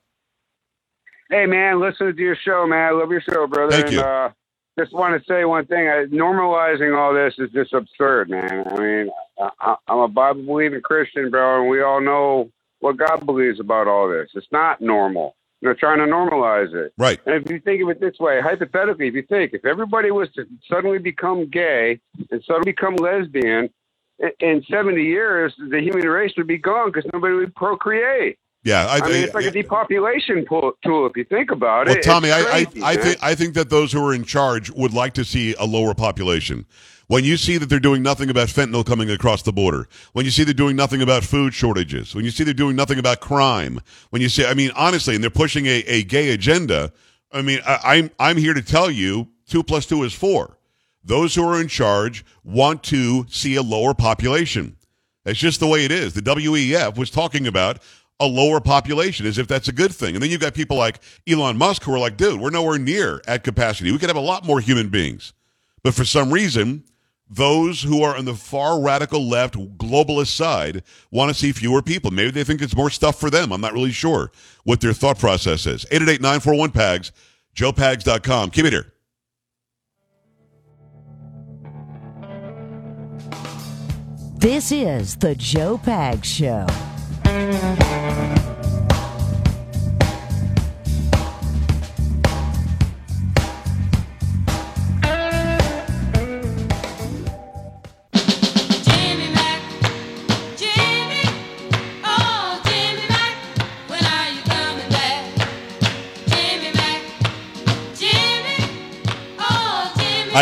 Hey 1.29 1.45
man, 1.45 1.79
listen 1.79 2.13
to 2.13 2.21
your 2.21 2.35
show, 2.35 2.67
man. 2.67 2.89
I 2.89 2.91
love 2.91 3.09
your 3.09 3.21
show, 3.21 3.47
brother. 3.47 3.71
Thank 3.71 3.85
and, 3.85 3.93
you. 3.93 4.01
Uh, 4.01 4.31
just 4.77 4.93
want 4.93 5.17
to 5.17 5.25
say 5.31 5.45
one 5.45 5.65
thing. 5.65 5.87
I, 5.87 6.05
normalizing 6.05 6.97
all 6.97 7.13
this 7.13 7.33
is 7.37 7.49
just 7.51 7.73
absurd, 7.73 8.29
man. 8.29 8.65
I 8.67 8.79
mean, 8.79 9.09
I, 9.59 9.75
I'm 9.87 9.99
a 9.99 10.07
Bible 10.09 10.43
believing 10.43 10.81
Christian, 10.81 11.29
bro, 11.29 11.61
and 11.61 11.69
we 11.69 11.81
all 11.81 12.01
know 12.01 12.51
what 12.79 12.97
God 12.97 13.25
believes 13.25 13.59
about 13.59 13.87
all 13.87 14.09
this. 14.09 14.29
It's 14.33 14.47
not 14.51 14.81
normal. 14.81 15.35
They're 15.61 15.75
trying 15.75 15.99
to 15.99 16.05
normalize 16.05 16.73
it. 16.73 16.93
Right. 16.97 17.19
And 17.25 17.35
if 17.35 17.51
you 17.51 17.59
think 17.59 17.83
of 17.83 17.89
it 17.89 17.99
this 17.99 18.17
way, 18.19 18.41
hypothetically, 18.41 19.07
if 19.07 19.13
you 19.13 19.21
think 19.23 19.53
if 19.53 19.63
everybody 19.63 20.09
was 20.09 20.27
to 20.33 20.45
suddenly 20.67 20.97
become 20.97 21.49
gay 21.49 21.99
and 22.31 22.43
suddenly 22.43 22.71
become 22.71 22.95
lesbian, 22.95 23.69
in 24.39 24.63
70 24.69 25.01
years, 25.03 25.53
the 25.69 25.79
human 25.79 26.07
race 26.07 26.33
would 26.37 26.47
be 26.47 26.57
gone 26.57 26.91
because 26.91 27.09
nobody 27.13 27.35
would 27.35 27.55
procreate. 27.55 28.37
Yeah, 28.63 28.85
I, 28.85 28.97
I 28.97 29.07
mean, 29.07 29.23
it's 29.23 29.33
like 29.33 29.45
a 29.45 29.51
depopulation 29.51 30.45
pool, 30.45 30.73
tool 30.85 31.07
if 31.07 31.17
you 31.17 31.23
think 31.23 31.49
about 31.49 31.87
Well, 31.87 31.95
it. 31.95 32.05
Well, 32.05 32.21
Tommy, 32.21 32.29
It's 32.29 32.75
I, 32.77 32.87
I, 32.87 32.91
I 32.91 32.95
think 32.95 33.23
I 33.23 33.35
think 33.35 33.55
that 33.55 33.71
those 33.71 33.91
who 33.91 34.05
are 34.05 34.13
in 34.13 34.23
charge 34.23 34.69
would 34.71 34.93
like 34.93 35.15
to 35.15 35.25
see 35.25 35.55
a 35.55 35.65
lower 35.65 35.95
population. 35.95 36.67
When 37.11 37.25
you 37.25 37.35
see 37.35 37.57
that 37.57 37.65
they're 37.65 37.81
doing 37.81 38.01
nothing 38.01 38.29
about 38.29 38.47
fentanyl 38.47 38.85
coming 38.85 39.11
across 39.11 39.41
the 39.41 39.51
border, 39.51 39.89
when 40.13 40.23
you 40.23 40.31
see 40.31 40.45
they're 40.45 40.53
doing 40.53 40.77
nothing 40.77 41.01
about 41.01 41.25
food 41.25 41.53
shortages, 41.53 42.15
when 42.15 42.23
you 42.23 42.31
see 42.31 42.45
they're 42.45 42.53
doing 42.53 42.77
nothing 42.77 42.99
about 42.99 43.19
crime, 43.19 43.81
when 44.11 44.21
you 44.21 44.29
see, 44.29 44.45
I 44.45 44.53
mean, 44.53 44.71
honestly, 44.77 45.15
and 45.15 45.21
they're 45.21 45.29
pushing 45.29 45.65
a, 45.65 45.83
a 45.87 46.03
gay 46.03 46.29
agenda. 46.31 46.93
I 47.33 47.41
mean, 47.41 47.59
I, 47.67 47.79
I'm 47.83 48.11
I'm 48.17 48.37
here 48.37 48.53
to 48.53 48.61
tell 48.61 48.89
you, 48.89 49.27
two 49.45 49.61
plus 49.61 49.85
two 49.85 50.03
is 50.03 50.13
four. 50.13 50.57
Those 51.03 51.35
who 51.35 51.45
are 51.45 51.59
in 51.59 51.67
charge 51.67 52.23
want 52.45 52.81
to 52.83 53.25
see 53.27 53.55
a 53.57 53.61
lower 53.61 53.93
population. 53.93 54.77
That's 55.25 55.37
just 55.37 55.59
the 55.59 55.67
way 55.67 55.83
it 55.83 55.91
is. 55.91 56.13
The 56.13 56.21
WEF 56.21 56.97
was 56.97 57.09
talking 57.09 57.45
about 57.45 57.79
a 58.21 58.25
lower 58.25 58.61
population 58.61 59.25
as 59.25 59.37
if 59.37 59.49
that's 59.49 59.67
a 59.67 59.73
good 59.73 59.93
thing. 59.93 60.15
And 60.15 60.23
then 60.23 60.31
you've 60.31 60.39
got 60.39 60.53
people 60.53 60.77
like 60.77 61.01
Elon 61.27 61.57
Musk 61.57 61.83
who 61.83 61.93
are 61.93 61.99
like, 61.99 62.15
dude, 62.15 62.39
we're 62.39 62.51
nowhere 62.51 62.79
near 62.79 63.21
at 63.27 63.43
capacity. 63.43 63.91
We 63.91 63.97
could 63.97 64.09
have 64.09 64.15
a 64.15 64.21
lot 64.21 64.45
more 64.45 64.61
human 64.61 64.87
beings. 64.87 65.33
But 65.83 65.93
for 65.93 66.05
some 66.05 66.31
reason, 66.31 66.85
those 67.31 67.81
who 67.81 68.03
are 68.03 68.17
on 68.17 68.25
the 68.25 68.35
far 68.35 68.81
radical 68.81 69.27
left 69.27 69.55
globalist 69.77 70.35
side 70.35 70.83
want 71.11 71.29
to 71.29 71.33
see 71.33 71.53
fewer 71.53 71.81
people. 71.81 72.11
Maybe 72.11 72.29
they 72.29 72.43
think 72.43 72.61
it's 72.61 72.75
more 72.75 72.89
stuff 72.89 73.17
for 73.17 73.29
them. 73.29 73.53
I'm 73.53 73.61
not 73.61 73.71
really 73.73 73.93
sure 73.93 74.31
what 74.65 74.81
their 74.81 74.91
thought 74.91 75.17
process 75.17 75.65
is. 75.65 75.85
888-941-PAGS, 75.85 77.11
joepags.com. 77.55 78.49
Keep 78.51 78.65
it 78.65 78.73
here. 78.73 78.93
This 84.37 84.71
is 84.71 85.15
the 85.15 85.35
Joe 85.35 85.77
Pags 85.77 86.25
Show. 86.25 86.65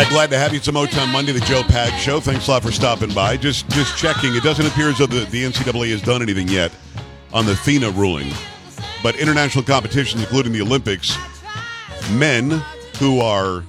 Right, 0.04 0.10
glad 0.10 0.30
to 0.30 0.38
have 0.38 0.52
you. 0.52 0.58
It's 0.58 0.68
a 0.68 0.72
Motown 0.72 1.12
Monday, 1.12 1.32
the 1.32 1.40
Joe 1.40 1.62
Pag 1.62 1.92
Show. 2.00 2.20
Thanks 2.20 2.48
a 2.48 2.52
lot 2.52 2.62
for 2.62 2.72
stopping 2.72 3.12
by. 3.12 3.36
Just 3.36 3.68
just 3.70 3.98
checking. 3.98 4.34
It 4.34 4.42
doesn't 4.42 4.66
appear 4.66 4.88
as 4.88 4.98
though 4.98 5.06
the, 5.06 5.26
the 5.26 5.44
NCAA 5.44 5.90
has 5.90 6.00
done 6.00 6.22
anything 6.22 6.48
yet 6.48 6.72
on 7.34 7.44
the 7.44 7.54
FINA 7.54 7.90
ruling. 7.90 8.32
But 9.02 9.16
international 9.16 9.62
competitions, 9.64 10.22
including 10.22 10.52
the 10.52 10.62
Olympics, 10.62 11.16
men 12.12 12.62
who 12.98 13.20
are 13.20 13.64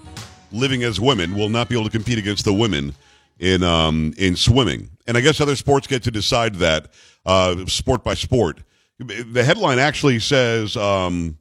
living 0.53 0.83
as 0.83 1.01
women 1.01 1.35
will 1.35 1.49
not 1.49 1.67
be 1.67 1.75
able 1.75 1.85
to 1.85 1.91
compete 1.91 2.17
against 2.17 2.45
the 2.45 2.53
women 2.53 2.93
in 3.39 3.61
um, 3.63 4.13
in 4.17 4.37
swimming. 4.37 4.89
And 5.07 5.17
I 5.17 5.21
guess 5.21 5.41
other 5.41 5.57
sports 5.57 5.85
get 5.85 6.03
to 6.03 6.11
decide 6.11 6.55
that 6.55 6.91
uh, 7.25 7.65
sport 7.65 8.05
by 8.05 8.13
sport. 8.13 8.61
The 8.99 9.43
headline 9.43 9.79
actually 9.79 10.19
says 10.19 10.77
um, 10.77 11.39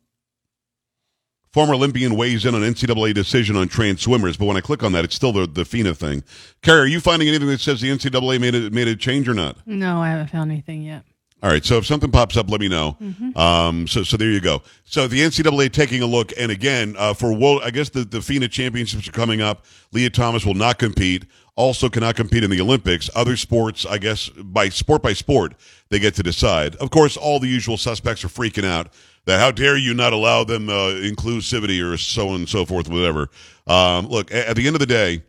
former 1.52 1.74
Olympian 1.74 2.16
weighs 2.16 2.44
in 2.44 2.54
on 2.54 2.62
NCAA 2.62 3.14
decision 3.14 3.56
on 3.56 3.68
trans 3.68 4.00
swimmers, 4.02 4.36
but 4.36 4.46
when 4.46 4.56
I 4.56 4.60
click 4.60 4.82
on 4.82 4.92
that, 4.92 5.04
it's 5.04 5.14
still 5.14 5.32
the 5.32 5.46
the 5.46 5.64
FINA 5.64 5.94
thing. 5.94 6.22
Carrie, 6.62 6.82
are 6.82 6.86
you 6.86 7.00
finding 7.00 7.28
anything 7.28 7.48
that 7.48 7.60
says 7.60 7.80
the 7.80 7.90
NCAA 7.90 8.40
made 8.40 8.54
a 8.54 8.70
made 8.70 8.88
a 8.88 8.96
change 8.96 9.28
or 9.28 9.34
not? 9.34 9.56
No, 9.66 10.00
I 10.00 10.10
haven't 10.10 10.28
found 10.28 10.50
anything 10.50 10.82
yet. 10.82 11.04
All 11.42 11.48
right, 11.50 11.64
so 11.64 11.78
if 11.78 11.86
something 11.86 12.10
pops 12.10 12.36
up, 12.36 12.50
let 12.50 12.60
me 12.60 12.68
know. 12.68 12.98
Um, 13.34 13.88
so, 13.88 14.02
so 14.02 14.18
there 14.18 14.28
you 14.30 14.42
go. 14.42 14.60
So 14.84 15.08
the 15.08 15.20
NCAA 15.20 15.72
taking 15.72 16.02
a 16.02 16.06
look, 16.06 16.34
and 16.38 16.52
again, 16.52 16.94
uh, 16.98 17.14
for 17.14 17.32
world, 17.32 17.62
I 17.64 17.70
guess 17.70 17.88
the 17.88 18.04
the 18.04 18.20
FINA 18.20 18.48
championships 18.48 19.08
are 19.08 19.12
coming 19.12 19.40
up. 19.40 19.64
Lia 19.92 20.10
Thomas 20.10 20.44
will 20.44 20.54
not 20.54 20.78
compete. 20.78 21.24
Also, 21.56 21.88
cannot 21.88 22.16
compete 22.16 22.44
in 22.44 22.50
the 22.50 22.60
Olympics. 22.60 23.10
Other 23.14 23.36
sports, 23.36 23.84
I 23.84 23.98
guess, 23.98 24.28
by 24.28 24.68
sport 24.68 25.02
by 25.02 25.12
sport, 25.14 25.54
they 25.88 25.98
get 25.98 26.14
to 26.14 26.22
decide. 26.22 26.76
Of 26.76 26.90
course, 26.90 27.16
all 27.16 27.40
the 27.40 27.48
usual 27.48 27.76
suspects 27.76 28.24
are 28.24 28.28
freaking 28.28 28.64
out 28.64 28.88
that 29.26 29.38
how 29.38 29.50
dare 29.50 29.76
you 29.76 29.94
not 29.94 30.12
allow 30.12 30.44
them 30.44 30.68
uh, 30.68 30.92
inclusivity 31.02 31.80
or 31.82 31.96
so 31.96 32.30
on 32.30 32.36
and 32.36 32.48
so 32.48 32.64
forth, 32.64 32.88
whatever. 32.88 33.28
Um, 33.66 34.06
look, 34.08 34.30
a- 34.30 34.48
at 34.48 34.56
the 34.56 34.66
end 34.66 34.76
of 34.76 34.80
the 34.80 34.86
day, 34.86 35.22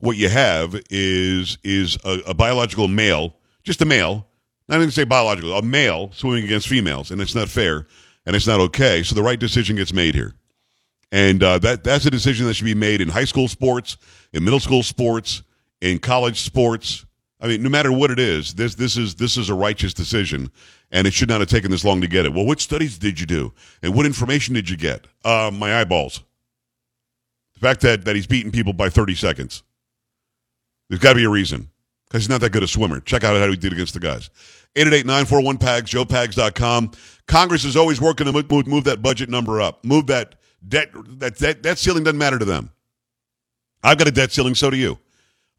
what 0.00 0.16
you 0.16 0.28
have 0.28 0.80
is 0.90 1.58
is 1.64 1.98
a, 2.04 2.20
a 2.28 2.34
biological 2.34 2.88
male, 2.88 3.34
just 3.64 3.82
a 3.82 3.84
male, 3.84 4.26
not 4.68 4.76
even 4.76 4.90
say 4.90 5.04
biological, 5.04 5.52
a 5.54 5.62
male 5.62 6.10
swimming 6.12 6.44
against 6.44 6.68
females, 6.68 7.10
and 7.10 7.20
it's 7.20 7.34
not 7.34 7.48
fair 7.48 7.86
and 8.26 8.36
it's 8.36 8.46
not 8.46 8.60
okay. 8.60 9.02
So 9.02 9.14
the 9.14 9.22
right 9.22 9.40
decision 9.40 9.76
gets 9.76 9.92
made 9.92 10.14
here, 10.14 10.34
and 11.10 11.42
uh, 11.42 11.58
that 11.60 11.82
that's 11.82 12.06
a 12.06 12.10
decision 12.10 12.46
that 12.46 12.54
should 12.54 12.64
be 12.66 12.74
made 12.74 13.00
in 13.00 13.08
high 13.08 13.24
school 13.24 13.48
sports, 13.48 13.96
in 14.32 14.44
middle 14.44 14.60
school 14.60 14.82
sports, 14.82 15.42
in 15.80 15.98
college 15.98 16.42
sports. 16.42 17.06
I 17.40 17.46
mean, 17.46 17.62
no 17.62 17.68
matter 17.70 17.90
what 17.90 18.10
it 18.10 18.18
is, 18.18 18.54
this 18.54 18.74
this 18.74 18.96
is 18.96 19.14
this 19.14 19.36
is 19.36 19.48
a 19.48 19.54
righteous 19.54 19.94
decision, 19.94 20.50
and 20.90 21.06
it 21.06 21.12
should 21.12 21.28
not 21.28 21.40
have 21.40 21.48
taken 21.48 21.70
this 21.70 21.84
long 21.84 22.00
to 22.00 22.06
get 22.06 22.24
it. 22.24 22.32
Well, 22.32 22.46
what 22.46 22.60
studies 22.60 22.98
did 22.98 23.20
you 23.20 23.26
do, 23.26 23.52
and 23.82 23.94
what 23.94 24.06
information 24.06 24.54
did 24.54 24.70
you 24.70 24.76
get? 24.76 25.06
Uh, 25.24 25.50
my 25.52 25.80
eyeballs. 25.80 26.22
The 27.54 27.60
fact 27.60 27.80
that 27.82 28.04
that 28.04 28.16
he's 28.16 28.26
beating 28.26 28.52
people 28.52 28.72
by 28.72 28.88
thirty 28.88 29.14
seconds. 29.14 29.62
There's 30.88 31.00
got 31.00 31.10
to 31.10 31.16
be 31.16 31.24
a 31.24 31.30
reason 31.30 31.68
because 32.06 32.22
he's 32.22 32.30
not 32.30 32.40
that 32.40 32.50
good 32.50 32.62
a 32.62 32.68
swimmer. 32.68 33.00
Check 33.00 33.24
out 33.24 33.38
how 33.38 33.48
he 33.48 33.56
did 33.56 33.72
against 33.72 33.94
the 33.94 34.00
guys. 34.00 34.30
888-941-PAGS, 34.74 35.90
joepags.com. 35.90 36.92
Congress 37.26 37.64
is 37.64 37.76
always 37.76 38.00
working 38.00 38.26
to 38.26 38.32
move, 38.32 38.66
move 38.66 38.84
that 38.84 39.02
budget 39.02 39.28
number 39.28 39.60
up. 39.60 39.84
Move 39.84 40.06
that 40.06 40.36
debt, 40.66 40.90
that, 41.18 41.36
that, 41.38 41.62
that 41.62 41.78
ceiling 41.78 42.04
doesn't 42.04 42.18
matter 42.18 42.38
to 42.38 42.44
them. 42.44 42.70
I've 43.82 43.98
got 43.98 44.08
a 44.08 44.10
debt 44.10 44.32
ceiling, 44.32 44.54
so 44.54 44.70
do 44.70 44.76
you. 44.76 44.98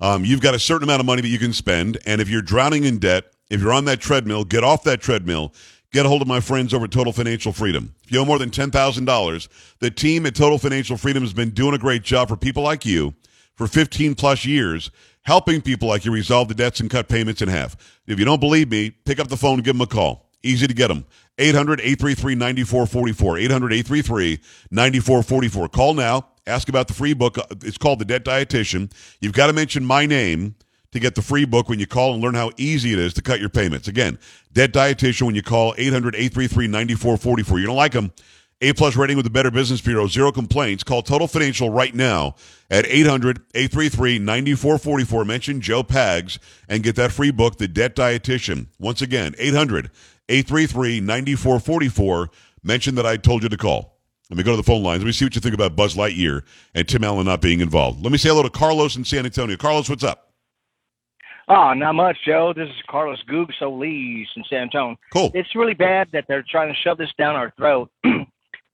Um, 0.01 0.25
you've 0.25 0.41
got 0.41 0.55
a 0.55 0.59
certain 0.59 0.84
amount 0.84 1.01
of 1.01 1.05
money 1.05 1.21
that 1.21 1.27
you 1.27 1.39
can 1.39 1.53
spend, 1.53 1.97
and 2.05 2.21
if 2.21 2.30
you're 2.30 2.41
drowning 2.41 2.86
in 2.86 2.99
debt, 2.99 3.34
if 3.50 3.62
you're 3.62 3.74
on 3.74 3.86
that 3.86 4.00
treadmill, 4.00 4.45
get 4.45 4.64
off 4.64 4.84
that 4.84 5.02
treadmill. 5.02 5.54
get 5.91 6.06
a 6.06 6.10
hold 6.10 6.22
of 6.22 6.28
my 6.28 6.39
friends 6.39 6.74
over 6.74 6.86
at 6.86 6.91
Total 6.91 7.12
Financial 7.12 7.52
Freedom. 7.52 7.95
If 8.04 8.12
you 8.12 8.20
owe 8.20 8.26
more 8.26 8.38
than 8.38 8.52
$10,000, 8.52 9.47
the 9.80 9.89
team 9.89 10.26
at 10.28 10.36
Total 10.36 10.60
Financial 10.60 10.97
Freedom 10.97 11.24
has 11.24 11.34
been 11.34 11.50
doing 11.50 11.74
a 11.74 11.80
great 11.80 12.04
job 12.04 12.28
for 12.30 12.38
people 12.38 12.62
like 12.62 12.86
you 12.86 13.16
for 13.56 13.66
15 13.66 14.14
plus 14.16 14.45
years, 14.45 14.91
helping 15.24 15.62
people 15.62 15.88
like 15.88 16.06
you 16.06 16.12
resolve 16.12 16.47
the 16.47 16.54
debts 16.54 16.80
and 16.80 16.89
cut 16.89 17.10
payments 17.10 17.41
in 17.41 17.50
half. 17.50 17.76
If 18.08 18.20
you 18.20 18.26
don't 18.26 18.39
believe 18.39 18.70
me, 18.70 18.91
pick 18.91 19.20
up 19.20 19.30
the 19.30 19.38
phone 19.38 19.56
and 19.56 19.64
give 19.64 19.76
them 19.76 19.82
a 19.82 19.88
call. 19.88 20.30
Easy 20.43 20.68
to 20.68 20.74
get 20.74 20.88
them. 20.88 21.06
800 21.39 21.82
833 21.82 22.36
9444. 22.36 23.38
800 23.38 23.74
833 23.74 24.39
9444. 24.72 25.70
Call 25.70 25.93
now. 25.93 26.28
Ask 26.47 26.70
about 26.70 26.88
the 26.88 26.93
free 26.93 27.14
book. 27.14 27.38
It's 27.64 27.78
called 27.78 28.00
The 28.00 28.06
Debt 28.06 28.24
Dietitian. 28.24 28.91
You've 29.20 29.34
got 29.34 29.47
to 29.47 29.54
mention 29.54 29.84
my 29.86 30.06
name 30.06 30.56
to 30.91 30.99
get 30.99 31.15
the 31.15 31.21
free 31.21 31.45
book 31.45 31.69
when 31.69 31.79
you 31.79 31.87
call 31.87 32.13
and 32.13 32.21
learn 32.21 32.33
how 32.33 32.51
easy 32.57 32.93
it 32.93 32.99
is 32.99 33.13
to 33.13 33.21
cut 33.21 33.39
your 33.39 33.49
payments. 33.49 33.87
Again, 33.87 34.17
Debt 34.53 34.73
Dietitian 34.73 35.23
when 35.23 35.35
you 35.35 35.43
call 35.43 35.75
800 35.77 36.15
833 36.15 36.67
9444. 36.67 37.59
You 37.59 37.65
don't 37.67 37.75
like 37.75 37.91
them? 37.91 38.11
A 38.61 38.73
plus 38.73 38.97
rating 38.97 39.15
with 39.15 39.23
the 39.23 39.29
Better 39.29 39.51
Business 39.51 39.79
Bureau, 39.79 40.07
zero 40.07 40.33
complaints. 40.33 40.83
Call 40.83 41.01
Total 41.01 41.27
Financial 41.27 41.69
right 41.69 41.95
now 41.95 42.35
at 42.69 42.85
800 42.85 43.39
833 43.55 44.19
9444. 44.19 45.25
Mention 45.25 45.61
Joe 45.61 45.81
Pags 45.81 46.39
and 46.67 46.83
get 46.83 46.97
that 46.97 47.13
free 47.13 47.31
book, 47.31 47.57
The 47.57 47.69
Debt 47.69 47.95
Dietitian. 47.95 48.67
Once 48.77 49.01
again, 49.01 49.33
800 49.37 49.91
833 50.27 50.99
9444. 50.99 52.29
Mention 52.61 52.95
that 52.95 53.05
I 53.05 53.15
told 53.15 53.43
you 53.43 53.49
to 53.49 53.57
call. 53.57 53.97
Let 54.29 54.37
me 54.37 54.43
go 54.43 54.51
to 54.51 54.57
the 54.57 54.63
phone 54.63 54.83
lines. 54.83 55.01
Let 55.01 55.07
me 55.07 55.13
see 55.13 55.25
what 55.25 55.35
you 55.35 55.41
think 55.41 55.55
about 55.55 55.77
Buzz 55.77 55.95
Lightyear 55.95 56.43
and 56.75 56.87
Tim 56.87 57.03
Allen 57.03 57.25
not 57.25 57.41
being 57.41 57.61
involved. 57.61 58.03
Let 58.03 58.11
me 58.11 58.17
say 58.17 58.29
hello 58.29 58.43
to 58.43 58.49
Carlos 58.49 58.95
in 58.97 59.05
San 59.05 59.25
Antonio. 59.25 59.55
Carlos, 59.55 59.89
what's 59.89 60.03
up? 60.03 60.28
Oh, 61.52 61.74
not 61.74 61.95
much, 61.95 62.16
Joe. 62.28 62.54
This 62.56 62.70
is 62.70 62.76
Carlos 62.88 63.22
Goog 63.28 63.50
Solis 63.58 64.28
in 64.36 64.43
San 64.47 64.62
Antonio. 64.64 64.95
Cool. 65.12 65.32
It's 65.34 65.56
really 65.56 65.74
bad 65.74 66.08
that 66.14 66.26
they're 66.28 66.45
trying 66.47 66.72
to 66.72 66.80
shove 66.80 67.00
this 67.00 67.10
down 67.18 67.36
our 67.36 67.52
throat. 67.58 67.89
you 68.04 68.28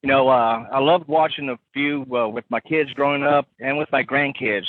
know, 0.04 0.28
uh, 0.28 0.68
I 0.70 0.80
loved 0.80 1.08
watching 1.08 1.48
a 1.48 1.58
few 1.74 2.06
uh, 2.14 2.28
with 2.28 2.44
my 2.50 2.60
kids 2.60 2.92
growing 2.92 3.24
up 3.24 3.48
and 3.62 3.78
with 3.78 3.88
my 3.94 4.04
grandkids. 4.04 4.66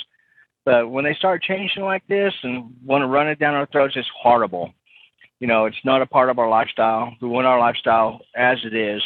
But 0.65 0.89
when 0.89 1.05
they 1.05 1.15
start 1.15 1.43
changing 1.43 1.83
like 1.83 2.07
this 2.07 2.33
and 2.45 2.77
want 2.85 3.03
to 3.03 3.09
run 3.09 3.27
it 3.27 3.41
down 3.41 3.55
our 3.55 3.67
throats, 3.67 3.95
it's 3.97 4.09
horrible. 4.17 4.73
You 5.41 5.49
know, 5.49 5.67
it's 5.67 5.77
not 5.85 6.01
a 6.01 6.07
part 6.07 6.31
of 6.31 6.39
our 6.39 6.49
lifestyle. 6.49 7.13
We 7.21 7.27
want 7.27 7.49
our 7.49 7.59
lifestyle 7.59 8.21
as 8.37 8.59
it 8.65 8.75
is. 8.75 9.03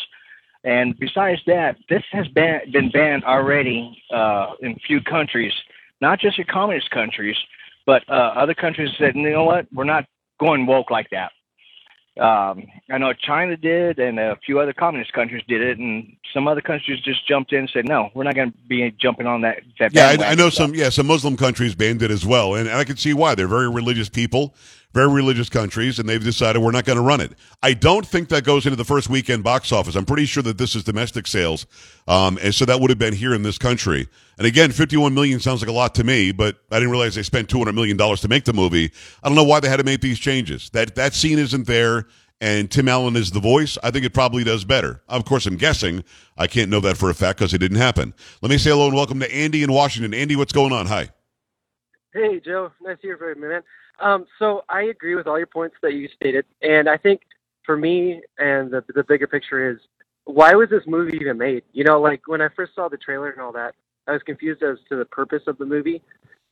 And 0.62 0.98
besides 0.98 1.40
that, 1.46 1.76
this 1.88 2.02
has 2.12 2.28
been 2.28 2.60
been 2.70 2.90
banned 2.90 3.24
already 3.24 3.98
uh, 4.14 4.52
in 4.60 4.72
a 4.72 4.80
few 4.86 5.00
countries, 5.00 5.54
not 6.02 6.20
just 6.20 6.36
your 6.36 6.46
communist 6.46 6.90
countries, 6.90 7.36
but 7.90 8.08
uh, 8.08 8.12
other 8.36 8.54
countries 8.54 8.90
said, 9.00 9.16
you 9.16 9.32
know 9.32 9.42
what, 9.42 9.66
we're 9.72 9.82
not 9.82 10.04
going 10.38 10.64
woke 10.64 10.92
like 10.92 11.08
that. 11.10 11.32
Um, 12.22 12.64
I 12.88 12.98
know 12.98 13.12
China 13.12 13.56
did, 13.56 13.98
and 13.98 14.16
a 14.20 14.36
few 14.46 14.60
other 14.60 14.72
communist 14.72 15.12
countries 15.12 15.42
did 15.48 15.60
it, 15.60 15.76
and 15.78 16.16
some 16.32 16.46
other 16.46 16.60
countries 16.60 17.00
just 17.00 17.26
jumped 17.26 17.52
in 17.52 17.60
and 17.60 17.70
said, 17.72 17.88
no, 17.88 18.10
we're 18.14 18.22
not 18.22 18.36
going 18.36 18.52
to 18.52 18.58
be 18.68 18.94
jumping 19.00 19.26
on 19.26 19.40
that. 19.40 19.62
that 19.80 19.92
Yeah, 19.92 20.06
I, 20.06 20.30
I 20.30 20.34
know 20.36 20.50
stuff." 20.50 20.68
some. 20.68 20.74
Yeah, 20.76 20.90
some 20.90 21.08
Muslim 21.08 21.36
countries 21.36 21.74
banned 21.74 22.02
it 22.02 22.12
as 22.12 22.24
well, 22.24 22.54
and, 22.54 22.68
and 22.68 22.76
I 22.76 22.84
can 22.84 22.96
see 22.96 23.12
why. 23.12 23.34
They're 23.34 23.48
very 23.48 23.68
religious 23.68 24.08
people, 24.08 24.54
very 24.92 25.12
religious 25.12 25.48
countries, 25.48 25.98
and 25.98 26.08
they've 26.08 26.22
decided 26.22 26.60
we're 26.60 26.72
not 26.72 26.84
going 26.84 26.96
to 26.96 27.02
run 27.02 27.20
it. 27.20 27.32
I 27.62 27.74
don't 27.74 28.06
think 28.06 28.28
that 28.30 28.44
goes 28.44 28.66
into 28.66 28.76
the 28.76 28.84
first 28.84 29.08
weekend 29.08 29.44
box 29.44 29.72
office. 29.72 29.94
I'm 29.94 30.04
pretty 30.04 30.26
sure 30.26 30.42
that 30.42 30.58
this 30.58 30.74
is 30.74 30.84
domestic 30.84 31.26
sales, 31.26 31.66
um, 32.08 32.38
and 32.42 32.54
so 32.54 32.64
that 32.64 32.80
would 32.80 32.90
have 32.90 32.98
been 32.98 33.14
here 33.14 33.34
in 33.34 33.42
this 33.42 33.58
country. 33.58 34.08
And 34.38 34.46
again, 34.46 34.72
51 34.72 35.14
million 35.14 35.40
sounds 35.40 35.60
like 35.62 35.68
a 35.68 35.72
lot 35.72 35.94
to 35.96 36.04
me, 36.04 36.32
but 36.32 36.58
I 36.70 36.76
didn't 36.76 36.90
realize 36.90 37.14
they 37.14 37.22
spent 37.22 37.48
200 37.48 37.72
million 37.72 37.96
dollars 37.96 38.20
to 38.22 38.28
make 38.28 38.44
the 38.44 38.52
movie. 38.52 38.90
I 39.22 39.28
don't 39.28 39.36
know 39.36 39.44
why 39.44 39.60
they 39.60 39.68
had 39.68 39.76
to 39.78 39.84
make 39.84 40.00
these 40.00 40.18
changes. 40.18 40.70
That 40.70 40.94
that 40.96 41.14
scene 41.14 41.38
isn't 41.38 41.66
there. 41.66 42.06
And 42.42 42.70
Tim 42.70 42.88
Allen 42.88 43.16
is 43.16 43.32
the 43.32 43.40
voice. 43.40 43.76
I 43.82 43.90
think 43.90 44.06
it 44.06 44.14
probably 44.14 44.44
does 44.44 44.64
better. 44.64 45.02
Of 45.10 45.26
course, 45.26 45.44
I'm 45.44 45.56
guessing. 45.56 46.02
I 46.38 46.46
can't 46.46 46.70
know 46.70 46.80
that 46.80 46.96
for 46.96 47.10
a 47.10 47.14
fact 47.14 47.38
because 47.38 47.52
it 47.52 47.58
didn't 47.58 47.76
happen. 47.76 48.14
Let 48.40 48.48
me 48.48 48.56
say 48.56 48.70
hello 48.70 48.86
and 48.86 48.94
welcome 48.94 49.20
to 49.20 49.30
Andy 49.30 49.62
in 49.62 49.70
Washington. 49.70 50.14
Andy, 50.14 50.36
what's 50.36 50.52
going 50.52 50.72
on? 50.72 50.86
Hi. 50.86 51.10
Hey, 52.14 52.40
Joe. 52.42 52.72
Nice 52.80 52.96
to 53.02 53.06
hear 53.08 53.18
from 53.18 53.42
you, 53.42 53.48
man. 53.48 53.62
Um, 54.00 54.26
so 54.38 54.64
I 54.68 54.82
agree 54.84 55.14
with 55.14 55.26
all 55.26 55.38
your 55.38 55.46
points 55.46 55.76
that 55.82 55.94
you 55.94 56.08
stated, 56.14 56.44
and 56.62 56.88
I 56.88 56.96
think 56.96 57.22
for 57.64 57.76
me 57.76 58.22
and 58.38 58.70
the 58.70 58.84
the 58.94 59.04
bigger 59.04 59.26
picture 59.26 59.70
is 59.70 59.78
why 60.24 60.54
was 60.54 60.70
this 60.70 60.82
movie 60.86 61.18
even 61.20 61.38
made? 61.38 61.62
You 61.72 61.84
know, 61.84 62.00
like 62.00 62.22
when 62.26 62.40
I 62.40 62.48
first 62.48 62.74
saw 62.74 62.88
the 62.88 62.96
trailer 62.96 63.30
and 63.30 63.40
all 63.40 63.52
that, 63.52 63.74
I 64.06 64.12
was 64.12 64.22
confused 64.22 64.62
as 64.62 64.78
to 64.88 64.96
the 64.96 65.04
purpose 65.04 65.42
of 65.46 65.58
the 65.58 65.66
movie. 65.66 65.96
It 65.96 66.02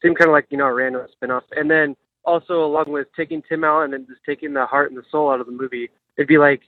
Seemed 0.03 0.19
kind 0.19 0.29
of 0.29 0.33
like 0.33 0.47
you 0.51 0.59
know 0.59 0.67
a 0.67 0.75
random 0.75 1.07
spinoff, 1.21 1.43
and 1.57 1.71
then 1.71 1.97
also 2.25 2.65
along 2.65 2.87
with 2.89 3.09
taking 3.17 3.43
Tim 3.49 3.65
Allen 3.65 3.95
and 3.95 4.07
just 4.07 4.21
taking 4.25 4.53
the 4.53 4.67
heart 4.67 4.91
and 4.91 4.99
the 4.99 5.05
soul 5.11 5.31
out 5.31 5.41
of 5.41 5.47
the 5.47 5.53
movie, 5.53 5.91
it'd 6.17 6.29
be 6.29 6.39
like, 6.39 6.63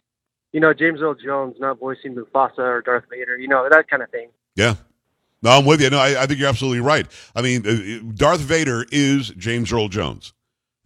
you 0.53 0.61
know, 0.61 0.73
James 0.73 1.01
Earl 1.03 1.15
Jones 1.15 1.57
not 1.61 1.79
voicing 1.79 2.15
Mufasa 2.15 2.59
or 2.59 2.81
Darth 2.81 3.05
Vader, 3.11 3.37
you 3.37 3.49
know, 3.49 3.69
that 3.71 3.89
kind 3.89 4.03
of 4.03 4.11
thing. 4.11 4.31
Yeah. 4.57 4.75
No, 5.43 5.51
I'm 5.51 5.65
with 5.65 5.81
you. 5.81 5.91
No, 5.91 5.99
I, 5.99 6.23
I 6.23 6.27
think 6.27 6.39
you're 6.39 6.49
absolutely 6.49 6.81
right. 6.81 7.07
I 7.35 7.43
mean, 7.43 7.67
uh, 7.67 8.13
Darth 8.15 8.41
Vader 8.41 8.85
is 8.91 9.31
James 9.31 9.73
Earl 9.73 9.89
Jones. 9.89 10.35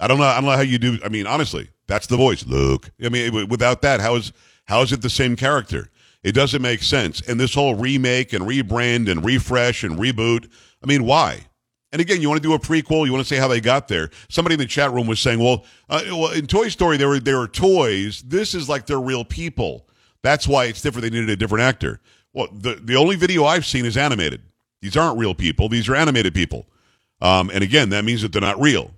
I 0.04 0.06
don't 0.06 0.18
know. 0.18 0.24
I 0.24 0.34
don't 0.34 0.44
know 0.44 0.50
how 0.50 0.60
you 0.60 0.76
do. 0.76 0.98
I 1.02 1.08
mean, 1.08 1.26
honestly, 1.26 1.70
that's 1.86 2.06
the 2.06 2.18
voice, 2.18 2.44
Luke. 2.46 2.90
I 3.02 3.08
mean, 3.08 3.48
without 3.48 3.80
that, 3.82 4.00
how 4.00 4.16
is 4.16 4.34
how 4.66 4.82
is 4.82 4.92
it 4.92 5.00
the 5.00 5.08
same 5.08 5.34
character? 5.34 5.88
It 6.22 6.32
doesn't 6.32 6.60
make 6.60 6.82
sense. 6.82 7.22
And 7.22 7.40
this 7.40 7.54
whole 7.54 7.74
remake 7.74 8.34
and 8.34 8.44
rebrand 8.44 9.10
and 9.10 9.24
refresh 9.24 9.82
and 9.82 9.98
reboot. 9.98 10.50
I 10.82 10.86
mean, 10.86 11.04
why? 11.04 11.46
And 11.90 12.02
again, 12.02 12.20
you 12.20 12.28
want 12.28 12.42
to 12.42 12.46
do 12.46 12.52
a 12.52 12.58
prequel. 12.58 13.06
You 13.06 13.12
want 13.12 13.26
to 13.26 13.34
say 13.34 13.40
how 13.40 13.48
they 13.48 13.62
got 13.62 13.88
there. 13.88 14.10
Somebody 14.28 14.54
in 14.54 14.58
the 14.58 14.66
chat 14.66 14.92
room 14.92 15.06
was 15.06 15.20
saying, 15.20 15.38
"Well, 15.38 15.64
uh, 15.88 16.02
well, 16.08 16.32
in 16.32 16.46
Toy 16.46 16.68
Story, 16.68 16.98
there 16.98 17.08
were 17.08 17.20
there 17.20 17.38
were 17.38 17.48
toys. 17.48 18.20
This 18.26 18.54
is 18.54 18.68
like 18.68 18.84
they're 18.84 19.00
real 19.00 19.24
people. 19.24 19.88
That's 20.22 20.46
why 20.46 20.66
it's 20.66 20.82
different. 20.82 21.04
They 21.04 21.18
needed 21.18 21.30
a 21.30 21.36
different 21.36 21.62
actor." 21.62 22.02
Well, 22.34 22.48
the 22.52 22.74
the 22.74 22.96
only 22.96 23.16
video 23.16 23.46
I've 23.46 23.64
seen 23.64 23.86
is 23.86 23.96
animated. 23.96 24.42
These 24.82 24.98
aren't 24.98 25.18
real 25.18 25.34
people. 25.34 25.70
These 25.70 25.88
are 25.88 25.94
animated 25.94 26.34
people. 26.34 26.66
Um, 27.22 27.50
and 27.54 27.64
again, 27.64 27.88
that 27.88 28.04
means 28.04 28.20
that 28.20 28.32
they're 28.32 28.42
not 28.42 28.60
real. 28.60 28.90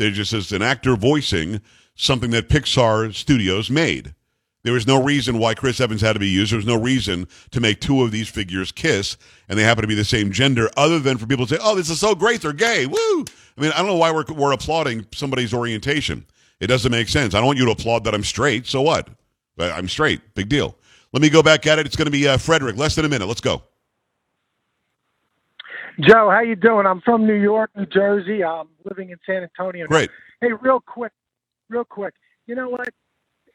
They're 0.00 0.10
just 0.10 0.32
as 0.32 0.50
an 0.50 0.62
actor 0.62 0.96
voicing 0.96 1.60
something 1.94 2.30
that 2.30 2.48
Pixar 2.48 3.14
Studios 3.14 3.68
made. 3.68 4.14
There 4.62 4.72
was 4.72 4.86
no 4.86 5.02
reason 5.02 5.38
why 5.38 5.52
Chris 5.52 5.78
Evans 5.78 6.00
had 6.00 6.14
to 6.14 6.18
be 6.18 6.26
used. 6.26 6.52
There 6.52 6.56
was 6.56 6.64
no 6.64 6.80
reason 6.80 7.28
to 7.50 7.60
make 7.60 7.82
two 7.82 8.02
of 8.02 8.10
these 8.10 8.26
figures 8.26 8.72
kiss, 8.72 9.18
and 9.46 9.58
they 9.58 9.62
happen 9.62 9.82
to 9.82 9.88
be 9.88 9.94
the 9.94 10.02
same 10.02 10.32
gender, 10.32 10.70
other 10.74 11.00
than 11.00 11.18
for 11.18 11.26
people 11.26 11.44
to 11.46 11.56
say, 11.56 11.60
"Oh, 11.62 11.74
this 11.74 11.90
is 11.90 12.00
so 12.00 12.14
great, 12.14 12.40
they're 12.40 12.54
gay." 12.54 12.86
Woo! 12.86 12.96
I 13.58 13.60
mean, 13.60 13.72
I 13.72 13.76
don't 13.76 13.88
know 13.88 13.96
why 13.96 14.10
we're 14.10 14.24
we're 14.30 14.52
applauding 14.52 15.06
somebody's 15.12 15.52
orientation. 15.52 16.24
It 16.60 16.68
doesn't 16.68 16.90
make 16.90 17.10
sense. 17.10 17.34
I 17.34 17.38
don't 17.38 17.46
want 17.46 17.58
you 17.58 17.66
to 17.66 17.72
applaud 17.72 18.04
that 18.04 18.14
I'm 18.14 18.24
straight. 18.24 18.66
So 18.66 18.80
what? 18.80 19.06
I'm 19.58 19.86
straight. 19.86 20.34
Big 20.34 20.48
deal. 20.48 20.78
Let 21.12 21.20
me 21.20 21.28
go 21.28 21.42
back 21.42 21.66
at 21.66 21.78
it. 21.78 21.84
It's 21.84 21.96
going 21.96 22.06
to 22.06 22.10
be 22.10 22.26
uh, 22.26 22.38
Frederick. 22.38 22.78
Less 22.78 22.94
than 22.94 23.04
a 23.04 23.08
minute. 23.10 23.26
Let's 23.26 23.42
go. 23.42 23.64
Joe, 25.98 26.30
how 26.30 26.40
you 26.40 26.56
doing? 26.56 26.86
I'm 26.86 27.00
from 27.00 27.26
New 27.26 27.34
York, 27.34 27.70
New 27.76 27.86
Jersey. 27.86 28.44
I'm 28.44 28.68
living 28.84 29.10
in 29.10 29.18
San 29.26 29.42
Antonio. 29.42 29.86
Great. 29.86 30.10
Hey, 30.40 30.52
real 30.60 30.80
quick, 30.80 31.12
real 31.68 31.84
quick. 31.84 32.14
You 32.46 32.54
know 32.54 32.68
what? 32.68 32.88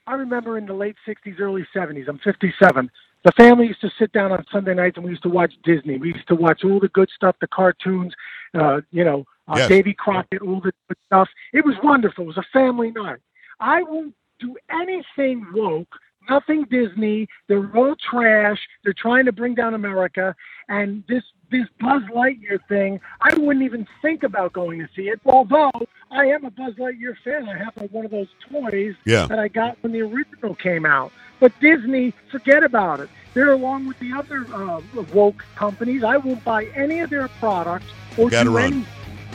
I 0.08 0.14
remember 0.14 0.58
in 0.58 0.66
the 0.66 0.74
late 0.74 0.96
'60s, 1.08 1.40
early 1.40 1.66
'70s. 1.76 2.08
I'm 2.08 2.20
57. 2.20 2.92
The 3.24 3.32
family 3.32 3.68
used 3.68 3.82
to 3.82 3.90
sit 3.98 4.12
down 4.12 4.32
on 4.32 4.46
Sunday 4.52 4.76
nights 4.76 4.98
and 4.98 5.04
we 5.06 5.10
used 5.12 5.24
to 5.24 5.30
watch 5.30 5.54
Disney. 5.64 5.98
We 5.98 6.10
used 6.14 6.28
to 6.28 6.36
watch 6.36 6.62
all 6.64 6.80
the 6.80 6.90
good 6.90 7.10
stuff, 7.16 7.36
the 7.42 7.48
cartoons. 7.48 8.14
Uh, 8.54 8.82
you 8.92 9.04
know, 9.04 9.26
uh, 9.48 9.56
Yes. 9.58 9.70
Davy 9.70 9.96
Crockett, 9.96 10.44
all 10.44 10.62
the 10.62 10.72
good 10.88 10.98
stuff. 11.08 11.28
It 11.52 11.66
was 11.66 11.74
wonderful. 11.82 12.26
It 12.26 12.28
was 12.28 12.38
a 12.38 12.46
family 12.54 12.92
night. 12.92 13.20
I 13.60 13.82
won't 13.82 14.14
do 14.40 14.56
anything 14.70 15.46
woke. 15.54 15.96
Nothing 16.30 16.66
Disney. 16.70 17.28
They're 17.48 17.70
all 17.76 17.96
trash. 17.96 18.60
They're 18.84 18.94
trying 18.94 19.26
to 19.26 19.32
bring 19.32 19.56
down 19.56 19.74
America. 19.74 20.36
And 20.70 21.04
this 21.08 21.24
this 21.52 21.68
Buzz 21.80 22.02
Lightyear 22.14 22.60
thing, 22.68 23.00
I 23.22 23.34
wouldn't 23.36 23.64
even 23.64 23.88
think 24.02 24.24
about 24.24 24.52
going 24.54 24.80
to 24.80 24.88
see 24.96 25.10
it. 25.10 25.22
Although 25.26 25.72
I 26.12 26.26
am 26.26 26.44
a 26.44 26.50
Buzz 26.50 26.74
Lightyear 26.76 27.16
fan. 27.24 27.48
I 27.48 27.56
have 27.58 27.72
like, 27.78 27.92
one 27.92 28.04
of 28.04 28.10
those 28.12 28.28
toys 28.50 28.96
Yeah. 29.06 29.28
that 29.28 29.38
I 29.38 29.48
got 29.48 29.78
when 29.82 29.92
the 29.94 30.02
original 30.02 30.56
came 30.56 30.86
out. 30.88 31.12
But 31.40 31.52
Disney, 31.60 32.14
forget 32.32 32.64
about 32.64 33.00
it. 33.02 33.10
They're 33.36 33.52
along 33.52 33.88
with 33.88 34.00
the 34.00 34.12
other 34.14 34.46
uh, 34.54 34.82
woke 35.14 35.46
companies. 35.56 36.04
I 36.04 36.18
won't 36.18 36.44
buy 36.44 36.66
any 36.76 37.02
of 37.02 37.10
their 37.12 37.28
products 37.28 37.86
or 38.18 38.30
Gotta 38.30 38.50
do 38.50 38.56
run. 38.58 38.86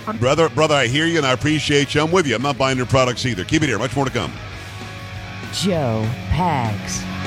any. 0.09 0.19
Brother, 0.19 0.49
brother, 0.49 0.75
I 0.75 0.87
hear 0.89 1.07
you 1.07 1.19
and 1.19 1.27
I 1.27 1.33
appreciate 1.33 1.95
you. 1.95 2.01
I'm 2.03 2.11
with 2.11 2.27
you. 2.27 2.35
I'm 2.35 2.43
not 2.43 2.59
buying 2.59 2.77
your 2.79 2.87
products 2.87 3.25
either. 3.27 3.45
Keep 3.45 3.63
it 3.63 3.67
here. 3.69 3.79
Much 3.79 3.95
more 3.95 4.07
to 4.07 4.11
come. 4.11 4.33
Joe 5.53 6.07
Pags. 6.31 7.20